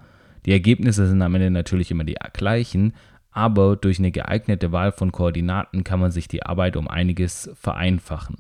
Die 0.47 0.53
Ergebnisse 0.53 1.07
sind 1.07 1.23
am 1.23 1.35
Ende 1.35 1.51
natürlich 1.51 1.91
immer 1.91 2.05
die 2.05 2.17
gleichen, 2.33 2.93
aber 3.31 3.77
durch 3.77 3.99
eine 3.99 4.13
geeignete 4.13 4.71
Wahl 4.71 4.93
von 4.93 5.11
Koordinaten 5.11 5.83
kann 5.83 5.99
man 5.99 6.11
sich 6.11 6.29
die 6.29 6.45
Arbeit 6.45 6.77
um 6.77 6.87
einiges 6.87 7.51
vereinfachen. 7.55 8.37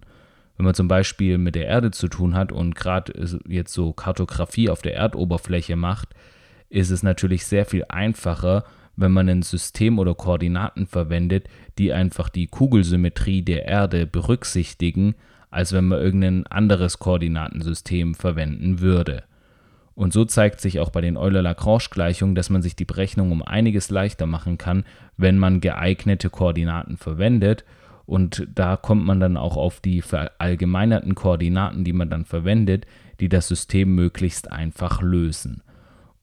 Wenn 0.57 0.67
man 0.67 0.75
zum 0.75 0.87
Beispiel 0.87 1.39
mit 1.39 1.57
der 1.57 1.67
Erde 1.67 1.91
zu 1.91 2.07
tun 2.07 2.35
hat 2.35 2.53
und 2.53 2.77
gerade 2.77 3.13
jetzt 3.49 3.73
so 3.73 3.93
Kartografie 3.93 4.71
auf 4.71 4.83
der 4.83 4.95
Erdoberfläche 4.95 5.75
macht, 5.75 6.11
ist 6.69 6.91
es 6.91 7.03
natürlich 7.03 7.45
sehr 7.47 7.65
viel 7.65 7.85
einfacher, 7.89 8.65
wenn 8.97 9.13
man 9.13 9.29
ein 9.29 9.43
System 9.43 9.99
oder 9.99 10.15
Koordinaten 10.15 10.87
verwendet, 10.87 11.49
die 11.79 11.93
einfach 11.93 12.29
die 12.29 12.47
Kugelsymmetrie 12.47 13.43
der 13.43 13.67
Erde 13.67 14.07
berücksichtigen, 14.07 15.15
als 15.51 15.73
wenn 15.73 15.87
man 15.89 16.01
irgendein 16.01 16.47
anderes 16.47 16.99
Koordinatensystem 16.99 18.15
verwenden 18.15 18.81
würde. 18.81 19.25
Und 19.95 20.13
so 20.13 20.25
zeigt 20.25 20.61
sich 20.61 20.81
auch 20.81 20.91
bei 20.91 21.01
den 21.01 21.17
Euler-Lagrange-Gleichungen, 21.17 22.35
dass 22.35 22.51
man 22.51 22.63
sich 22.63 22.75
die 22.75 22.85
Berechnung 22.85 23.31
um 23.31 23.43
einiges 23.43 23.91
leichter 23.91 24.27
machen 24.27 24.59
kann, 24.59 24.85
wenn 25.17 25.39
man 25.39 25.61
geeignete 25.61 26.31
Koordinaten 26.31 26.97
verwendet. 26.97 27.65
Und 28.07 28.47
da 28.53 28.77
kommt 28.77 29.07
man 29.07 29.21
dann 29.21 29.37
auch 29.37 29.57
auf 29.57 29.81
die 29.81 30.03
verallgemeinerten 30.03 31.15
Koordinaten, 31.15 31.85
die 31.85 31.93
man 31.93 32.11
dann 32.11 32.25
verwendet, 32.25 32.87
die 33.21 33.29
das 33.29 33.47
System 33.47 33.95
möglichst 33.95 34.51
einfach 34.51 35.01
lösen. 35.01 35.63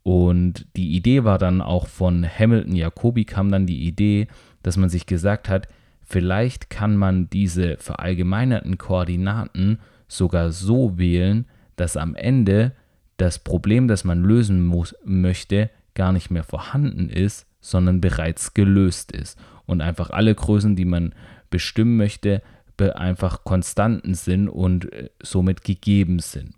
Und 0.03 0.65
die 0.75 0.95
Idee 0.95 1.23
war 1.23 1.37
dann 1.37 1.61
auch 1.61 1.87
von 1.87 2.27
Hamilton 2.27 2.75
Jacobi 2.75 3.25
kam 3.25 3.51
dann 3.51 3.67
die 3.67 3.85
Idee, 3.85 4.27
dass 4.63 4.77
man 4.77 4.89
sich 4.89 5.05
gesagt 5.05 5.47
hat, 5.49 5.67
vielleicht 6.01 6.69
kann 6.69 6.97
man 6.97 7.29
diese 7.29 7.77
verallgemeinerten 7.77 8.77
Koordinaten 8.77 9.79
sogar 10.07 10.51
so 10.51 10.97
wählen, 10.97 11.45
dass 11.75 11.97
am 11.97 12.15
Ende 12.15 12.73
das 13.17 13.39
Problem, 13.39 13.87
das 13.87 14.03
man 14.03 14.23
lösen 14.23 14.65
muss, 14.65 14.95
möchte, 15.05 15.69
gar 15.93 16.11
nicht 16.11 16.31
mehr 16.31 16.43
vorhanden 16.43 17.09
ist, 17.09 17.45
sondern 17.59 18.01
bereits 18.01 18.53
gelöst 18.53 19.11
ist. 19.11 19.37
Und 19.67 19.81
einfach 19.81 20.09
alle 20.09 20.33
Größen, 20.33 20.75
die 20.75 20.85
man 20.85 21.13
bestimmen 21.49 21.97
möchte, 21.97 22.41
einfach 22.89 23.43
Konstanten 23.43 24.15
sind 24.15 24.49
und 24.49 24.91
äh, 24.91 25.09
somit 25.21 25.63
gegeben 25.63 26.17
sind. 26.17 26.55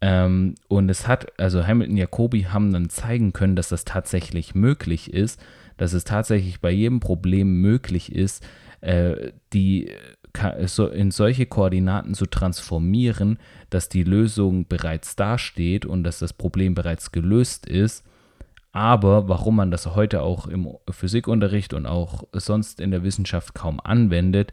Ähm, 0.00 0.54
und 0.68 0.88
es 0.88 1.06
hat, 1.06 1.38
also 1.38 1.66
Hamilton 1.66 1.96
Jacobi 1.96 2.44
haben 2.44 2.72
dann 2.72 2.88
zeigen 2.88 3.32
können, 3.32 3.56
dass 3.56 3.68
das 3.68 3.84
tatsächlich 3.84 4.54
möglich 4.54 5.12
ist, 5.12 5.40
dass 5.76 5.92
es 5.92 6.04
tatsächlich 6.04 6.60
bei 6.60 6.70
jedem 6.70 7.00
Problem 7.00 7.60
möglich 7.60 8.14
ist, 8.14 8.46
äh, 8.80 9.32
die 9.52 9.90
in 10.94 11.10
solche 11.10 11.46
Koordinaten 11.46 12.14
zu 12.14 12.24
transformieren, 12.24 13.38
dass 13.68 13.88
die 13.88 14.04
Lösung 14.04 14.66
bereits 14.68 15.16
dasteht 15.16 15.84
und 15.84 16.04
dass 16.04 16.20
das 16.20 16.32
Problem 16.32 16.74
bereits 16.74 17.10
gelöst 17.10 17.66
ist. 17.66 18.04
Aber 18.72 19.28
warum 19.28 19.56
man 19.56 19.72
das 19.72 19.86
heute 19.96 20.22
auch 20.22 20.46
im 20.46 20.68
Physikunterricht 20.88 21.74
und 21.74 21.86
auch 21.86 22.24
sonst 22.32 22.80
in 22.80 22.92
der 22.92 23.02
Wissenschaft 23.02 23.54
kaum 23.54 23.80
anwendet, 23.80 24.52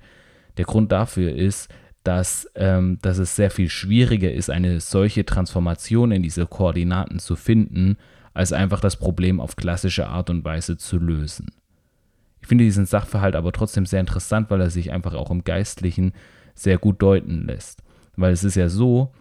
der 0.57 0.65
Grund 0.65 0.91
dafür 0.91 1.36
ist, 1.36 1.69
dass, 2.08 2.50
ähm, 2.56 3.00
dass 3.02 3.17
es 3.17 3.36
sehr 3.36 3.52
viel 3.52 3.70
schwieriger 3.70 4.32
ist, 4.32 4.50
eine 4.50 4.80
solche 4.80 5.26
Transformation 5.26 6.13
in 6.13 6.24
diese 6.24 6.46
Koordinaten 6.46 7.20
zu 7.20 7.36
finden, 7.36 7.98
als 8.34 8.54
einfach 8.54 8.80
das 8.80 8.96
Problem 8.96 9.41
auf 9.41 9.58
klassische 9.58 10.08
Art 10.08 10.30
und 10.30 10.46
Weise 10.46 10.78
zu 10.78 11.00
lösen. 11.00 11.52
Ich 12.39 12.48
finde 12.48 12.63
diesen 12.63 12.86
Sachverhalt 12.86 13.36
aber 13.36 13.52
trotzdem 13.52 13.86
sehr 13.86 14.00
interessant, 14.00 14.50
weil 14.50 14.62
er 14.62 14.70
sich 14.70 14.93
einfach 14.93 15.15
auch 15.15 15.32
im 15.32 15.43
Geistlichen 15.43 16.13
sehr 16.56 16.78
gut 16.78 17.02
deuten 17.02 17.46
lässt. 17.46 17.84
Weil 18.15 18.32
es 18.32 18.46
ist 18.46 18.56
ja 18.56 18.70
so, 18.70 19.12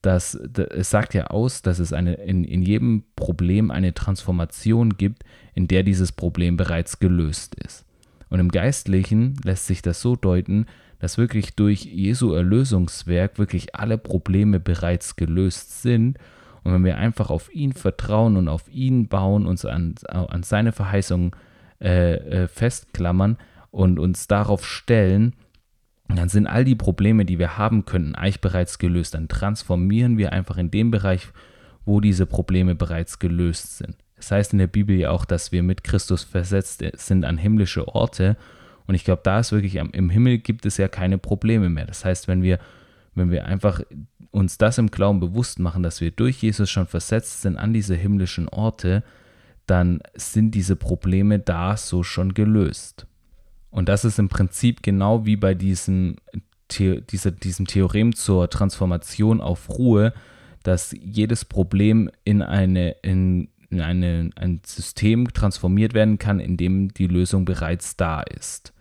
dass 0.00 0.34
es 0.34 0.88
sagt 0.88 1.14
ja 1.14 1.26
aus, 1.26 1.62
dass 1.62 1.80
es 1.80 1.92
eine, 1.92 2.14
in, 2.14 2.44
in 2.44 2.62
jedem 2.62 3.02
Problem 3.16 3.72
eine 3.72 3.92
Transformation 3.92 4.96
gibt, 4.96 5.24
in 5.54 5.66
der 5.66 5.82
dieses 5.82 6.12
Problem 6.12 6.56
bereits 6.56 7.00
gelöst 7.00 7.56
ist. 7.56 7.84
Und 8.28 8.38
im 8.38 8.52
Geistlichen 8.52 9.34
lässt 9.42 9.66
sich 9.66 9.82
das 9.82 10.00
so 10.00 10.14
deuten, 10.14 10.66
dass 10.98 11.18
wirklich 11.18 11.54
durch 11.54 11.84
Jesu 11.84 12.32
Erlösungswerk 12.32 13.38
wirklich 13.38 13.74
alle 13.74 13.98
Probleme 13.98 14.60
bereits 14.60 15.16
gelöst 15.16 15.82
sind. 15.82 16.18
Und 16.64 16.72
wenn 16.72 16.84
wir 16.84 16.98
einfach 16.98 17.30
auf 17.30 17.52
ihn 17.54 17.72
vertrauen 17.72 18.36
und 18.36 18.48
auf 18.48 18.68
ihn 18.68 19.08
bauen, 19.08 19.46
uns 19.46 19.64
an, 19.64 19.94
an 20.08 20.42
seine 20.42 20.72
Verheißungen 20.72 21.32
äh, 21.80 22.14
äh, 22.14 22.48
festklammern 22.48 23.36
und 23.70 23.98
uns 23.98 24.26
darauf 24.26 24.66
stellen, 24.66 25.34
dann 26.08 26.28
sind 26.28 26.46
all 26.46 26.64
die 26.64 26.74
Probleme, 26.74 27.24
die 27.24 27.38
wir 27.38 27.58
haben 27.58 27.84
könnten, 27.84 28.14
eigentlich 28.14 28.40
bereits 28.40 28.78
gelöst. 28.78 29.14
Dann 29.14 29.28
transformieren 29.28 30.18
wir 30.18 30.32
einfach 30.32 30.56
in 30.56 30.70
dem 30.70 30.90
Bereich, 30.90 31.28
wo 31.84 32.00
diese 32.00 32.26
Probleme 32.26 32.74
bereits 32.74 33.18
gelöst 33.18 33.78
sind. 33.78 33.96
Es 34.16 34.28
das 34.28 34.30
heißt 34.32 34.52
in 34.54 34.58
der 34.58 34.66
Bibel 34.66 34.96
ja 34.96 35.10
auch, 35.10 35.24
dass 35.24 35.52
wir 35.52 35.62
mit 35.62 35.84
Christus 35.84 36.24
versetzt 36.24 36.82
sind 36.94 37.24
an 37.24 37.36
himmlische 37.36 37.86
Orte. 37.88 38.36
Und 38.86 38.94
ich 38.94 39.04
glaube, 39.04 39.22
da 39.24 39.40
ist 39.40 39.52
wirklich, 39.52 39.76
im 39.76 40.10
Himmel 40.10 40.38
gibt 40.38 40.66
es 40.66 40.76
ja 40.76 40.88
keine 40.88 41.18
Probleme 41.18 41.68
mehr. 41.68 41.86
Das 41.86 42.04
heißt, 42.04 42.28
wenn 42.28 42.42
wir, 42.42 42.58
wenn 43.14 43.30
wir 43.30 43.46
einfach 43.46 43.80
uns 44.30 44.58
das 44.58 44.78
im 44.78 44.90
Glauben 44.90 45.18
bewusst 45.18 45.58
machen, 45.58 45.82
dass 45.82 46.00
wir 46.00 46.10
durch 46.10 46.42
Jesus 46.42 46.70
schon 46.70 46.86
versetzt 46.86 47.42
sind 47.42 47.56
an 47.56 47.72
diese 47.72 47.94
himmlischen 47.94 48.48
Orte, 48.48 49.02
dann 49.66 50.00
sind 50.14 50.52
diese 50.52 50.76
Probleme 50.76 51.38
da 51.38 51.76
so 51.76 52.02
schon 52.02 52.34
gelöst. 52.34 53.06
Und 53.70 53.88
das 53.88 54.04
ist 54.04 54.18
im 54.18 54.28
Prinzip 54.28 54.82
genau 54.82 55.26
wie 55.26 55.36
bei 55.36 55.54
diesem, 55.54 56.16
The 56.70 57.00
dieser, 57.00 57.30
diesem 57.30 57.66
Theorem 57.66 58.14
zur 58.14 58.50
Transformation 58.50 59.40
auf 59.40 59.68
Ruhe, 59.68 60.12
dass 60.62 60.94
jedes 61.00 61.44
Problem 61.44 62.10
in, 62.24 62.42
eine, 62.42 62.90
in, 63.02 63.48
in 63.70 63.80
eine, 63.80 64.30
ein 64.34 64.60
System 64.66 65.32
transformiert 65.32 65.94
werden 65.94 66.18
kann, 66.18 66.40
in 66.40 66.56
dem 66.56 66.92
die 66.92 67.06
Lösung 67.06 67.44
bereits 67.44 67.96
da 67.96 68.20
ist. 68.20 68.72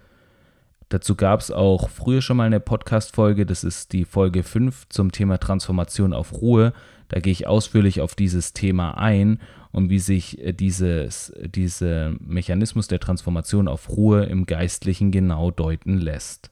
Dazu 0.95 1.15
gab 1.15 1.41
es 1.41 1.51
auch 1.51 1.89
früher 1.89 2.21
schon 2.21 2.38
mal 2.38 2.45
eine 2.45 2.62
Podcast-Folge, 2.62 3.45
das 3.45 3.65
ist 3.65 3.91
die 3.91 4.05
Folge 4.05 4.43
5 4.43 4.88
zum 4.88 5.12
Thema 5.12 5.38
Transformation 5.38 6.13
auf 6.13 6.31
Ruhe. 6.41 6.71
Da 7.10 7.19
gehe 7.19 7.34
ich 7.34 7.47
ausführlich 7.47 7.99
auf 7.99 8.15
dieses 8.15 8.53
Thema 8.53 8.91
ein 8.97 9.41
und 9.73 9.89
wie 9.89 9.99
sich 9.99 10.41
äh, 10.41 10.53
dieses, 10.53 11.34
dieser 11.38 12.13
Mechanismus 12.21 12.88
der 12.88 13.01
Transformation 13.01 13.67
auf 13.67 13.89
Ruhe 13.89 14.23
im 14.23 14.45
Geistlichen 14.45 15.12
genau 15.12 15.51
deuten 15.51 15.97
lässt. 15.97 16.51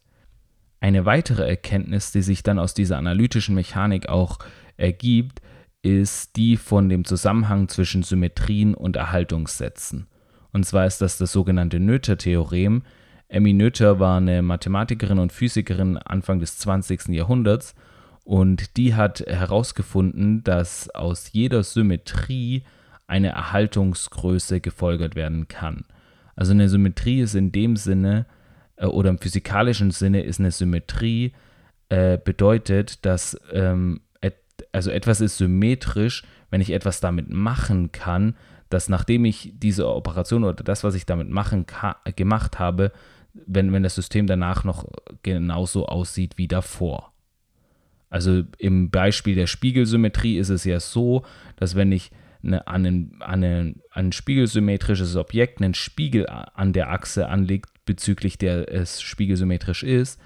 Eine 0.81 1.05
weitere 1.05 1.47
Erkenntnis, 1.47 2.11
die 2.11 2.21
sich 2.21 2.43
dann 2.43 2.59
aus 2.59 2.73
dieser 2.73 2.97
analytischen 2.97 3.55
Mechanik 3.55 4.09
auch 4.09 4.39
ergibt, 4.75 5.39
ist 5.83 6.35
die 6.35 6.57
von 6.57 6.89
dem 6.89 7.05
Zusammenhang 7.05 7.69
zwischen 7.69 8.03
Symmetrien 8.03 8.75
und 8.75 8.97
Erhaltungssätzen. 8.97 10.07
Und 10.51 10.65
zwar 10.65 10.85
ist 10.85 10.99
das 10.99 11.17
das 11.17 11.31
sogenannte 11.31 11.79
Noether-Theorem. 11.79 12.83
Emmy 13.27 13.53
Noether 13.53 13.99
war 13.99 14.17
eine 14.17 14.41
Mathematikerin 14.41 15.19
und 15.19 15.31
Physikerin 15.31 15.97
Anfang 15.97 16.39
des 16.39 16.57
20. 16.57 17.09
Jahrhunderts 17.09 17.75
und 18.23 18.77
die 18.77 18.95
hat 18.95 19.21
herausgefunden, 19.21 20.43
dass 20.43 20.89
aus 20.89 21.31
jeder 21.33 21.63
Symmetrie 21.63 22.63
eine 23.07 23.29
Erhaltungsgröße 23.29 24.61
gefolgert 24.61 25.15
werden 25.15 25.47
kann. 25.47 25.85
Also 26.35 26.51
eine 26.51 26.69
Symmetrie 26.69 27.21
ist 27.21 27.35
in 27.35 27.51
dem 27.51 27.75
Sinne 27.75 28.25
äh, 28.77 28.85
oder 28.85 29.09
im 29.09 29.19
physikalischen 29.19 29.91
Sinne 29.91 30.23
ist 30.23 30.39
eine 30.39 30.51
Symmetrie 30.51 31.33
äh, 31.89 32.17
bedeutet, 32.17 33.05
dass 33.05 33.39
ähm, 33.51 34.01
et, 34.21 34.35
also 34.71 34.89
etwas 34.89 35.21
ist 35.21 35.37
symmetrisch, 35.37 36.23
wenn 36.49 36.61
ich 36.61 36.71
etwas 36.71 37.01
damit 37.01 37.29
machen 37.29 37.91
kann, 37.91 38.35
dass 38.69 38.89
nachdem 38.89 39.25
ich 39.25 39.53
diese 39.55 39.87
Operation 39.87 40.43
oder 40.43 40.63
das, 40.63 40.83
was 40.83 40.95
ich 40.95 41.05
damit 41.05 41.29
machen 41.29 41.65
gemacht 42.15 42.57
habe, 42.57 42.91
wenn, 43.33 43.73
wenn 43.73 43.83
das 43.83 43.95
System 43.95 44.27
danach 44.27 44.63
noch 44.63 44.85
genauso 45.23 45.87
aussieht 45.87 46.37
wie 46.37 46.47
davor. 46.47 47.13
Also 48.09 48.43
im 48.59 48.91
Beispiel 48.91 49.35
der 49.35 49.47
Spiegelsymmetrie 49.47 50.37
ist 50.37 50.49
es 50.49 50.65
ja 50.65 50.79
so, 50.79 51.23
dass 51.55 51.75
wenn 51.75 51.91
ich 51.91 52.11
eine, 52.43 52.67
an, 52.67 52.85
ein, 52.85 53.15
an, 53.19 53.43
ein, 53.43 53.81
ein 53.91 54.11
spiegelsymmetrisches 54.11 55.15
Objekt 55.15 55.61
einen 55.61 55.73
Spiegel 55.73 56.27
an 56.27 56.73
der 56.73 56.91
Achse 56.91 57.27
anlegt, 57.27 57.69
bezüglich 57.85 58.37
der 58.37 58.71
es 58.71 59.01
spiegelsymmetrisch 59.01 59.83
ist, 59.83 60.19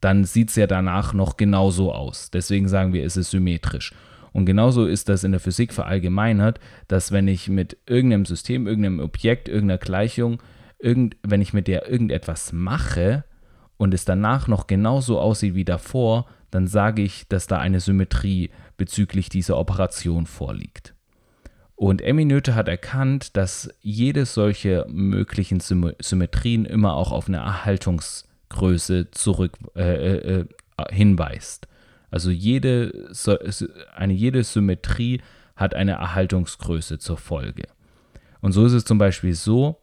dann 0.00 0.24
sieht 0.24 0.50
es 0.50 0.56
ja 0.56 0.66
danach 0.66 1.14
noch 1.14 1.36
genauso 1.36 1.92
aus. 1.92 2.30
Deswegen 2.30 2.68
sagen 2.68 2.92
wir, 2.92 3.04
es 3.04 3.16
ist 3.16 3.30
symmetrisch. 3.30 3.92
Und 4.32 4.46
genauso 4.46 4.86
ist 4.86 5.08
das 5.08 5.24
in 5.24 5.32
der 5.32 5.40
Physik 5.40 5.72
verallgemeinert, 5.72 6.58
dass 6.88 7.12
wenn 7.12 7.28
ich 7.28 7.48
mit 7.48 7.76
irgendeinem 7.86 8.24
System, 8.24 8.66
irgendeinem 8.66 9.00
Objekt, 9.00 9.48
irgendeiner 9.48 9.78
Gleichung, 9.78 10.42
irgend, 10.82 11.16
wenn 11.22 11.40
ich 11.40 11.52
mit 11.52 11.68
der 11.68 11.88
irgendetwas 11.88 12.52
mache 12.52 13.24
und 13.76 13.94
es 13.94 14.04
danach 14.04 14.48
noch 14.48 14.66
genauso 14.66 15.18
aussieht 15.20 15.54
wie 15.54 15.64
davor, 15.64 16.26
dann 16.50 16.66
sage 16.66 17.02
ich, 17.02 17.26
dass 17.28 17.46
da 17.46 17.58
eine 17.58 17.80
Symmetrie 17.80 18.50
bezüglich 18.76 19.28
dieser 19.28 19.56
Operation 19.56 20.26
vorliegt. 20.26 20.94
Und 21.74 22.00
Emmy 22.00 22.24
Noether 22.24 22.54
hat 22.54 22.68
erkannt, 22.68 23.36
dass 23.36 23.74
jede 23.80 24.24
solche 24.26 24.86
möglichen 24.88 25.60
Symmetrien 25.60 26.64
immer 26.64 26.94
auch 26.94 27.10
auf 27.10 27.26
eine 27.26 27.38
Erhaltungsgröße 27.38 29.10
zurück 29.10 29.58
äh, 29.74 29.80
äh, 29.82 30.40
äh 30.40 30.46
hinweist. 30.90 31.68
Also 32.10 32.30
jede, 32.30 33.10
eine, 33.94 34.12
jede 34.12 34.44
Symmetrie 34.44 35.22
hat 35.56 35.74
eine 35.74 35.92
Erhaltungsgröße 35.92 36.98
zur 36.98 37.16
Folge. 37.16 37.64
Und 38.40 38.52
so 38.52 38.66
ist 38.66 38.72
es 38.72 38.84
zum 38.84 38.98
Beispiel 38.98 39.34
so, 39.34 39.81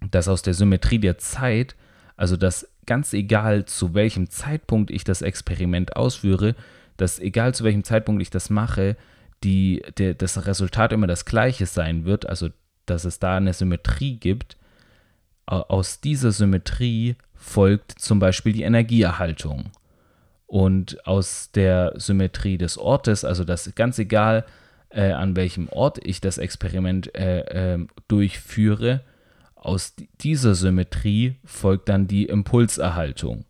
dass 0.00 0.28
aus 0.28 0.42
der 0.42 0.54
Symmetrie 0.54 0.98
der 0.98 1.18
Zeit, 1.18 1.76
also 2.16 2.36
dass 2.36 2.68
ganz 2.86 3.12
egal 3.12 3.64
zu 3.64 3.94
welchem 3.94 4.30
Zeitpunkt 4.30 4.90
ich 4.90 5.04
das 5.04 5.22
Experiment 5.22 5.96
ausführe, 5.96 6.54
dass 6.96 7.18
egal 7.18 7.54
zu 7.54 7.64
welchem 7.64 7.84
Zeitpunkt 7.84 8.22
ich 8.22 8.30
das 8.30 8.50
mache, 8.50 8.96
die, 9.44 9.82
der, 9.98 10.14
das 10.14 10.46
Resultat 10.46 10.92
immer 10.92 11.06
das 11.06 11.24
gleiche 11.24 11.66
sein 11.66 12.04
wird, 12.04 12.28
also 12.28 12.48
dass 12.86 13.04
es 13.04 13.18
da 13.18 13.36
eine 13.36 13.52
Symmetrie 13.52 14.16
gibt, 14.16 14.56
aus 15.46 16.00
dieser 16.00 16.32
Symmetrie 16.32 17.16
folgt 17.34 17.92
zum 17.98 18.18
Beispiel 18.18 18.52
die 18.52 18.62
Energieerhaltung. 18.62 19.70
Und 20.46 21.06
aus 21.06 21.50
der 21.52 21.92
Symmetrie 21.96 22.58
des 22.58 22.78
Ortes, 22.78 23.24
also 23.24 23.44
dass 23.44 23.74
ganz 23.74 23.98
egal, 23.98 24.44
äh, 24.90 25.12
an 25.12 25.36
welchem 25.36 25.68
Ort 25.68 25.98
ich 26.02 26.20
das 26.20 26.38
Experiment 26.38 27.14
äh, 27.14 27.74
äh, 27.74 27.86
durchführe, 28.08 29.02
aus 29.68 29.94
dieser 30.20 30.54
Symmetrie 30.54 31.36
folgt 31.44 31.88
dann 31.88 32.08
die 32.08 32.24
Impulserhaltung. 32.24 33.44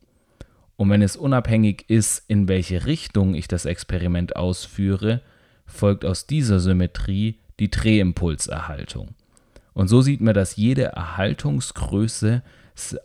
Und 0.77 0.91
wenn 0.91 1.03
es 1.03 1.17
unabhängig 1.17 1.85
ist, 1.89 2.25
in 2.29 2.49
welche 2.49 2.87
Richtung 2.87 3.35
ich 3.35 3.49
das 3.49 3.65
Experiment 3.65 4.37
ausführe, 4.37 5.23
folgt 5.67 6.05
aus 6.05 6.27
dieser 6.27 6.61
Symmetrie 6.61 7.39
die 7.61 7.71
Drehimpulserhaltung. 7.71 9.15
Und 9.75 9.89
so 9.89 10.03
sieht 10.03 10.21
man, 10.21 10.35
dass 10.35 10.57
jede 10.57 10.85
Erhaltungsgröße 10.85 12.43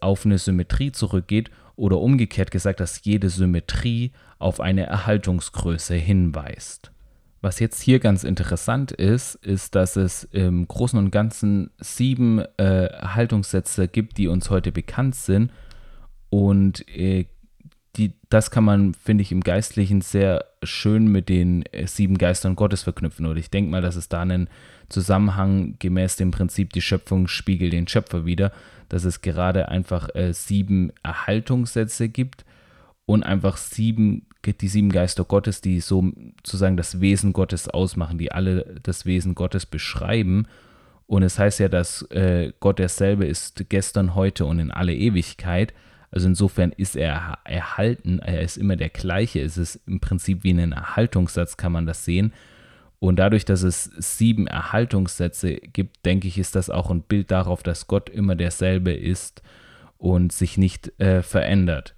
auf 0.01 0.25
eine 0.25 0.37
Symmetrie 0.37 0.91
zurückgeht 0.91 1.51
oder 1.75 1.99
umgekehrt 1.99 2.51
gesagt, 2.51 2.79
dass 2.79 3.03
jede 3.03 3.29
Symmetrie 3.29 4.11
auf 4.39 4.59
eine 4.59 4.85
Erhaltungsgröße 4.85 5.95
hinweist. 5.95 6.92
Was 7.43 7.59
jetzt 7.59 7.81
hier 7.81 7.99
ganz 7.99 8.23
interessant 8.23 8.93
ist, 8.93 9.35
ist, 9.35 9.75
dass 9.75 9.97
es 9.97 10.23
im 10.23 10.65
Großen 10.65 10.97
und 10.97 11.11
Ganzen 11.11 11.71
sieben 11.77 12.39
äh, 12.39 12.85
Erhaltungssätze 12.85 13.89
gibt, 13.89 14.17
die 14.17 14.29
uns 14.29 14.49
heute 14.49 14.71
bekannt 14.71 15.15
sind. 15.15 15.51
Und 16.29 16.87
äh, 16.87 17.25
die, 17.97 18.13
das 18.29 18.49
kann 18.49 18.63
man, 18.63 18.93
finde 18.93 19.23
ich, 19.23 19.33
im 19.33 19.41
Geistlichen 19.41 19.99
sehr 19.99 20.45
schön 20.63 21.07
mit 21.07 21.27
den 21.27 21.65
äh, 21.73 21.85
sieben 21.85 22.17
Geistern 22.17 22.55
Gottes 22.55 22.83
verknüpfen. 22.83 23.25
Oder 23.25 23.41
ich 23.41 23.49
denke 23.49 23.71
mal, 23.71 23.81
dass 23.81 23.97
es 23.97 24.07
da 24.07 24.21
einen 24.21 24.47
Zusammenhang 24.87 25.75
gemäß 25.79 26.15
dem 26.15 26.31
Prinzip, 26.31 26.71
die 26.71 26.81
Schöpfung 26.81 27.27
spiegelt 27.27 27.73
den 27.73 27.89
Schöpfer 27.89 28.25
wieder, 28.25 28.53
dass 28.87 29.03
es 29.03 29.19
gerade 29.19 29.67
einfach 29.67 30.07
äh, 30.15 30.31
sieben 30.31 30.93
Erhaltungssätze 31.03 32.07
gibt. 32.07 32.45
und 33.05 33.23
einfach 33.23 33.57
sieben, 33.57 34.27
die 34.45 34.67
sieben 34.67 34.91
Geister 34.91 35.23
Gottes, 35.23 35.61
die 35.61 35.79
sozusagen 35.79 36.77
das 36.77 36.99
Wesen 36.99 37.33
Gottes 37.33 37.67
ausmachen, 37.69 38.17
die 38.17 38.31
alle 38.31 38.75
das 38.83 39.05
Wesen 39.05 39.35
Gottes 39.35 39.65
beschreiben. 39.65 40.47
Und 41.07 41.23
es 41.23 41.39
heißt 41.39 41.59
ja, 41.59 41.69
dass 41.69 42.03
äh, 42.11 42.53
Gott 42.59 42.79
derselbe 42.79 43.25
ist 43.25 43.69
gestern, 43.69 44.15
heute 44.15 44.45
und 44.45 44.59
in 44.59 44.71
alle 44.71 44.93
Ewigkeit. 44.93 45.73
Also 46.11 46.27
insofern 46.27 46.71
ist 46.71 46.95
er 46.95 47.39
erhalten, 47.43 48.19
er 48.19 48.41
ist 48.41 48.57
immer 48.57 48.75
der 48.75 48.89
gleiche. 48.89 49.41
Es 49.41 49.57
ist 49.57 49.79
im 49.87 49.99
Prinzip 49.99 50.43
wie 50.43 50.53
ein 50.53 50.71
Erhaltungssatz, 50.71 51.57
kann 51.57 51.71
man 51.71 51.85
das 51.85 52.05
sehen. 52.05 52.33
Und 52.99 53.17
dadurch, 53.17 53.43
dass 53.43 53.63
es 53.63 53.85
sieben 53.97 54.47
Erhaltungssätze 54.47 55.55
gibt, 55.55 56.05
denke 56.05 56.27
ich, 56.27 56.37
ist 56.37 56.55
das 56.55 56.69
auch 56.69 56.89
ein 56.89 57.01
Bild 57.01 57.31
darauf, 57.31 57.61
dass 57.61 57.87
Gott 57.87 58.09
immer 58.09 58.35
derselbe 58.35 58.93
ist 58.93 59.41
und 59.97 60.31
sich 60.31 60.57
nicht 60.57 60.99
äh, 61.01 61.21
verändert. 61.21 61.95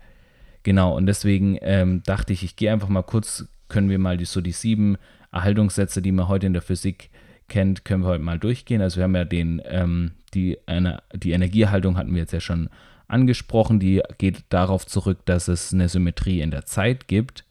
Genau, 0.65 0.95
und 0.97 1.05
deswegen 1.05 1.59
ähm, 1.61 2.01
dachte 2.07 2.33
ich, 2.33 2.43
ich 2.43 2.55
gehe 2.55 2.73
einfach 2.73 2.89
mal 2.89 3.03
kurz, 3.03 3.47
können 3.67 3.87
wir 3.87 3.99
mal 3.99 4.17
die, 4.17 4.25
so 4.25 4.41
die 4.41 4.51
sieben 4.51 4.97
Erhaltungssätze, 5.31 6.01
die 6.01 6.11
man 6.11 6.27
heute 6.27 6.47
in 6.47 6.53
der 6.53 6.63
Physik 6.63 7.11
kennt, 7.47 7.85
können 7.85 8.01
wir 8.01 8.07
heute 8.07 8.23
mal 8.23 8.39
durchgehen. 8.39 8.81
Also 8.81 8.97
wir 8.97 9.03
haben 9.03 9.15
ja 9.15 9.25
den, 9.25 9.61
ähm, 9.65 10.13
die, 10.33 10.57
eine, 10.65 11.03
die 11.13 11.33
Energieerhaltung 11.33 11.97
hatten 11.97 12.15
wir 12.15 12.21
jetzt 12.21 12.33
ja 12.33 12.39
schon 12.39 12.69
angesprochen, 13.07 13.79
die 13.79 14.01
geht 14.17 14.45
darauf 14.49 14.87
zurück, 14.87 15.19
dass 15.25 15.49
es 15.49 15.71
eine 15.71 15.87
Symmetrie 15.87 16.41
in 16.41 16.49
der 16.49 16.65
Zeit 16.65 17.07
gibt. 17.07 17.45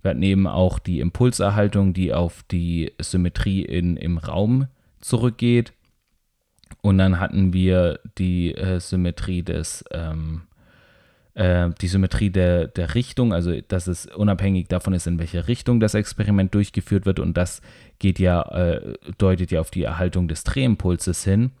Wir 0.00 0.12
hatten 0.12 0.22
eben 0.22 0.46
auch 0.46 0.78
die 0.78 1.00
Impulserhaltung, 1.00 1.92
die 1.92 2.14
auf 2.14 2.44
die 2.50 2.94
Symmetrie 2.98 3.60
in, 3.60 3.98
im 3.98 4.16
Raum 4.16 4.68
zurückgeht. 5.02 5.74
Und 6.80 6.96
dann 6.96 7.20
hatten 7.20 7.52
wir 7.52 8.00
die 8.16 8.54
äh, 8.54 8.80
Symmetrie 8.80 9.42
des 9.42 9.84
ähm, 9.90 10.47
äh, 11.38 11.70
die 11.80 11.86
Symmetrie 11.86 12.30
der, 12.30 12.66
der 12.66 12.96
Richtung, 12.96 13.32
also 13.32 13.58
dass 13.68 13.86
es 13.86 14.06
unabhängig 14.06 14.66
davon 14.66 14.92
ist, 14.92 15.06
in 15.06 15.18
welche 15.18 15.46
Richtung 15.46 15.78
das 15.78 15.94
Experiment 15.94 16.52
durchgeführt 16.52 17.06
wird 17.06 17.20
und 17.20 17.36
das 17.36 17.62
geht 18.00 18.18
ja, 18.18 18.42
äh, 18.42 18.94
deutet 19.18 19.52
ja 19.52 19.60
auf 19.60 19.70
die 19.70 19.84
Erhaltung 19.84 20.26
des 20.26 20.42
Drehimpulses 20.42 21.24
hin. 21.24 21.52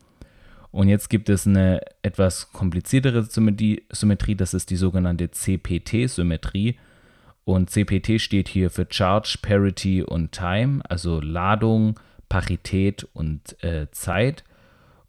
Und 0.70 0.88
jetzt 0.88 1.08
gibt 1.08 1.28
es 1.28 1.46
eine 1.46 1.80
etwas 2.02 2.52
kompliziertere 2.52 3.22
Symmetrie, 3.22 4.34
das 4.34 4.52
ist 4.52 4.70
die 4.70 4.76
sogenannte 4.76 5.30
CPT-Symmetrie. 5.30 6.76
Und 7.44 7.70
CPT 7.70 8.20
steht 8.20 8.48
hier 8.48 8.68
für 8.68 8.86
Charge, 8.90 9.38
Parity 9.40 10.02
und 10.02 10.32
Time, 10.32 10.82
also 10.86 11.20
Ladung, 11.20 11.98
Parität 12.28 13.08
und 13.14 13.62
äh, 13.64 13.86
Zeit. 13.92 14.44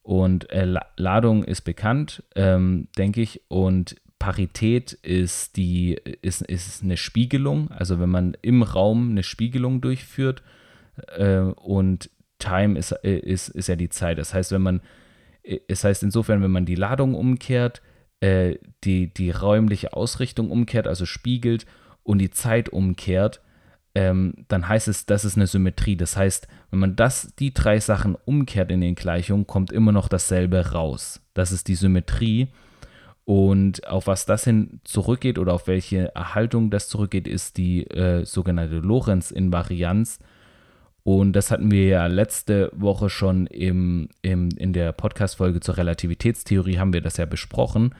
Und 0.04 0.50
äh, 0.50 0.80
Ladung 0.96 1.44
ist 1.44 1.62
bekannt, 1.62 2.24
ähm, 2.36 2.88
denke 2.98 3.22
ich, 3.22 3.42
und 3.50 3.98
Parität 4.20 4.94
ist, 4.94 5.56
die, 5.56 5.94
ist, 6.22 6.42
ist 6.42 6.84
eine 6.84 6.98
Spiegelung, 6.98 7.72
also 7.72 8.00
wenn 8.00 8.10
man 8.10 8.38
im 8.42 8.62
Raum 8.62 9.12
eine 9.12 9.24
Spiegelung 9.24 9.82
durchführt 9.82 10.44
äh, 11.18 11.40
und 11.40 12.10
Time 12.38 12.78
ist, 12.78 12.92
ist, 12.92 13.50
ist 13.50 13.68
ja 13.68 13.76
die 13.76 13.90
Zeit. 13.90 14.18
Das 14.18 14.34
heißt, 14.34 14.52
wenn 14.52 14.62
man, 14.62 14.82
es 15.68 15.84
heißt 15.84 16.04
insofern, 16.04 16.42
wenn 16.42 16.52
man 16.52 16.66
die 16.66 16.76
Ladung 16.76 17.16
umkehrt, 17.16 17.82
äh, 18.22 18.56
die, 18.84 19.14
die 19.14 19.32
räumliche 19.32 19.94
Ausrichtung 19.94 20.52
umkehrt, 20.52 20.88
also 20.88 21.06
spiegelt 21.06 21.66
und 22.04 22.20
die 22.20 22.30
Zeit 22.30 22.70
umkehrt, 22.70 23.42
ähm, 23.96 24.34
dann 24.48 24.68
heißt 24.68 24.88
es, 24.88 25.06
das 25.06 25.26
ist 25.26 25.36
eine 25.36 25.48
Symmetrie. 25.48 25.96
Das 25.96 26.16
heißt, 26.16 26.48
wenn 26.72 26.80
man 26.80 26.96
das, 26.96 27.34
die 27.40 27.54
drei 27.54 27.80
Sachen 27.80 28.16
umkehrt 28.16 28.72
in 28.72 28.82
den 28.82 28.96
Gleichungen, 28.96 29.48
kommt 29.48 29.72
immer 29.72 29.92
noch 29.92 30.08
dasselbe 30.08 30.72
raus. 30.72 31.22
Das 31.34 31.52
ist 31.52 31.68
die 31.68 31.76
Symmetrie. 31.76 32.50
Und 33.30 33.88
auf 33.88 34.08
was 34.08 34.26
das 34.26 34.46
hin 34.46 34.80
zurückgeht 34.86 35.38
oder 35.38 35.54
auf 35.54 35.68
welche 35.68 36.16
Erhaltung 36.16 36.72
das 36.72 36.88
zurückgeht, 36.88 37.28
ist 37.28 37.58
die 37.58 37.84
äh, 37.86 38.26
sogenannte 38.26 38.80
Lorentz-Invarianz. 38.80 40.18
Und 41.04 41.34
das 41.34 41.52
hatten 41.52 41.70
wir 41.70 41.86
ja 41.86 42.08
letzte 42.08 42.72
Woche 42.74 43.12
schon 43.12 43.46
im, 43.46 44.10
im, 44.24 44.50
in 44.58 44.74
der 44.74 44.94
Podcast-Folge 44.94 45.60
zur 45.60 45.78
Relativitätstheorie, 45.78 46.80
haben 46.80 46.92
wir 46.92 47.02
das 47.02 47.18
ja 47.18 47.28
besprochen, 47.28 47.94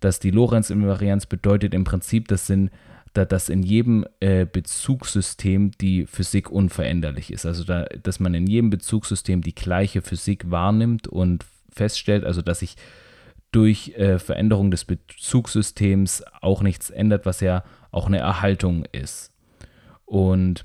dass 0.00 0.18
die 0.18 0.30
Lorentz-Invarianz 0.30 1.26
bedeutet 1.26 1.74
im 1.74 1.84
Prinzip, 1.84 2.28
das 2.28 2.46
sind, 2.46 2.70
dass 3.12 3.50
in 3.50 3.62
jedem 3.62 4.06
äh, 4.20 4.46
Bezugssystem 4.46 5.72
die 5.72 6.06
Physik 6.06 6.50
unveränderlich 6.50 7.30
ist. 7.30 7.44
Also 7.44 7.64
da, 7.64 7.84
dass 8.02 8.18
man 8.18 8.32
in 8.32 8.46
jedem 8.46 8.70
Bezugssystem 8.70 9.42
die 9.42 9.54
gleiche 9.54 10.00
Physik 10.00 10.50
wahrnimmt 10.50 11.06
und 11.06 11.44
feststellt, 11.70 12.24
also 12.24 12.40
dass 12.40 12.60
sich 12.60 12.76
durch 13.52 13.94
äh, 13.96 14.18
Veränderung 14.18 14.70
des 14.70 14.84
Bezugssystems 14.84 16.24
auch 16.40 16.62
nichts 16.62 16.90
ändert, 16.90 17.26
was 17.26 17.40
ja 17.40 17.64
auch 17.90 18.06
eine 18.06 18.18
Erhaltung 18.18 18.84
ist. 18.92 19.32
Und 20.04 20.64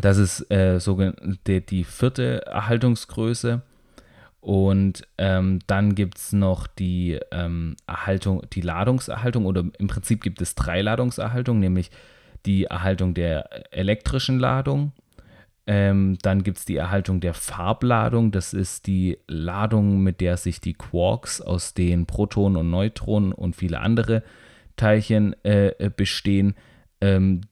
das 0.00 0.16
ist 0.18 0.50
äh, 0.50 0.78
so 0.78 0.98
die, 1.46 1.64
die, 1.64 1.84
vierte 1.84 2.46
Erhaltungsgröße. 2.46 3.62
Und 4.40 5.02
ähm, 5.18 5.58
dann 5.66 5.94
gibt 5.94 6.16
es 6.18 6.32
noch 6.32 6.66
die 6.66 7.18
ähm, 7.32 7.76
Erhaltung, 7.86 8.42
die 8.52 8.60
Ladungserhaltung, 8.60 9.46
oder 9.46 9.64
im 9.78 9.88
Prinzip 9.88 10.22
gibt 10.22 10.40
es 10.40 10.54
drei 10.54 10.80
Ladungserhaltungen, 10.80 11.60
nämlich 11.60 11.90
die 12.46 12.64
Erhaltung 12.64 13.14
der 13.14 13.72
elektrischen 13.74 14.38
Ladung, 14.38 14.92
ähm, 15.70 16.16
dann 16.22 16.44
gibt 16.44 16.56
es 16.56 16.64
die 16.64 16.76
Erhaltung 16.76 17.20
der 17.20 17.34
Farbladung. 17.34 18.32
Das 18.32 18.54
ist 18.54 18.86
die 18.86 19.18
Ladung, 19.28 20.02
mit 20.02 20.22
der 20.22 20.38
sich 20.38 20.62
die 20.62 20.72
Quarks 20.72 21.42
aus 21.42 21.74
den 21.74 22.06
Protonen 22.06 22.56
und 22.56 22.70
Neutronen 22.70 23.32
und 23.32 23.54
viele 23.54 23.80
andere 23.80 24.22
Teilchen 24.76 25.36
äh, 25.44 25.68
äh 25.78 25.90
bestehen. 25.94 26.54
Ähm, 27.02 27.42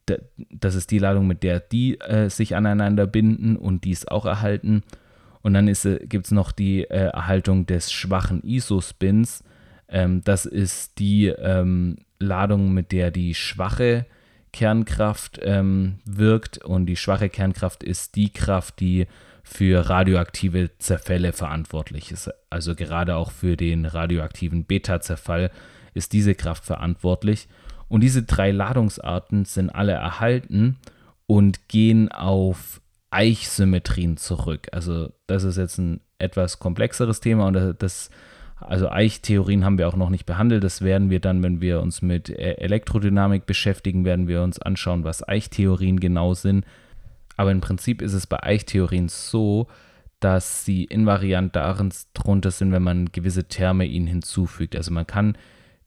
das 0.49 0.75
ist 0.75 0.93
die 0.93 0.99
Ladung, 0.99 1.27
mit 1.27 1.43
der 1.43 1.61
die 1.61 2.01
äh, 2.01 2.31
sich 2.31 2.57
aneinander 2.57 3.07
binden 3.07 3.55
und 3.55 3.85
dies 3.85 4.09
auch 4.09 4.25
erhalten. 4.25 4.83
Und 5.43 5.53
dann 5.53 5.69
äh, 5.69 5.75
gibt 6.07 6.25
es 6.25 6.31
noch 6.31 6.53
die 6.53 6.85
äh, 6.85 7.11
Erhaltung 7.11 7.67
des 7.67 7.93
schwachen 7.93 8.43
Isospins. 8.43 9.45
Ähm, 9.91 10.23
das 10.25 10.47
ist 10.47 10.99
die 11.01 11.27
ähm, 11.27 11.99
Ladung, 12.19 12.73
mit 12.73 12.93
der 12.93 13.11
die 13.11 13.35
schwache 13.35 14.07
Kernkraft 14.57 15.39
ähm, 15.43 15.99
wirkt 16.07 16.65
und 16.65 16.87
die 16.87 16.97
schwache 16.97 17.29
Kernkraft 17.29 17.83
ist 17.83 18.17
die 18.17 18.31
Kraft, 18.31 18.81
die 18.81 19.07
für 19.43 19.91
radioaktive 19.91 20.71
Zerfälle 20.79 21.35
verantwortlich 21.35 22.11
ist. 22.11 22.31
Also 22.49 22.75
gerade 22.75 23.17
auch 23.17 23.33
für 23.33 23.59
den 23.59 23.85
radioaktiven 23.85 24.65
Beta-Zerfall 24.65 25.51
ist 25.93 26.15
diese 26.15 26.35
Kraft 26.35 26.65
verantwortlich. 26.65 27.49
Und 27.89 28.01
diese 28.01 28.23
drei 28.23 28.51
Ladungsarten 28.51 29.45
sind 29.45 29.69
alle 29.69 29.93
erhalten 29.93 30.79
und 31.27 31.69
gehen 31.69 32.11
auf 32.11 32.81
Eichsymmetrien 33.11 34.17
zurück. 34.17 34.69
Also 34.73 35.13
das 35.27 35.45
ist 35.45 35.59
jetzt 35.59 35.77
ein 35.77 36.01
etwas 36.19 36.61
komplexeres 36.61 37.21
Thema 37.21 37.47
und 37.47 37.77
das 37.79 38.09
also 38.57 38.89
Eichtheorien 38.89 39.65
haben 39.65 39.79
wir 39.79 39.87
auch 39.89 39.97
noch 39.97 40.11
nicht 40.11 40.27
behandelt. 40.27 40.65
Das 40.65 40.83
werden 40.83 41.11
wir 41.11 41.21
dann, 41.21 41.43
wenn 41.43 41.61
wir 41.61 41.81
uns 41.81 42.03
mit 42.03 42.31
äh, 42.31 42.55
Elektrodynamik 42.55 43.47
beschäftigen, 43.47 44.05
werden 44.05 44.29
wir 44.29 44.43
uns 44.43 44.59
anschauen, 44.61 45.05
was 45.05 45.27
Eichtheorien 45.27 46.01
genau 46.01 46.35
sind. 46.35 46.65
Aber 47.37 47.53
im 47.53 47.61
Prinzip 47.61 48.01
ist 48.01 48.15
es 48.15 48.27
bei 48.27 48.43
Eichtheorien 48.43 49.09
so, 49.09 49.67
dass 50.21 50.65
sie 50.65 50.85
invariant 50.85 51.55
darin 51.55 51.93
drunter 52.15 52.51
sind, 52.51 52.73
wenn 52.73 52.83
man 52.83 53.13
gewisse 53.13 53.45
Terme 53.45 53.85
ihnen 53.85 54.07
hinzufügt. 54.07 54.75
Also 54.75 54.91
man 54.91 55.07
kann 55.07 55.37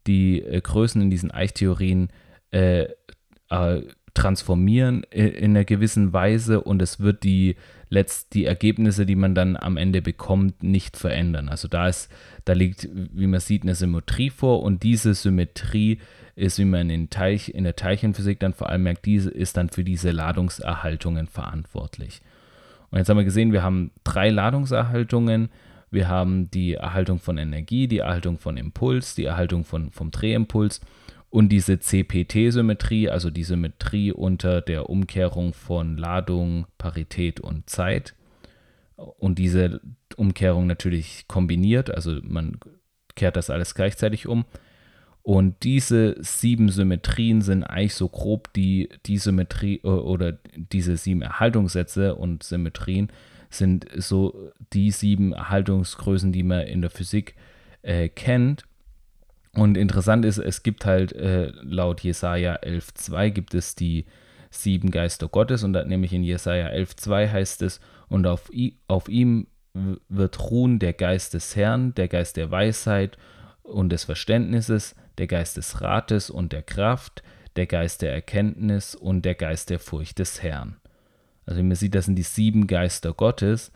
die 0.06 0.42
äh, 0.42 0.62
Größen 0.62 1.02
in 1.02 1.10
diesen 1.10 1.32
Eichtheorien 1.32 2.10
äh, 2.52 2.88
äh, 3.50 3.82
transformieren 4.14 5.04
in 5.04 5.52
einer 5.52 5.66
gewissen 5.66 6.14
Weise 6.14 6.62
und 6.62 6.82
es 6.82 7.00
wird 7.00 7.24
die 7.24 7.56
letzt 7.90 8.34
die 8.36 8.46
Ergebnisse, 8.46 9.06
die 9.06 9.16
man 9.16 9.34
dann 9.34 9.58
am 9.58 9.76
Ende 9.76 10.02
bekommt, 10.02 10.64
nicht 10.64 10.96
verändern. 10.96 11.50
Also 11.50 11.68
da 11.68 11.88
ist, 11.88 12.12
da 12.46 12.54
liegt, 12.54 12.88
wie 12.94 13.28
man 13.28 13.40
sieht, 13.40 13.64
eine 13.64 13.76
Symmetrie 13.76 14.30
vor 14.30 14.62
und 14.62 14.84
diese 14.84 15.14
Symmetrie 15.16 16.00
ist, 16.36 16.60
wie 16.60 16.66
man 16.66 16.90
in, 16.90 17.10
Teich, 17.10 17.50
in 17.50 17.64
der 17.64 17.76
Teilchenphysik 17.76 18.40
dann 18.40 18.54
vor 18.54 18.70
allem 18.70 18.84
merkt, 18.84 19.06
diese 19.06 19.30
ist 19.32 19.58
dann 19.58 19.70
für 19.70 19.84
diese 19.84 20.12
Ladungserhaltungen 20.12 21.28
verantwortlich. 21.28 22.22
Und 22.92 23.00
jetzt 23.00 23.10
haben 23.10 23.18
wir 23.18 23.24
gesehen, 23.24 23.52
wir 23.52 23.64
haben 23.64 23.92
drei 24.04 24.30
Ladungserhaltungen. 24.30 25.50
Wir 25.92 26.08
haben 26.08 26.52
die 26.52 26.76
Erhaltung 26.76 27.20
von 27.20 27.38
Energie, 27.38 27.88
die 27.88 28.00
Erhaltung 28.00 28.38
von 28.38 28.58
Impuls, 28.58 29.16
die 29.16 29.26
Erhaltung 29.26 29.66
von, 29.66 29.92
vom 29.92 30.12
Drehimpuls 30.12 30.82
und 31.30 31.50
diese 31.50 31.80
CPT-Symmetrie, 31.80 33.10
also 33.10 33.30
die 33.30 33.44
Symmetrie 33.44 34.12
unter 34.12 34.62
der 34.62 34.90
Umkehrung 34.90 35.54
von 35.54 35.98
Ladung, 35.98 36.66
Parität 36.78 37.40
und 37.40 37.70
Zeit. 37.70 38.16
Und 38.96 39.40
diese 39.40 39.80
Umkehrung 40.18 40.68
natürlich 40.68 41.26
kombiniert, 41.28 41.94
also 41.94 42.20
man 42.24 42.60
kehrt 43.16 43.36
das 43.36 43.50
alles 43.50 43.76
gleichzeitig 43.76 44.28
um. 44.28 44.46
Und 45.22 45.64
diese 45.64 46.16
sieben 46.20 46.70
Symmetrien 46.70 47.42
sind 47.42 47.64
eigentlich 47.64 47.94
so 47.94 48.10
grob 48.10 48.52
die, 48.54 48.90
die 49.06 49.18
Symmetrie 49.18 49.82
oder 49.82 50.40
diese 50.56 50.98
sieben 50.98 51.22
Erhaltungssätze 51.22 52.16
und 52.16 52.42
Symmetrien 52.42 53.12
sind 53.52 53.86
so 53.96 54.52
die 54.74 54.92
sieben 54.92 55.34
Erhaltungsgrößen, 55.34 56.32
die 56.32 56.44
man 56.44 56.62
in 56.62 56.82
der 56.82 56.90
Physik 56.90 57.36
äh, 57.82 58.10
kennt. 58.10 58.66
Und 59.54 59.78
interessant 59.78 60.26
ist, 60.26 60.38
es 60.38 60.64
gibt 60.64 60.86
halt 60.86 61.12
äh, 61.14 61.52
laut 61.62 62.02
Jesaja 62.02 62.58
11,2 62.58 63.30
gibt 63.32 63.54
es 63.54 63.76
die 63.76 64.06
sieben 64.52 64.92
Geister 64.92 65.28
Gottes 65.28 65.64
und 65.64 65.72
nämlich 65.88 66.14
in 66.14 66.24
Jesaja 66.24 66.68
11,2 66.68 67.32
heißt 67.32 67.62
es, 67.62 67.80
und 68.08 68.26
auf, 68.26 68.52
auf 68.88 69.08
ihm 69.10 69.48
wird 69.74 70.40
ruhen 70.50 70.80
der 70.80 70.94
Geist 70.94 71.36
des 71.36 71.56
Herrn, 71.56 71.94
der 71.94 72.08
Geist 72.08 72.38
der 72.38 72.50
Weisheit 72.52 73.18
und 73.62 73.90
des 73.90 74.04
Verständnisses, 74.04 74.96
der 75.18 75.28
Geist 75.28 75.58
des 75.58 75.82
Rates 75.82 76.30
und 76.30 76.52
der 76.52 76.64
Kraft, 76.64 77.24
der 77.56 77.68
Geist 77.68 78.02
der 78.02 78.14
Erkenntnis 78.14 78.96
und 78.96 79.24
der 79.26 79.36
Geist 79.36 79.70
der 79.70 79.80
Furcht 79.80 80.20
des 80.20 80.42
Herrn. 80.42 80.78
Also 81.46 81.64
man 81.64 81.76
sieht, 81.76 81.96
das 81.96 82.06
sind 82.06 82.16
die 82.16 82.24
sieben 82.24 82.68
Geister 82.68 83.14
Gottes 83.14 83.72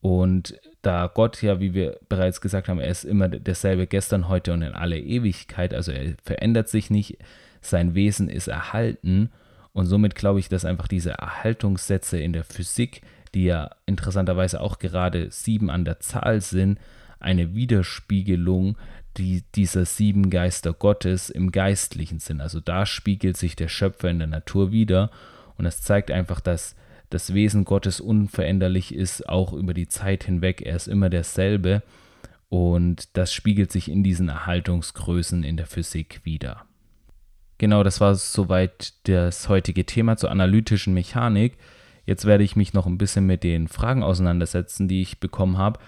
und 0.00 0.58
da 0.82 1.10
Gott 1.12 1.42
ja, 1.42 1.60
wie 1.60 1.74
wir 1.74 1.98
bereits 2.08 2.40
gesagt 2.40 2.68
haben, 2.68 2.78
er 2.78 2.90
ist 2.90 3.04
immer 3.04 3.28
derselbe 3.28 3.86
gestern, 3.86 4.28
heute 4.28 4.52
und 4.52 4.62
in 4.62 4.74
alle 4.74 4.98
Ewigkeit, 4.98 5.74
also 5.74 5.92
er 5.92 6.14
verändert 6.22 6.68
sich 6.68 6.90
nicht, 6.90 7.18
sein 7.60 7.94
Wesen 7.94 8.28
ist 8.28 8.48
erhalten. 8.48 9.30
Und 9.72 9.86
somit 9.86 10.14
glaube 10.14 10.40
ich, 10.40 10.48
dass 10.48 10.64
einfach 10.64 10.88
diese 10.88 11.12
Erhaltungssätze 11.12 12.18
in 12.18 12.32
der 12.32 12.44
Physik, 12.44 13.02
die 13.34 13.44
ja 13.44 13.70
interessanterweise 13.86 14.60
auch 14.60 14.78
gerade 14.78 15.30
sieben 15.30 15.70
an 15.70 15.84
der 15.84 16.00
Zahl 16.00 16.40
sind, 16.40 16.78
eine 17.20 17.54
Widerspiegelung 17.54 18.76
die, 19.18 19.42
dieser 19.54 19.84
sieben 19.84 20.30
Geister 20.30 20.72
Gottes 20.72 21.28
im 21.28 21.50
geistlichen 21.50 22.20
sind. 22.20 22.40
Also 22.40 22.60
da 22.60 22.86
spiegelt 22.86 23.36
sich 23.36 23.56
der 23.56 23.68
Schöpfer 23.68 24.08
in 24.08 24.18
der 24.18 24.28
Natur 24.28 24.70
wieder. 24.70 25.10
Und 25.56 25.66
es 25.66 25.82
zeigt 25.82 26.10
einfach, 26.10 26.40
dass 26.40 26.76
das 27.10 27.34
Wesen 27.34 27.64
Gottes 27.64 28.00
unveränderlich 28.00 28.94
ist, 28.94 29.28
auch 29.28 29.52
über 29.52 29.74
die 29.74 29.88
Zeit 29.88 30.24
hinweg. 30.24 30.62
Er 30.62 30.76
ist 30.76 30.88
immer 30.88 31.10
derselbe 31.10 31.82
und 32.48 33.16
das 33.16 33.32
spiegelt 33.32 33.72
sich 33.72 33.90
in 33.90 34.02
diesen 34.02 34.28
Erhaltungsgrößen 34.28 35.42
in 35.44 35.56
der 35.56 35.66
Physik 35.66 36.20
wieder. 36.24 36.64
Genau, 37.58 37.82
das 37.82 38.00
war 38.00 38.14
soweit 38.14 38.94
das 39.08 39.48
heutige 39.48 39.84
Thema 39.84 40.16
zur 40.16 40.30
analytischen 40.30 40.94
Mechanik. 40.94 41.58
Jetzt 42.06 42.24
werde 42.24 42.44
ich 42.44 42.56
mich 42.56 42.72
noch 42.72 42.86
ein 42.86 42.98
bisschen 42.98 43.26
mit 43.26 43.42
den 43.42 43.68
Fragen 43.68 44.02
auseinandersetzen, 44.02 44.88
die 44.88 45.02
ich 45.02 45.20
bekommen 45.20 45.58
habe. 45.58 45.80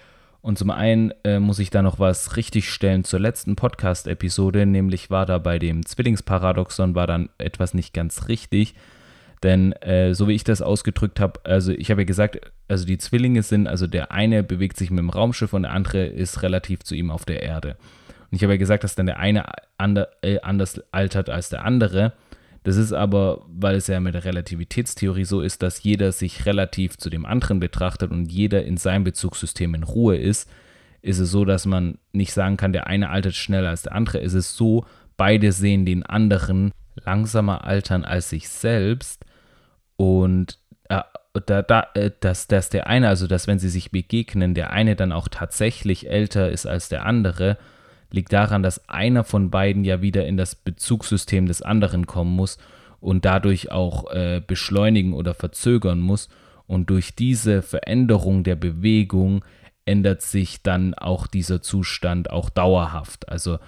Und 0.43 0.59
zum 0.59 0.71
einen 0.71 1.12
äh, 1.23 1.39
muss 1.39 1.59
ich 1.59 1.71
da 1.71 1.83
noch 1.83 1.99
was 1.99 2.37
richtigstellen 2.37 3.05
zur 3.05 3.21
letzten 3.21 3.57
Podcast-Episode, 3.57 4.66
nämlich 4.66 5.11
war 5.11 5.27
da 5.27 5.39
bei 5.39 5.59
dem 5.59 5.85
Zwillingsparadoxon 5.85 6.95
war 6.95 7.07
dann 7.07 7.29
etwas 7.39 7.75
nicht 7.75 7.93
ganz 7.95 8.29
richtig. 8.29 8.75
Denn 9.43 9.72
äh, 9.72 10.14
so 10.14 10.28
wie 10.28 10.34
ich 10.34 10.45
das 10.45 10.61
ausgedrückt 10.61 11.18
habe, 11.18 11.41
also 11.45 11.72
ich 11.72 11.91
habe 11.91 12.03
ja 12.03 12.07
gesagt, 12.07 12.41
also 12.68 12.84
die 12.84 12.99
Zwillinge 12.99 13.43
sind, 13.43 13.66
also 13.66 13.86
der 13.86 14.12
eine 14.12 14.43
bewegt 14.43 14.76
sich 14.76 14.91
mit 14.91 14.99
dem 14.99 15.11
Raumschiff 15.11 15.55
und 15.55 15.62
der 15.62 15.72
andere 15.72 16.05
ist 16.07 16.43
relativ 16.43 16.80
zu 16.82 16.95
ihm 16.95 17.11
auf 17.11 17.24
der 17.24 17.43
Erde. 17.43 17.76
Und 18.30 18.36
ich 18.36 18.43
habe 18.43 18.53
ja 18.53 18.59
gesagt, 18.59 18.84
dass 18.84 18.95
dann 18.95 19.07
der 19.07 19.18
eine 19.18 19.45
ander, 19.78 20.09
äh, 20.22 20.41
anders 20.41 20.82
altert 20.93 21.30
als 21.30 21.49
der 21.49 21.64
andere. 21.64 22.12
Das 22.64 22.76
ist 22.76 22.93
aber, 22.93 23.47
weil 23.49 23.76
es 23.76 23.86
ja 23.86 23.99
mit 24.01 24.14
der 24.14 24.24
Relativitätstheorie 24.24 25.24
so 25.24 25.41
ist, 25.41 25.62
dass 25.62 25.82
jeder 25.82 26.12
sich 26.12 26.45
relativ 26.45 26.99
zu 26.99 27.09
dem 27.09 27.24
anderen 27.24 27.61
betrachtet 27.61 28.11
und 28.11 28.30
jeder 28.30 28.64
in 28.64 28.76
seinem 28.76 29.05
Bezugssystem 29.05 29.74
in 29.74 29.82
Ruhe 29.82 30.18
ist, 30.18 30.51
ist 31.01 31.18
es 31.18 31.30
so, 31.30 31.47
dass 31.47 31.64
man 31.64 31.97
nicht 32.12 32.34
sagen 32.34 32.59
kann, 32.59 32.74
der 32.74 32.86
eine 32.86 33.09
altert 33.09 33.34
schneller 33.34 33.70
als 33.70 33.82
der 33.82 33.95
andere. 33.95 34.20
Es 34.20 34.34
ist 34.34 34.55
so, 34.55 34.84
beide 35.16 35.53
sehen 35.53 35.86
den 35.86 36.05
anderen 36.05 36.72
langsamer 36.97 37.64
altern 37.64 38.05
als 38.05 38.28
sich 38.28 38.51
selbst 38.51 39.24
und 40.01 40.57
äh, 40.89 41.03
da, 41.45 41.61
da, 41.61 41.89
äh, 41.93 42.11
dass, 42.21 42.49
dass 42.49 42.71
der 42.71 42.87
eine, 42.87 43.09
also 43.09 43.27
dass 43.27 43.47
wenn 43.47 43.59
sie 43.59 43.69
sich 43.69 43.91
begegnen, 43.91 44.55
der 44.55 44.71
eine 44.71 44.97
dann 44.97 45.13
auch 45.13 45.29
tatsächlich 45.29 46.09
älter 46.09 46.51
ist 46.51 46.65
als 46.65 46.89
der 46.89 47.05
andere, 47.05 47.59
liegt 48.11 48.33
daran, 48.33 48.63
dass 48.63 48.89
einer 48.89 49.25
von 49.25 49.51
beiden 49.51 49.85
ja 49.85 50.01
wieder 50.01 50.25
in 50.25 50.39
das 50.39 50.55
Bezugssystem 50.55 51.45
des 51.45 51.61
anderen 51.61 52.07
kommen 52.07 52.35
muss 52.35 52.57
und 53.03 53.27
dadurch 53.27 53.73
auch 53.73 54.11
äh, 54.11 54.41
beschleunigen 54.45 55.13
oder 55.13 55.35
verzögern 55.35 56.01
muss. 56.01 56.31
Und 56.67 56.89
durch 56.89 57.15
diese 57.15 57.61
Veränderung 57.61 58.43
der 58.43 58.57
Bewegung 58.57 59.45
ändert 59.85 60.23
sich 60.23 60.63
dann 60.63 60.95
auch 60.95 61.27
dieser 61.27 61.61
Zustand 61.61 62.31
auch 62.31 62.49
dauerhaft. 62.49 63.29
Also 63.29 63.59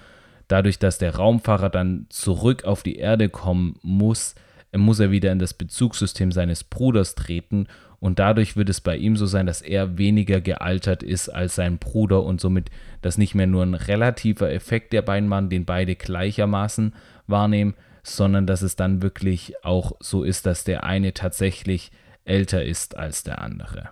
dadurch, 0.47 0.79
dass 0.79 0.97
der 0.97 1.15
Raumfahrer 1.15 1.69
dann 1.69 2.07
zurück 2.09 2.63
auf 2.63 2.81
die 2.81 2.95
Erde 2.95 3.29
kommen 3.29 3.75
muss, 3.83 4.33
muss 4.81 4.99
er 4.99 5.11
wieder 5.11 5.31
in 5.31 5.39
das 5.39 5.53
Bezugssystem 5.53 6.31
seines 6.31 6.63
Bruders 6.63 7.15
treten 7.15 7.67
und 7.99 8.19
dadurch 8.19 8.57
wird 8.57 8.69
es 8.69 8.81
bei 8.81 8.97
ihm 8.97 9.15
so 9.15 9.25
sein, 9.25 9.45
dass 9.45 9.61
er 9.61 9.97
weniger 9.97 10.41
gealtert 10.41 11.03
ist 11.03 11.29
als 11.29 11.55
sein 11.55 11.77
Bruder 11.77 12.23
und 12.23 12.41
somit 12.41 12.69
das 13.01 13.17
nicht 13.17 13.33
mehr 13.33 13.47
nur 13.47 13.63
ein 13.63 13.75
relativer 13.75 14.51
Effekt 14.51 14.91
der 14.91 15.01
beiden 15.01 15.29
waren, 15.29 15.49
den 15.49 15.63
beide 15.63 15.95
gleichermaßen 15.95 16.93
wahrnehmen, 17.27 17.75
sondern 18.03 18.45
dass 18.45 18.61
es 18.61 18.75
dann 18.75 19.01
wirklich 19.01 19.53
auch 19.63 19.93
so 20.01 20.23
ist, 20.23 20.45
dass 20.45 20.65
der 20.65 20.83
eine 20.83 21.13
tatsächlich 21.13 21.91
älter 22.25 22.63
ist 22.63 22.97
als 22.97 23.23
der 23.23 23.41
andere. 23.41 23.91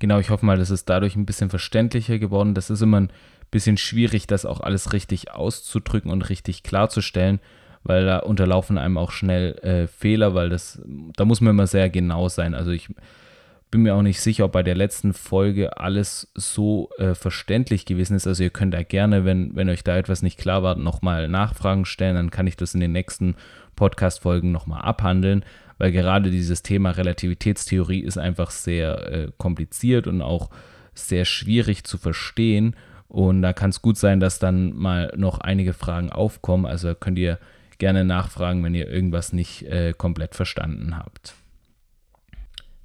Genau, 0.00 0.18
ich 0.18 0.30
hoffe 0.30 0.44
mal, 0.44 0.58
das 0.58 0.70
ist 0.70 0.88
dadurch 0.88 1.14
ein 1.14 1.26
bisschen 1.26 1.48
verständlicher 1.48 2.18
geworden. 2.18 2.54
Das 2.54 2.70
ist 2.70 2.80
immer 2.80 2.98
ein 2.98 3.12
bisschen 3.52 3.76
schwierig, 3.76 4.26
das 4.26 4.44
auch 4.44 4.60
alles 4.60 4.92
richtig 4.92 5.30
auszudrücken 5.30 6.10
und 6.10 6.22
richtig 6.22 6.64
klarzustellen 6.64 7.38
weil 7.84 8.04
da 8.04 8.18
unterlaufen 8.18 8.78
einem 8.78 8.98
auch 8.98 9.10
schnell 9.10 9.52
äh, 9.58 9.86
Fehler, 9.86 10.34
weil 10.34 10.48
das, 10.48 10.80
da 11.16 11.24
muss 11.24 11.40
man 11.40 11.50
immer 11.50 11.66
sehr 11.66 11.90
genau 11.90 12.28
sein. 12.28 12.54
Also 12.54 12.70
ich 12.70 12.88
bin 13.72 13.82
mir 13.82 13.94
auch 13.94 14.02
nicht 14.02 14.20
sicher, 14.20 14.44
ob 14.44 14.52
bei 14.52 14.62
der 14.62 14.74
letzten 14.74 15.14
Folge 15.14 15.78
alles 15.78 16.30
so 16.34 16.90
äh, 16.98 17.14
verständlich 17.14 17.86
gewesen 17.86 18.14
ist. 18.14 18.26
Also 18.26 18.42
ihr 18.42 18.50
könnt 18.50 18.74
da 18.74 18.82
gerne, 18.82 19.24
wenn, 19.24 19.56
wenn 19.56 19.70
euch 19.70 19.82
da 19.82 19.96
etwas 19.96 20.22
nicht 20.22 20.38
klar 20.38 20.62
war, 20.62 20.76
nochmal 20.76 21.26
Nachfragen 21.26 21.86
stellen, 21.86 22.14
dann 22.14 22.30
kann 22.30 22.46
ich 22.46 22.56
das 22.56 22.74
in 22.74 22.80
den 22.80 22.92
nächsten 22.92 23.34
Podcast-Folgen 23.74 24.52
nochmal 24.52 24.82
abhandeln, 24.82 25.42
weil 25.78 25.90
gerade 25.90 26.30
dieses 26.30 26.62
Thema 26.62 26.90
Relativitätstheorie 26.90 28.00
ist 28.00 28.18
einfach 28.18 28.50
sehr 28.50 29.10
äh, 29.10 29.28
kompliziert 29.38 30.06
und 30.06 30.20
auch 30.20 30.50
sehr 30.94 31.24
schwierig 31.24 31.84
zu 31.84 31.96
verstehen. 31.96 32.76
Und 33.08 33.40
da 33.40 33.54
kann 33.54 33.70
es 33.70 33.80
gut 33.80 33.96
sein, 33.96 34.20
dass 34.20 34.38
dann 34.38 34.74
mal 34.76 35.12
noch 35.16 35.38
einige 35.38 35.72
Fragen 35.72 36.10
aufkommen. 36.10 36.66
Also 36.66 36.94
könnt 36.94 37.18
ihr 37.18 37.38
gerne 37.82 38.04
nachfragen, 38.04 38.62
wenn 38.62 38.76
ihr 38.76 38.88
irgendwas 38.88 39.32
nicht 39.32 39.64
äh, 39.64 39.92
komplett 39.92 40.36
verstanden 40.36 40.96
habt. 40.96 41.34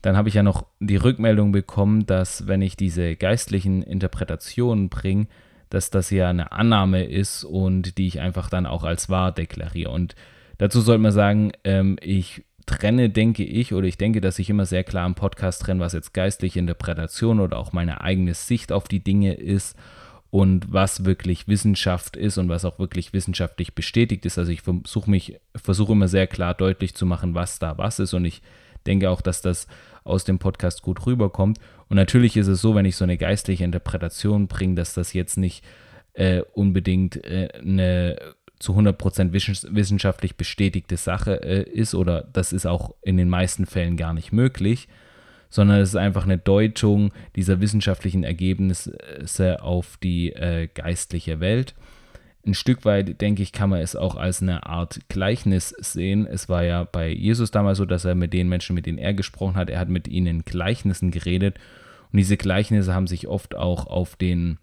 Dann 0.01 0.17
habe 0.17 0.27
ich 0.27 0.33
ja 0.33 0.41
noch 0.41 0.65
die 0.79 0.95
Rückmeldung 0.95 1.51
bekommen, 1.51 2.07
dass 2.07 2.47
wenn 2.47 2.63
ich 2.63 2.77
diese 2.77 3.15
geistlichen 3.15 3.83
Interpretationen 3.83 4.89
bringe, 4.89 5.27
dass 5.69 5.91
das 5.91 6.09
ja 6.09 6.31
eine 6.31 6.51
Annahme 6.51 7.03
ist 7.03 7.43
und 7.43 7.99
die 7.99 8.07
ich 8.07 8.21
einfach 8.21 8.49
dann 8.49 8.65
auch 8.65 8.83
als 8.83 9.07
wahr 9.07 9.31
deklariere. 9.31 9.91
Und 9.91 10.15
dazu 10.57 10.81
sollte 10.81 11.03
man 11.03 11.11
sagen, 11.11 11.51
ähm, 11.63 11.97
ich 12.01 12.43
trenne, 12.65 13.11
denke 13.11 13.43
ich, 13.43 13.75
oder 13.75 13.85
ich 13.85 13.99
denke, 13.99 14.19
dass 14.19 14.39
ich 14.39 14.49
immer 14.49 14.65
sehr 14.65 14.83
klar 14.83 15.05
im 15.05 15.13
Podcast 15.13 15.61
trenne, 15.61 15.79
was 15.79 15.93
jetzt 15.93 16.15
geistliche 16.15 16.57
Interpretation 16.57 17.39
oder 17.39 17.59
auch 17.59 17.71
meine 17.71 18.01
eigene 18.01 18.33
Sicht 18.33 18.71
auf 18.71 18.87
die 18.87 19.03
Dinge 19.03 19.35
ist 19.35 19.77
und 20.29 20.71
was 20.71 21.05
wirklich 21.05 21.47
Wissenschaft 21.47 22.17
ist 22.17 22.37
und 22.37 22.49
was 22.49 22.65
auch 22.65 22.79
wirklich 22.79 23.13
wissenschaftlich 23.13 23.73
bestätigt 23.73 24.25
ist. 24.25 24.37
Also 24.37 24.51
ich 24.51 24.61
versuche 24.61 25.09
mich, 25.09 25.39
versuche 25.55 25.93
immer 25.93 26.07
sehr 26.07 26.27
klar 26.27 26.53
deutlich 26.53 26.95
zu 26.95 27.05
machen, 27.05 27.33
was 27.33 27.59
da 27.59 27.77
was 27.77 27.99
ist 27.99 28.13
und 28.13 28.25
ich 28.25 28.41
denke 28.85 29.09
auch, 29.09 29.21
dass 29.21 29.41
das 29.41 29.67
aus 30.03 30.23
dem 30.23 30.39
Podcast 30.39 30.81
gut 30.81 31.05
rüberkommt. 31.05 31.59
Und 31.89 31.97
natürlich 31.97 32.37
ist 32.37 32.47
es 32.47 32.61
so, 32.61 32.75
wenn 32.75 32.85
ich 32.85 32.95
so 32.95 33.03
eine 33.03 33.17
geistliche 33.17 33.65
Interpretation 33.65 34.47
bringe, 34.47 34.75
dass 34.75 34.93
das 34.93 35.13
jetzt 35.13 35.37
nicht 35.37 35.63
äh, 36.13 36.41
unbedingt 36.53 37.23
äh, 37.25 37.49
eine 37.59 38.17
zu 38.59 38.73
100% 38.73 39.33
wissenschaftlich 39.33 40.35
bestätigte 40.35 40.97
Sache 40.97 41.43
äh, 41.43 41.69
ist 41.69 41.93
oder 41.93 42.21
das 42.33 42.53
ist 42.53 42.65
auch 42.65 42.95
in 43.03 43.17
den 43.17 43.29
meisten 43.29 43.67
Fällen 43.67 43.97
gar 43.97 44.13
nicht 44.13 44.31
möglich 44.31 44.87
sondern 45.49 45.79
es 45.79 45.89
ist 45.89 45.95
einfach 45.95 46.25
eine 46.25 46.37
Deutung 46.37 47.11
dieser 47.35 47.61
wissenschaftlichen 47.61 48.23
Ergebnisse 48.23 49.61
auf 49.61 49.97
die 49.97 50.33
äh, 50.33 50.67
geistliche 50.73 51.39
Welt. 51.39 51.73
Ein 52.45 52.53
Stück 52.53 52.85
weit, 52.85 53.19
denke 53.19 53.43
ich, 53.43 53.51
kann 53.51 53.69
man 53.69 53.81
es 53.81 53.95
auch 53.95 54.15
als 54.15 54.41
eine 54.41 54.65
Art 54.65 55.01
Gleichnis 55.09 55.69
sehen. 55.69 56.25
Es 56.25 56.47
war 56.47 56.63
ja 56.63 56.85
bei 56.85 57.09
Jesus 57.09 57.51
damals 57.51 57.77
so, 57.77 57.85
dass 57.85 58.05
er 58.05 58.15
mit 58.15 58.31
den 58.31 58.47
Menschen, 58.47 58.73
mit 58.73 58.85
denen 58.85 58.97
er 58.97 59.13
gesprochen 59.13 59.55
hat, 59.55 59.69
er 59.69 59.79
hat 59.79 59.89
mit 59.89 60.07
ihnen 60.07 60.45
Gleichnissen 60.45 61.11
geredet. 61.11 61.57
Und 62.11 62.17
diese 62.17 62.37
Gleichnisse 62.37 62.93
haben 62.93 63.07
sich 63.07 63.27
oft 63.27 63.55
auch 63.55 63.87
auf 63.87 64.15
den 64.15 64.59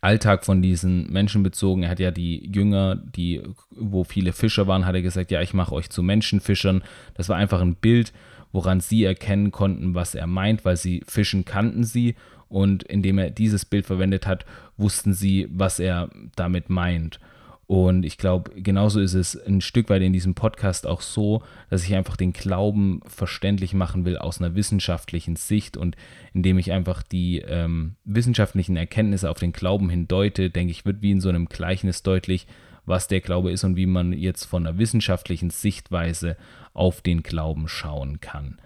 Alltag 0.00 0.44
von 0.44 0.60
diesen 0.60 1.10
Menschen 1.10 1.42
bezogen. 1.42 1.84
Er 1.84 1.90
hat 1.90 2.00
ja 2.00 2.10
die 2.10 2.50
Jünger, 2.52 2.96
die, 2.96 3.42
wo 3.70 4.04
viele 4.04 4.32
Fischer 4.32 4.66
waren, 4.66 4.84
hat 4.84 4.94
er 4.94 5.02
gesagt, 5.02 5.30
ja, 5.30 5.40
ich 5.40 5.54
mache 5.54 5.74
euch 5.74 5.88
zu 5.88 6.02
Menschenfischern. 6.02 6.82
Das 7.14 7.28
war 7.28 7.36
einfach 7.36 7.60
ein 7.60 7.76
Bild 7.76 8.12
woran 8.54 8.78
sie 8.78 9.02
erkennen 9.02 9.50
konnten, 9.50 9.96
was 9.96 10.14
er 10.14 10.28
meint, 10.28 10.64
weil 10.64 10.76
sie 10.76 11.02
Fischen 11.08 11.44
kannten 11.44 11.82
sie 11.82 12.14
und 12.48 12.84
indem 12.84 13.18
er 13.18 13.30
dieses 13.30 13.64
Bild 13.64 13.84
verwendet 13.84 14.28
hat, 14.28 14.46
wussten 14.76 15.12
sie, 15.12 15.48
was 15.50 15.80
er 15.80 16.08
damit 16.36 16.70
meint. 16.70 17.18
Und 17.66 18.04
ich 18.04 18.16
glaube, 18.16 18.52
genauso 18.54 19.00
ist 19.00 19.14
es 19.14 19.36
ein 19.44 19.60
Stück 19.60 19.88
weit 19.88 20.02
in 20.02 20.12
diesem 20.12 20.36
Podcast 20.36 20.86
auch 20.86 21.00
so, 21.00 21.42
dass 21.68 21.82
ich 21.82 21.96
einfach 21.96 22.16
den 22.16 22.32
Glauben 22.32 23.00
verständlich 23.06 23.74
machen 23.74 24.04
will 24.04 24.18
aus 24.18 24.40
einer 24.40 24.54
wissenschaftlichen 24.54 25.34
Sicht 25.34 25.76
und 25.76 25.96
indem 26.32 26.56
ich 26.58 26.70
einfach 26.70 27.02
die 27.02 27.38
ähm, 27.40 27.96
wissenschaftlichen 28.04 28.76
Erkenntnisse 28.76 29.30
auf 29.30 29.38
den 29.40 29.52
Glauben 29.52 29.90
hindeute, 29.90 30.50
denke 30.50 30.70
ich, 30.70 30.84
wird 30.84 31.02
wie 31.02 31.10
in 31.10 31.20
so 31.20 31.28
einem 31.28 31.46
Gleichnis 31.46 32.04
deutlich, 32.04 32.46
was 32.86 33.08
der 33.08 33.20
Glaube 33.20 33.50
ist 33.50 33.64
und 33.64 33.74
wie 33.74 33.86
man 33.86 34.12
jetzt 34.12 34.44
von 34.44 34.64
einer 34.64 34.78
wissenschaftlichen 34.78 35.50
Sichtweise 35.50 36.36
auf 36.74 37.00
den 37.00 37.22
Glauben 37.22 37.68
schauen 37.68 38.20
kann. 38.20 38.58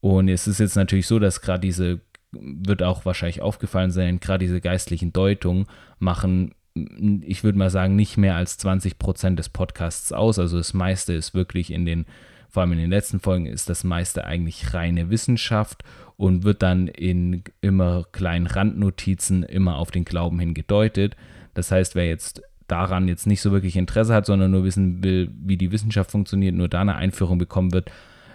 Und 0.00 0.28
es 0.28 0.46
ist 0.46 0.58
jetzt 0.58 0.76
natürlich 0.76 1.06
so, 1.06 1.18
dass 1.18 1.42
gerade 1.42 1.60
diese, 1.60 2.00
wird 2.32 2.82
auch 2.82 3.04
wahrscheinlich 3.04 3.42
aufgefallen 3.42 3.90
sein, 3.90 4.20
gerade 4.20 4.44
diese 4.44 4.60
geistlichen 4.60 5.12
Deutungen 5.12 5.66
machen, 5.98 6.54
ich 6.74 7.44
würde 7.44 7.58
mal 7.58 7.70
sagen, 7.70 7.96
nicht 7.96 8.16
mehr 8.16 8.34
als 8.34 8.56
20 8.58 8.98
Prozent 8.98 9.38
des 9.38 9.48
Podcasts 9.48 10.12
aus. 10.12 10.38
Also 10.38 10.56
das 10.56 10.72
meiste 10.72 11.12
ist 11.12 11.34
wirklich 11.34 11.70
in 11.70 11.84
den, 11.84 12.06
vor 12.48 12.62
allem 12.62 12.72
in 12.72 12.78
den 12.78 12.90
letzten 12.90 13.20
Folgen, 13.20 13.46
ist 13.46 13.68
das 13.68 13.84
meiste 13.84 14.24
eigentlich 14.24 14.72
reine 14.72 15.10
Wissenschaft 15.10 15.84
und 16.16 16.44
wird 16.44 16.62
dann 16.62 16.88
in 16.88 17.42
immer 17.60 18.04
kleinen 18.12 18.46
Randnotizen 18.46 19.42
immer 19.42 19.76
auf 19.76 19.90
den 19.90 20.04
Glauben 20.04 20.40
hin 20.40 20.54
gedeutet. 20.54 21.16
Das 21.54 21.70
heißt, 21.70 21.94
wer 21.94 22.06
jetzt 22.06 22.42
daran 22.68 23.08
jetzt 23.08 23.26
nicht 23.26 23.40
so 23.40 23.52
wirklich 23.52 23.76
Interesse 23.76 24.14
hat, 24.14 24.26
sondern 24.26 24.50
nur 24.50 24.64
wissen 24.64 25.02
will, 25.02 25.30
wie 25.42 25.56
die 25.56 25.72
Wissenschaft 25.72 26.10
funktioniert, 26.10 26.54
nur 26.54 26.68
da 26.68 26.80
eine 26.80 26.96
Einführung 26.96 27.38
bekommen 27.38 27.72
wird, 27.72 27.90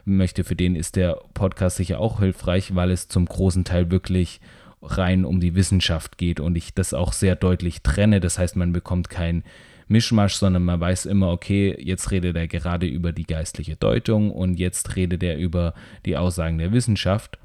möchte, 0.05 0.43
für 0.43 0.55
den 0.55 0.75
ist 0.75 0.95
der 0.95 1.19
Podcast 1.34 1.78
sicher 1.78 1.99
auch 1.99 2.19
hilfreich, 2.19 2.75
weil 2.75 2.91
es 2.91 3.07
zum 3.07 3.25
großen 3.25 3.65
Teil 3.65 3.91
wirklich 3.91 4.39
rein 4.82 5.25
um 5.25 5.39
die 5.39 5.55
Wissenschaft 5.55 6.17
geht 6.17 6.39
und 6.39 6.55
ich 6.55 6.73
das 6.73 6.93
auch 6.93 7.13
sehr 7.13 7.36
deutlich 7.36 7.82
trenne. 7.82 8.19
Das 8.19 8.39
heißt, 8.39 8.55
man 8.55 8.73
bekommt 8.73 9.09
kein 9.09 9.43
Mischmasch, 9.88 10.36
sondern 10.36 10.63
man 10.63 10.80
weiß 10.80 11.05
immer, 11.05 11.32
okay, 11.32 11.75
jetzt 11.80 12.11
redet 12.11 12.36
er 12.36 12.47
gerade 12.47 12.88
über 12.88 13.11
die 13.11 13.25
geistliche 13.25 13.75
Deutung 13.75 14.32
und 14.32 14.59
jetzt 14.59 14.95
redet 14.95 15.23
er 15.23 15.38
über 15.38 15.73
die 16.05 16.17
Aussagen 16.17 16.57
der 16.57 16.71
Wissenschaft. 16.71 17.39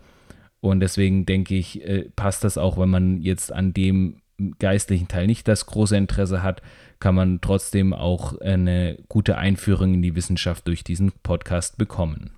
Und 0.61 0.80
deswegen 0.80 1.26
denke 1.26 1.57
ich, 1.57 1.85
äh, 1.85 2.09
passt 2.14 2.45
das 2.45 2.59
auch, 2.59 2.78
wenn 2.78 2.91
man 2.91 3.20
jetzt 3.20 3.53
an 3.53 3.72
dem 3.72 4.22
geistlichen 4.59 5.09
Teil 5.09 5.26
nicht 5.26 5.49
das 5.49 5.66
große 5.66 5.97
Interesse 5.97 6.43
hat, 6.43 6.62
kann 7.01 7.14
man 7.14 7.40
trotzdem 7.40 7.93
auch 7.93 8.40
eine 8.40 8.99
gute 9.09 9.36
Einführung 9.36 9.95
in 9.95 10.03
die 10.03 10.14
Wissenschaft 10.14 10.66
durch 10.68 10.84
diesen 10.84 11.12
Podcast 11.22 11.78
bekommen. 11.78 12.30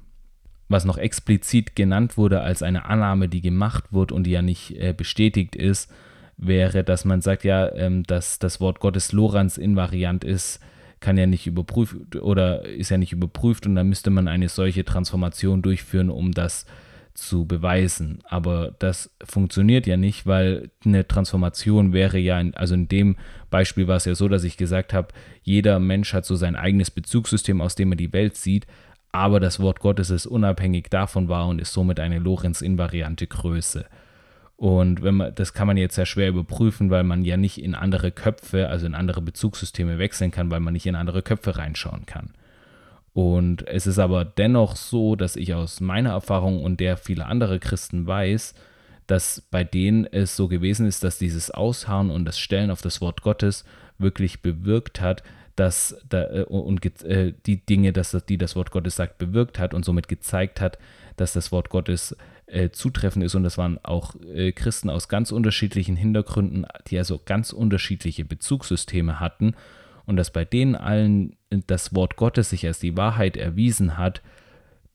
Was 0.68 0.84
noch 0.84 0.96
explizit 0.96 1.76
genannt 1.76 2.16
wurde 2.16 2.40
als 2.40 2.62
eine 2.62 2.86
Annahme, 2.86 3.28
die 3.28 3.42
gemacht 3.42 3.84
wurde 3.90 4.14
und 4.14 4.24
die 4.24 4.30
ja 4.30 4.42
nicht 4.42 4.76
äh, 4.76 4.94
bestätigt 4.96 5.54
ist, 5.54 5.92
wäre, 6.36 6.82
dass 6.82 7.04
man 7.04 7.20
sagt, 7.20 7.44
ja, 7.44 7.72
ähm, 7.74 8.02
dass 8.04 8.38
das 8.38 8.60
Wort 8.60 8.80
Gottes 8.80 9.12
Lorenz 9.12 9.58
invariant 9.58 10.24
ist, 10.24 10.60
kann 11.00 11.18
ja 11.18 11.26
nicht 11.26 11.46
überprüft 11.46 12.16
oder 12.16 12.64
ist 12.64 12.88
ja 12.88 12.96
nicht 12.96 13.12
überprüft 13.12 13.66
und 13.66 13.74
dann 13.74 13.88
müsste 13.88 14.10
man 14.10 14.26
eine 14.26 14.48
solche 14.48 14.84
Transformation 14.84 15.60
durchführen, 15.60 16.08
um 16.08 16.32
das 16.32 16.64
zu 16.64 16.70
zu 17.14 17.46
beweisen. 17.46 18.20
Aber 18.28 18.74
das 18.78 19.10
funktioniert 19.24 19.86
ja 19.86 19.96
nicht, 19.96 20.26
weil 20.26 20.70
eine 20.84 21.06
Transformation 21.06 21.92
wäre 21.92 22.18
ja, 22.18 22.38
in, 22.40 22.54
also 22.54 22.74
in 22.74 22.88
dem 22.88 23.16
Beispiel 23.50 23.86
war 23.86 23.96
es 23.96 24.04
ja 24.04 24.14
so, 24.14 24.28
dass 24.28 24.44
ich 24.44 24.56
gesagt 24.56 24.92
habe, 24.92 25.08
jeder 25.42 25.78
Mensch 25.78 26.12
hat 26.12 26.26
so 26.26 26.34
sein 26.34 26.56
eigenes 26.56 26.90
Bezugssystem, 26.90 27.60
aus 27.60 27.76
dem 27.76 27.92
er 27.92 27.96
die 27.96 28.12
Welt 28.12 28.36
sieht, 28.36 28.66
aber 29.12 29.38
das 29.38 29.60
Wort 29.60 29.78
Gottes 29.78 30.10
ist 30.10 30.26
unabhängig 30.26 30.88
davon 30.90 31.28
wahr 31.28 31.46
und 31.46 31.60
ist 31.60 31.72
somit 31.72 32.00
eine 32.00 32.18
Lorenz-invariante 32.18 33.28
Größe. 33.28 33.86
Und 34.56 35.02
wenn 35.02 35.16
man, 35.16 35.34
das 35.34 35.52
kann 35.52 35.68
man 35.68 35.76
jetzt 35.76 35.94
sehr 35.94 36.06
schwer 36.06 36.28
überprüfen, 36.28 36.90
weil 36.90 37.04
man 37.04 37.22
ja 37.22 37.36
nicht 37.36 37.62
in 37.62 37.76
andere 37.76 38.10
Köpfe, 38.10 38.68
also 38.68 38.86
in 38.86 38.94
andere 38.94 39.20
Bezugssysteme 39.20 39.98
wechseln 39.98 40.32
kann, 40.32 40.50
weil 40.50 40.60
man 40.60 40.72
nicht 40.72 40.86
in 40.86 40.96
andere 40.96 41.22
Köpfe 41.22 41.56
reinschauen 41.56 42.06
kann. 42.06 42.32
Und 43.14 43.66
es 43.68 43.86
ist 43.86 44.00
aber 44.00 44.24
dennoch 44.24 44.74
so, 44.74 45.14
dass 45.14 45.36
ich 45.36 45.54
aus 45.54 45.80
meiner 45.80 46.10
Erfahrung 46.10 46.62
und 46.62 46.80
der 46.80 46.96
vieler 46.96 47.28
andere 47.28 47.60
Christen 47.60 48.06
weiß, 48.08 48.54
dass 49.06 49.40
bei 49.52 49.62
denen 49.62 50.04
es 50.04 50.34
so 50.34 50.48
gewesen 50.48 50.86
ist, 50.86 51.04
dass 51.04 51.18
dieses 51.18 51.50
Ausharren 51.52 52.10
und 52.10 52.24
das 52.24 52.38
Stellen 52.38 52.72
auf 52.72 52.82
das 52.82 53.00
Wort 53.00 53.22
Gottes 53.22 53.64
wirklich 53.98 54.42
bewirkt 54.42 55.00
hat, 55.00 55.22
dass 55.54 55.96
da, 56.08 56.24
äh, 56.24 56.42
und 56.42 56.84
äh, 57.04 57.32
die 57.46 57.64
Dinge, 57.64 57.92
dass, 57.92 58.10
die 58.28 58.36
das 58.36 58.56
Wort 58.56 58.72
Gottes 58.72 58.96
sagt, 58.96 59.18
bewirkt 59.18 59.60
hat 59.60 59.74
und 59.74 59.84
somit 59.84 60.08
gezeigt 60.08 60.60
hat, 60.60 60.78
dass 61.16 61.32
das 61.32 61.52
Wort 61.52 61.68
Gottes 61.68 62.16
äh, 62.46 62.70
zutreffend 62.70 63.24
ist. 63.24 63.36
Und 63.36 63.44
das 63.44 63.56
waren 63.58 63.78
auch 63.84 64.16
äh, 64.34 64.50
Christen 64.50 64.90
aus 64.90 65.08
ganz 65.08 65.30
unterschiedlichen 65.30 65.94
Hintergründen, 65.94 66.66
die 66.88 66.98
also 66.98 67.20
ganz 67.24 67.52
unterschiedliche 67.52 68.24
Bezugssysteme 68.24 69.20
hatten 69.20 69.54
und 70.06 70.16
dass 70.16 70.32
bei 70.32 70.44
denen 70.44 70.74
allen 70.74 71.36
das 71.66 71.94
Wort 71.94 72.16
Gottes 72.16 72.50
sich 72.50 72.66
als 72.66 72.78
die 72.78 72.96
Wahrheit 72.96 73.36
erwiesen 73.36 73.96
hat, 73.96 74.22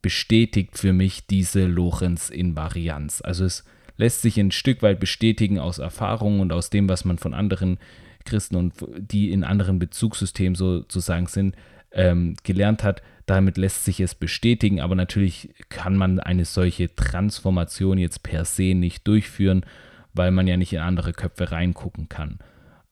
bestätigt 0.01 0.78
für 0.78 0.93
mich 0.93 1.28
diese 1.28 1.66
Lorenz-Invarianz. 1.66 3.22
Also 3.22 3.45
es 3.45 3.66
lässt 3.97 4.22
sich 4.22 4.39
ein 4.39 4.51
Stück 4.51 4.82
weit 4.82 4.99
bestätigen 4.99 5.60
aus 5.60 5.78
Erfahrungen 5.78 6.39
und 6.39 6.53
aus 6.53 6.70
dem, 6.70 6.88
was 6.88 7.05
man 7.05 7.18
von 7.18 7.34
anderen 7.34 7.80
Christen 8.26 8.55
und 8.55 8.74
die 8.97 9.32
in 9.32 9.43
anderen 9.43 9.80
Bezugssystemen 9.80 10.55
sozusagen 10.55 11.28
sind, 11.28 11.55
ähm, 11.91 12.36
gelernt 12.43 12.84
hat. 12.84 13.01
Damit 13.26 13.57
lässt 13.57 13.86
sich 13.86 13.99
es 13.99 14.16
bestätigen, 14.16 14.80
aber 14.80 14.95
natürlich 14.95 15.53
kann 15.70 15.95
man 15.95 16.20
eine 16.20 16.45
solche 16.45 16.95
Transformation 16.95 17.97
jetzt 17.97 18.24
per 18.24 18.45
se 18.45 18.74
nicht 18.74 19.07
durchführen, 19.07 19.66
weil 20.14 20.32
man 20.32 20.47
ja 20.47 20.57
nicht 20.57 20.74
in 20.74 20.80
andere 20.80 21.14
Köpfe 21.14 21.51
reingucken 21.51 22.10
kann. 22.10 22.39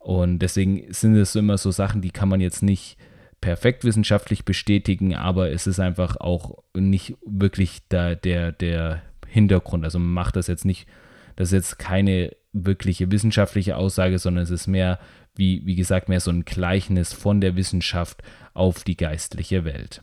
Und 0.08 0.40
deswegen 0.40 0.86
sind 0.94 1.18
es 1.18 1.36
immer 1.36 1.58
so 1.58 1.70
Sachen, 1.70 2.00
die 2.00 2.12
kann 2.12 2.30
man 2.30 2.40
jetzt 2.40 2.64
nicht 2.64 2.96
perfekt 3.42 3.84
wissenschaftlich 3.84 4.46
bestätigen, 4.46 5.14
aber 5.14 5.52
es 5.52 5.68
ist 5.68 5.82
einfach 5.82 6.16
auch 6.16 6.64
nicht 6.74 7.18
wirklich 7.26 7.80
da, 7.90 8.16
der, 8.16 8.54
der 8.54 9.02
Hintergrund. 9.28 9.84
Also 9.84 10.00
man 10.00 10.14
macht 10.14 10.38
das 10.38 10.48
jetzt 10.48 10.64
nicht, 10.64 10.88
das 11.36 11.50
ist 11.50 11.54
jetzt 11.56 11.80
keine 11.80 12.34
wirkliche 12.54 13.12
wissenschaftliche 13.12 13.76
Aussage, 13.76 14.18
sondern 14.18 14.46
es 14.46 14.50
ist 14.50 14.68
mehr, 14.68 14.98
wie, 15.36 15.66
wie 15.66 15.76
gesagt, 15.76 16.08
mehr 16.08 16.22
so 16.22 16.32
ein 16.32 16.46
Gleichnis 16.46 17.12
von 17.12 17.42
der 17.42 17.58
Wissenschaft 17.58 18.24
auf 18.54 18.86
die 18.86 18.96
geistliche 18.96 19.66
Welt. 19.66 20.02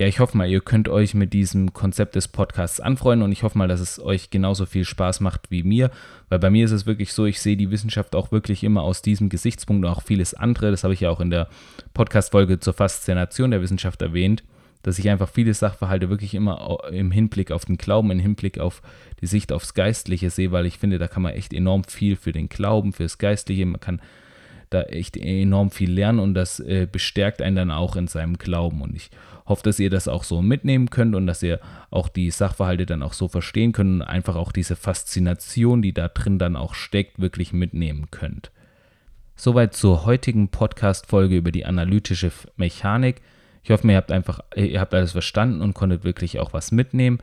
Ja, 0.00 0.06
ich 0.06 0.18
hoffe 0.18 0.34
mal, 0.34 0.48
ihr 0.48 0.62
könnt 0.62 0.88
euch 0.88 1.12
mit 1.12 1.34
diesem 1.34 1.74
Konzept 1.74 2.14
des 2.14 2.26
Podcasts 2.26 2.80
anfreuen 2.80 3.20
und 3.20 3.32
ich 3.32 3.42
hoffe 3.42 3.58
mal, 3.58 3.68
dass 3.68 3.80
es 3.80 4.00
euch 4.00 4.30
genauso 4.30 4.64
viel 4.64 4.86
Spaß 4.86 5.20
macht 5.20 5.50
wie 5.50 5.62
mir, 5.62 5.90
weil 6.30 6.38
bei 6.38 6.48
mir 6.48 6.64
ist 6.64 6.70
es 6.70 6.86
wirklich 6.86 7.12
so, 7.12 7.26
ich 7.26 7.38
sehe 7.38 7.58
die 7.58 7.70
Wissenschaft 7.70 8.14
auch 8.14 8.32
wirklich 8.32 8.64
immer 8.64 8.82
aus 8.82 9.02
diesem 9.02 9.28
Gesichtspunkt 9.28 9.84
und 9.84 9.90
auch 9.90 10.00
vieles 10.00 10.32
andere. 10.32 10.70
Das 10.70 10.84
habe 10.84 10.94
ich 10.94 11.00
ja 11.00 11.10
auch 11.10 11.20
in 11.20 11.28
der 11.28 11.50
Podcast-Folge 11.92 12.58
zur 12.60 12.72
Faszination 12.72 13.50
der 13.50 13.60
Wissenschaft 13.60 14.00
erwähnt, 14.00 14.42
dass 14.82 14.98
ich 14.98 15.10
einfach 15.10 15.28
viele 15.28 15.52
Sachverhalte 15.52 16.08
wirklich 16.08 16.32
immer 16.32 16.78
im 16.90 17.10
Hinblick 17.10 17.52
auf 17.52 17.66
den 17.66 17.76
Glauben, 17.76 18.10
im 18.10 18.20
Hinblick 18.20 18.58
auf 18.58 18.80
die 19.20 19.26
Sicht 19.26 19.52
aufs 19.52 19.74
Geistliche 19.74 20.30
sehe, 20.30 20.50
weil 20.50 20.64
ich 20.64 20.78
finde, 20.78 20.98
da 20.98 21.08
kann 21.08 21.24
man 21.24 21.34
echt 21.34 21.52
enorm 21.52 21.84
viel 21.84 22.16
für 22.16 22.32
den 22.32 22.48
Glauben, 22.48 22.94
fürs 22.94 23.18
Geistliche, 23.18 23.66
man 23.66 23.80
kann 23.80 24.00
da 24.70 24.82
echt 24.82 25.16
enorm 25.16 25.70
viel 25.70 25.90
lernen 25.90 26.20
und 26.20 26.34
das 26.34 26.60
äh, 26.60 26.86
bestärkt 26.90 27.42
einen 27.42 27.56
dann 27.56 27.70
auch 27.70 27.96
in 27.96 28.06
seinem 28.06 28.38
Glauben. 28.38 28.80
Und 28.80 28.94
ich 28.94 29.10
hoffe, 29.50 29.62
dass 29.62 29.78
ihr 29.78 29.90
das 29.90 30.08
auch 30.08 30.24
so 30.24 30.40
mitnehmen 30.40 30.88
könnt 30.88 31.14
und 31.14 31.26
dass 31.26 31.42
ihr 31.42 31.60
auch 31.90 32.08
die 32.08 32.30
Sachverhalte 32.30 32.86
dann 32.86 33.02
auch 33.02 33.12
so 33.12 33.28
verstehen 33.28 33.72
könnt 33.72 34.00
und 34.00 34.02
einfach 34.02 34.36
auch 34.36 34.52
diese 34.52 34.76
Faszination, 34.76 35.82
die 35.82 35.92
da 35.92 36.08
drin 36.08 36.38
dann 36.38 36.56
auch 36.56 36.74
steckt, 36.74 37.20
wirklich 37.20 37.52
mitnehmen 37.52 38.06
könnt. 38.10 38.50
Soweit 39.36 39.74
zur 39.74 40.06
heutigen 40.06 40.48
Podcast-Folge 40.48 41.36
über 41.36 41.50
die 41.50 41.66
analytische 41.66 42.30
Mechanik. 42.56 43.20
Ich 43.62 43.70
hoffe, 43.70 43.88
ihr 43.88 43.96
habt 43.96 44.12
einfach, 44.12 44.40
ihr 44.54 44.80
habt 44.80 44.94
alles 44.94 45.12
verstanden 45.12 45.60
und 45.60 45.74
konntet 45.74 46.04
wirklich 46.04 46.38
auch 46.38 46.52
was 46.52 46.72
mitnehmen. 46.72 47.18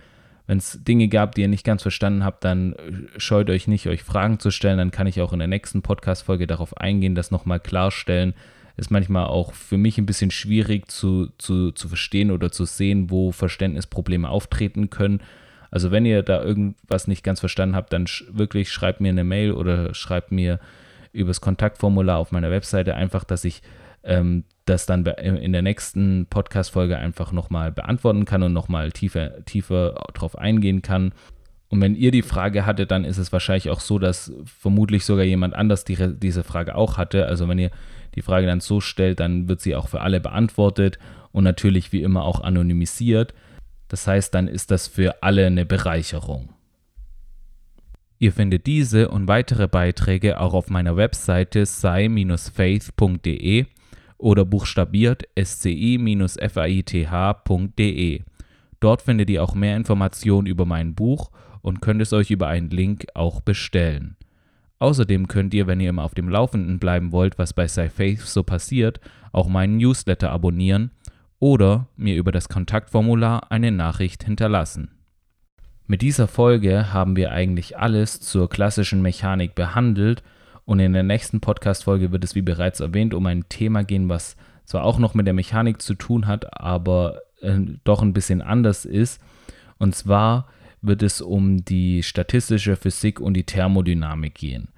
Wenn 0.47 0.59
es 0.59 0.83
Dinge 0.83 1.09
gab, 1.09 1.35
die 1.35 1.41
ihr 1.41 1.47
nicht 1.47 1.65
ganz 1.65 1.81
verstanden 1.81 2.23
habt, 2.23 2.43
dann 2.43 2.73
äh, 2.73 3.19
scheut 3.19 3.49
euch 3.49 3.67
nicht, 3.67 3.87
euch 3.87 4.03
Fragen 4.03 4.39
zu 4.39 4.49
stellen. 4.49 4.77
Dann 4.77 4.91
kann 4.91 5.07
ich 5.07 5.21
auch 5.21 5.33
in 5.33 5.39
der 5.39 5.47
nächsten 5.47 5.81
Podcast-Folge 5.81 6.47
darauf 6.47 6.77
eingehen, 6.77 7.15
das 7.15 7.31
nochmal 7.31 7.59
klarstellen. 7.59 8.33
Ist 8.77 8.91
manchmal 8.91 9.25
auch 9.25 9.53
für 9.53 9.77
mich 9.77 9.97
ein 9.97 10.05
bisschen 10.05 10.31
schwierig 10.31 10.89
zu, 10.89 11.27
zu, 11.37 11.71
zu 11.71 11.87
verstehen 11.87 12.31
oder 12.31 12.51
zu 12.51 12.65
sehen, 12.65 13.09
wo 13.09 13.31
Verständnisprobleme 13.31 14.29
auftreten 14.29 14.89
können. 14.89 15.21
Also 15.71 15.91
wenn 15.91 16.05
ihr 16.05 16.23
da 16.23 16.43
irgendwas 16.43 17.07
nicht 17.07 17.23
ganz 17.23 17.39
verstanden 17.39 17.75
habt, 17.75 17.91
dann 17.91 18.07
sch 18.07 18.25
wirklich 18.31 18.71
schreibt 18.71 19.01
mir 19.01 19.09
eine 19.09 19.23
Mail 19.23 19.51
oder 19.51 19.93
schreibt 19.93 20.31
mir 20.31 20.59
übers 21.11 21.41
Kontaktformular 21.41 22.19
auf 22.19 22.31
meiner 22.31 22.51
Webseite 22.51 22.95
einfach, 22.95 23.23
dass 23.23 23.43
ich 23.43 23.61
ähm, 24.03 24.43
das 24.65 24.85
dann 24.85 25.05
in 25.05 25.53
der 25.53 25.61
nächsten 25.61 26.27
Podcast-Folge 26.29 26.97
einfach 26.97 27.31
nochmal 27.31 27.71
beantworten 27.71 28.25
kann 28.25 28.43
und 28.43 28.53
nochmal 28.53 28.91
tiefer, 28.91 29.43
tiefer 29.45 29.95
drauf 30.13 30.37
eingehen 30.37 30.81
kann. 30.81 31.13
Und 31.69 31.81
wenn 31.81 31.95
ihr 31.95 32.11
die 32.11 32.21
Frage 32.21 32.65
hattet, 32.65 32.91
dann 32.91 33.05
ist 33.05 33.17
es 33.17 33.31
wahrscheinlich 33.31 33.69
auch 33.69 33.79
so, 33.79 33.99
dass 33.99 34.31
vermutlich 34.45 35.05
sogar 35.05 35.25
jemand 35.25 35.53
anders 35.53 35.83
die, 35.83 35.97
diese 36.17 36.43
Frage 36.43 36.75
auch 36.75 36.97
hatte. 36.97 37.25
Also 37.25 37.47
wenn 37.47 37.59
ihr 37.59 37.71
die 38.17 38.21
Frage 38.23 38.47
dann 38.47 38.59
so 38.59 38.81
stellt, 38.81 39.21
dann 39.21 39.47
wird 39.47 39.61
sie 39.61 39.75
auch 39.75 39.87
für 39.87 40.01
alle 40.01 40.19
beantwortet 40.19 40.99
und 41.31 41.45
natürlich 41.45 41.93
wie 41.93 42.01
immer 42.01 42.25
auch 42.25 42.41
anonymisiert. 42.41 43.33
Das 43.87 44.07
heißt, 44.07 44.33
dann 44.33 44.47
ist 44.47 44.71
das 44.71 44.87
für 44.87 45.23
alle 45.23 45.45
eine 45.45 45.65
Bereicherung. 45.65 46.49
Ihr 48.19 48.33
findet 48.33 48.65
diese 48.65 49.09
und 49.09 49.27
weitere 49.27 49.67
Beiträge 49.67 50.39
auch 50.39 50.55
auf 50.55 50.71
meiner 50.71 50.97
Webseite 50.97 51.67
sei-faith.de 51.67 52.87
oder 54.17 54.43
buchstabiert 54.45 55.25
sci-faith.de. 55.39 55.81
Dort 58.79 59.01
findet 59.01 59.29
ihr 59.29 59.43
auch 59.43 59.53
mehr 59.53 59.75
Informationen 59.77 60.47
über 60.47 60.65
mein 60.65 60.95
Buch 60.95 61.29
und 61.61 61.81
könnt 61.81 62.01
es 62.01 62.13
euch 62.13 62.31
über 62.31 62.47
einen 62.47 62.71
Link 62.71 63.05
auch 63.13 63.41
bestellen. 63.41 64.16
Außerdem 64.79 65.27
könnt 65.27 65.53
ihr, 65.53 65.67
wenn 65.67 65.79
ihr 65.79 65.89
immer 65.89 66.03
auf 66.03 66.13
dem 66.13 66.29
Laufenden 66.29 66.79
bleiben 66.79 67.11
wollt, 67.11 67.39
was 67.39 67.53
bei 67.53 67.67
SciFaith 67.67 68.21
so 68.21 68.43
passiert, 68.43 68.99
auch 69.31 69.47
meinen 69.47 69.77
Newsletter 69.77 70.31
abonnieren 70.31 70.91
oder 71.39 71.87
mir 71.95 72.15
über 72.15 72.31
das 72.31 72.49
Kontaktformular 72.49 73.51
eine 73.51 73.71
Nachricht 73.71 74.23
hinterlassen. 74.23 74.91
Mit 75.87 76.01
dieser 76.01 76.27
Folge 76.27 76.93
haben 76.93 77.15
wir 77.15 77.31
eigentlich 77.31 77.77
alles 77.77 78.19
zur 78.19 78.49
klassischen 78.49 79.01
Mechanik 79.01 79.55
behandelt 79.55 80.21
und 80.65 80.79
in 80.79 80.93
der 80.93 81.03
nächsten 81.03 81.39
Podcast-Folge 81.39 82.11
wird 82.11 82.25
es, 82.25 82.35
wie 82.35 82.41
bereits 82.41 82.81
erwähnt, 82.81 83.13
um 83.13 83.25
ein 83.25 83.47
Thema 83.47 83.83
gehen, 83.83 84.09
was 84.09 84.35
zwar 84.65 84.83
auch 84.83 84.99
noch 84.99 85.13
mit 85.13 85.25
der 85.25 85.33
Mechanik 85.33 85.81
zu 85.81 85.93
tun 85.93 86.27
hat, 86.27 86.59
aber 86.59 87.21
äh, 87.41 87.57
doch 87.85 88.01
ein 88.01 88.11
bisschen 88.11 88.41
anders 88.41 88.83
ist. 88.83 89.21
Und 89.77 89.95
zwar 89.95 90.47
wird 90.81 91.03
es 91.03 91.21
um 91.21 91.63
die 91.63 92.03
statistische 92.03 92.75
Physik 92.75 93.19
und 93.19 93.33
die 93.33 93.43
Thermodynamik 93.43 94.35
gehen. 94.35 94.69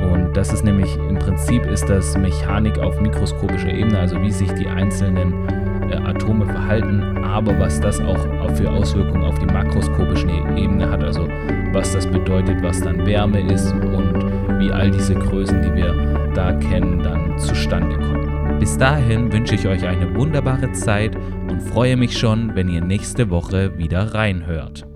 Und 0.00 0.36
das 0.36 0.52
ist 0.52 0.64
nämlich 0.64 0.94
im 0.96 1.18
Prinzip 1.18 1.66
ist 1.66 1.88
das 1.88 2.16
Mechanik 2.16 2.78
auf 2.78 3.00
mikroskopischer 3.00 3.72
Ebene, 3.72 3.98
also 3.98 4.20
wie 4.20 4.32
sich 4.32 4.50
die 4.52 4.66
einzelnen 4.66 5.48
äh, 5.90 5.96
Atome 5.96 6.46
verhalten, 6.46 7.18
aber 7.24 7.58
was 7.58 7.80
das 7.80 8.00
auch 8.00 8.18
für 8.54 8.70
Auswirkungen 8.70 9.24
auf 9.24 9.38
die 9.38 9.46
makroskopische 9.46 10.28
Ebene 10.56 10.90
hat, 10.90 11.02
also 11.02 11.28
was 11.72 11.92
das 11.92 12.06
bedeutet, 12.06 12.62
was 12.62 12.80
dann 12.80 13.06
Wärme 13.06 13.40
ist 13.52 13.72
und 13.72 14.58
wie 14.58 14.70
all 14.70 14.90
diese 14.90 15.14
Größen, 15.14 15.62
die 15.62 15.74
wir 15.74 16.30
da 16.34 16.52
kennen, 16.52 17.02
dann 17.02 17.38
zustande 17.38 17.96
kommen. 17.96 18.58
Bis 18.58 18.76
dahin 18.76 19.32
wünsche 19.32 19.54
ich 19.54 19.66
euch 19.66 19.86
eine 19.86 20.14
wunderbare 20.14 20.72
Zeit 20.72 21.16
und 21.48 21.60
freue 21.60 21.96
mich 21.96 22.16
schon, 22.16 22.54
wenn 22.54 22.68
ihr 22.68 22.80
nächste 22.80 23.30
Woche 23.30 23.76
wieder 23.78 24.14
reinhört. 24.14 24.86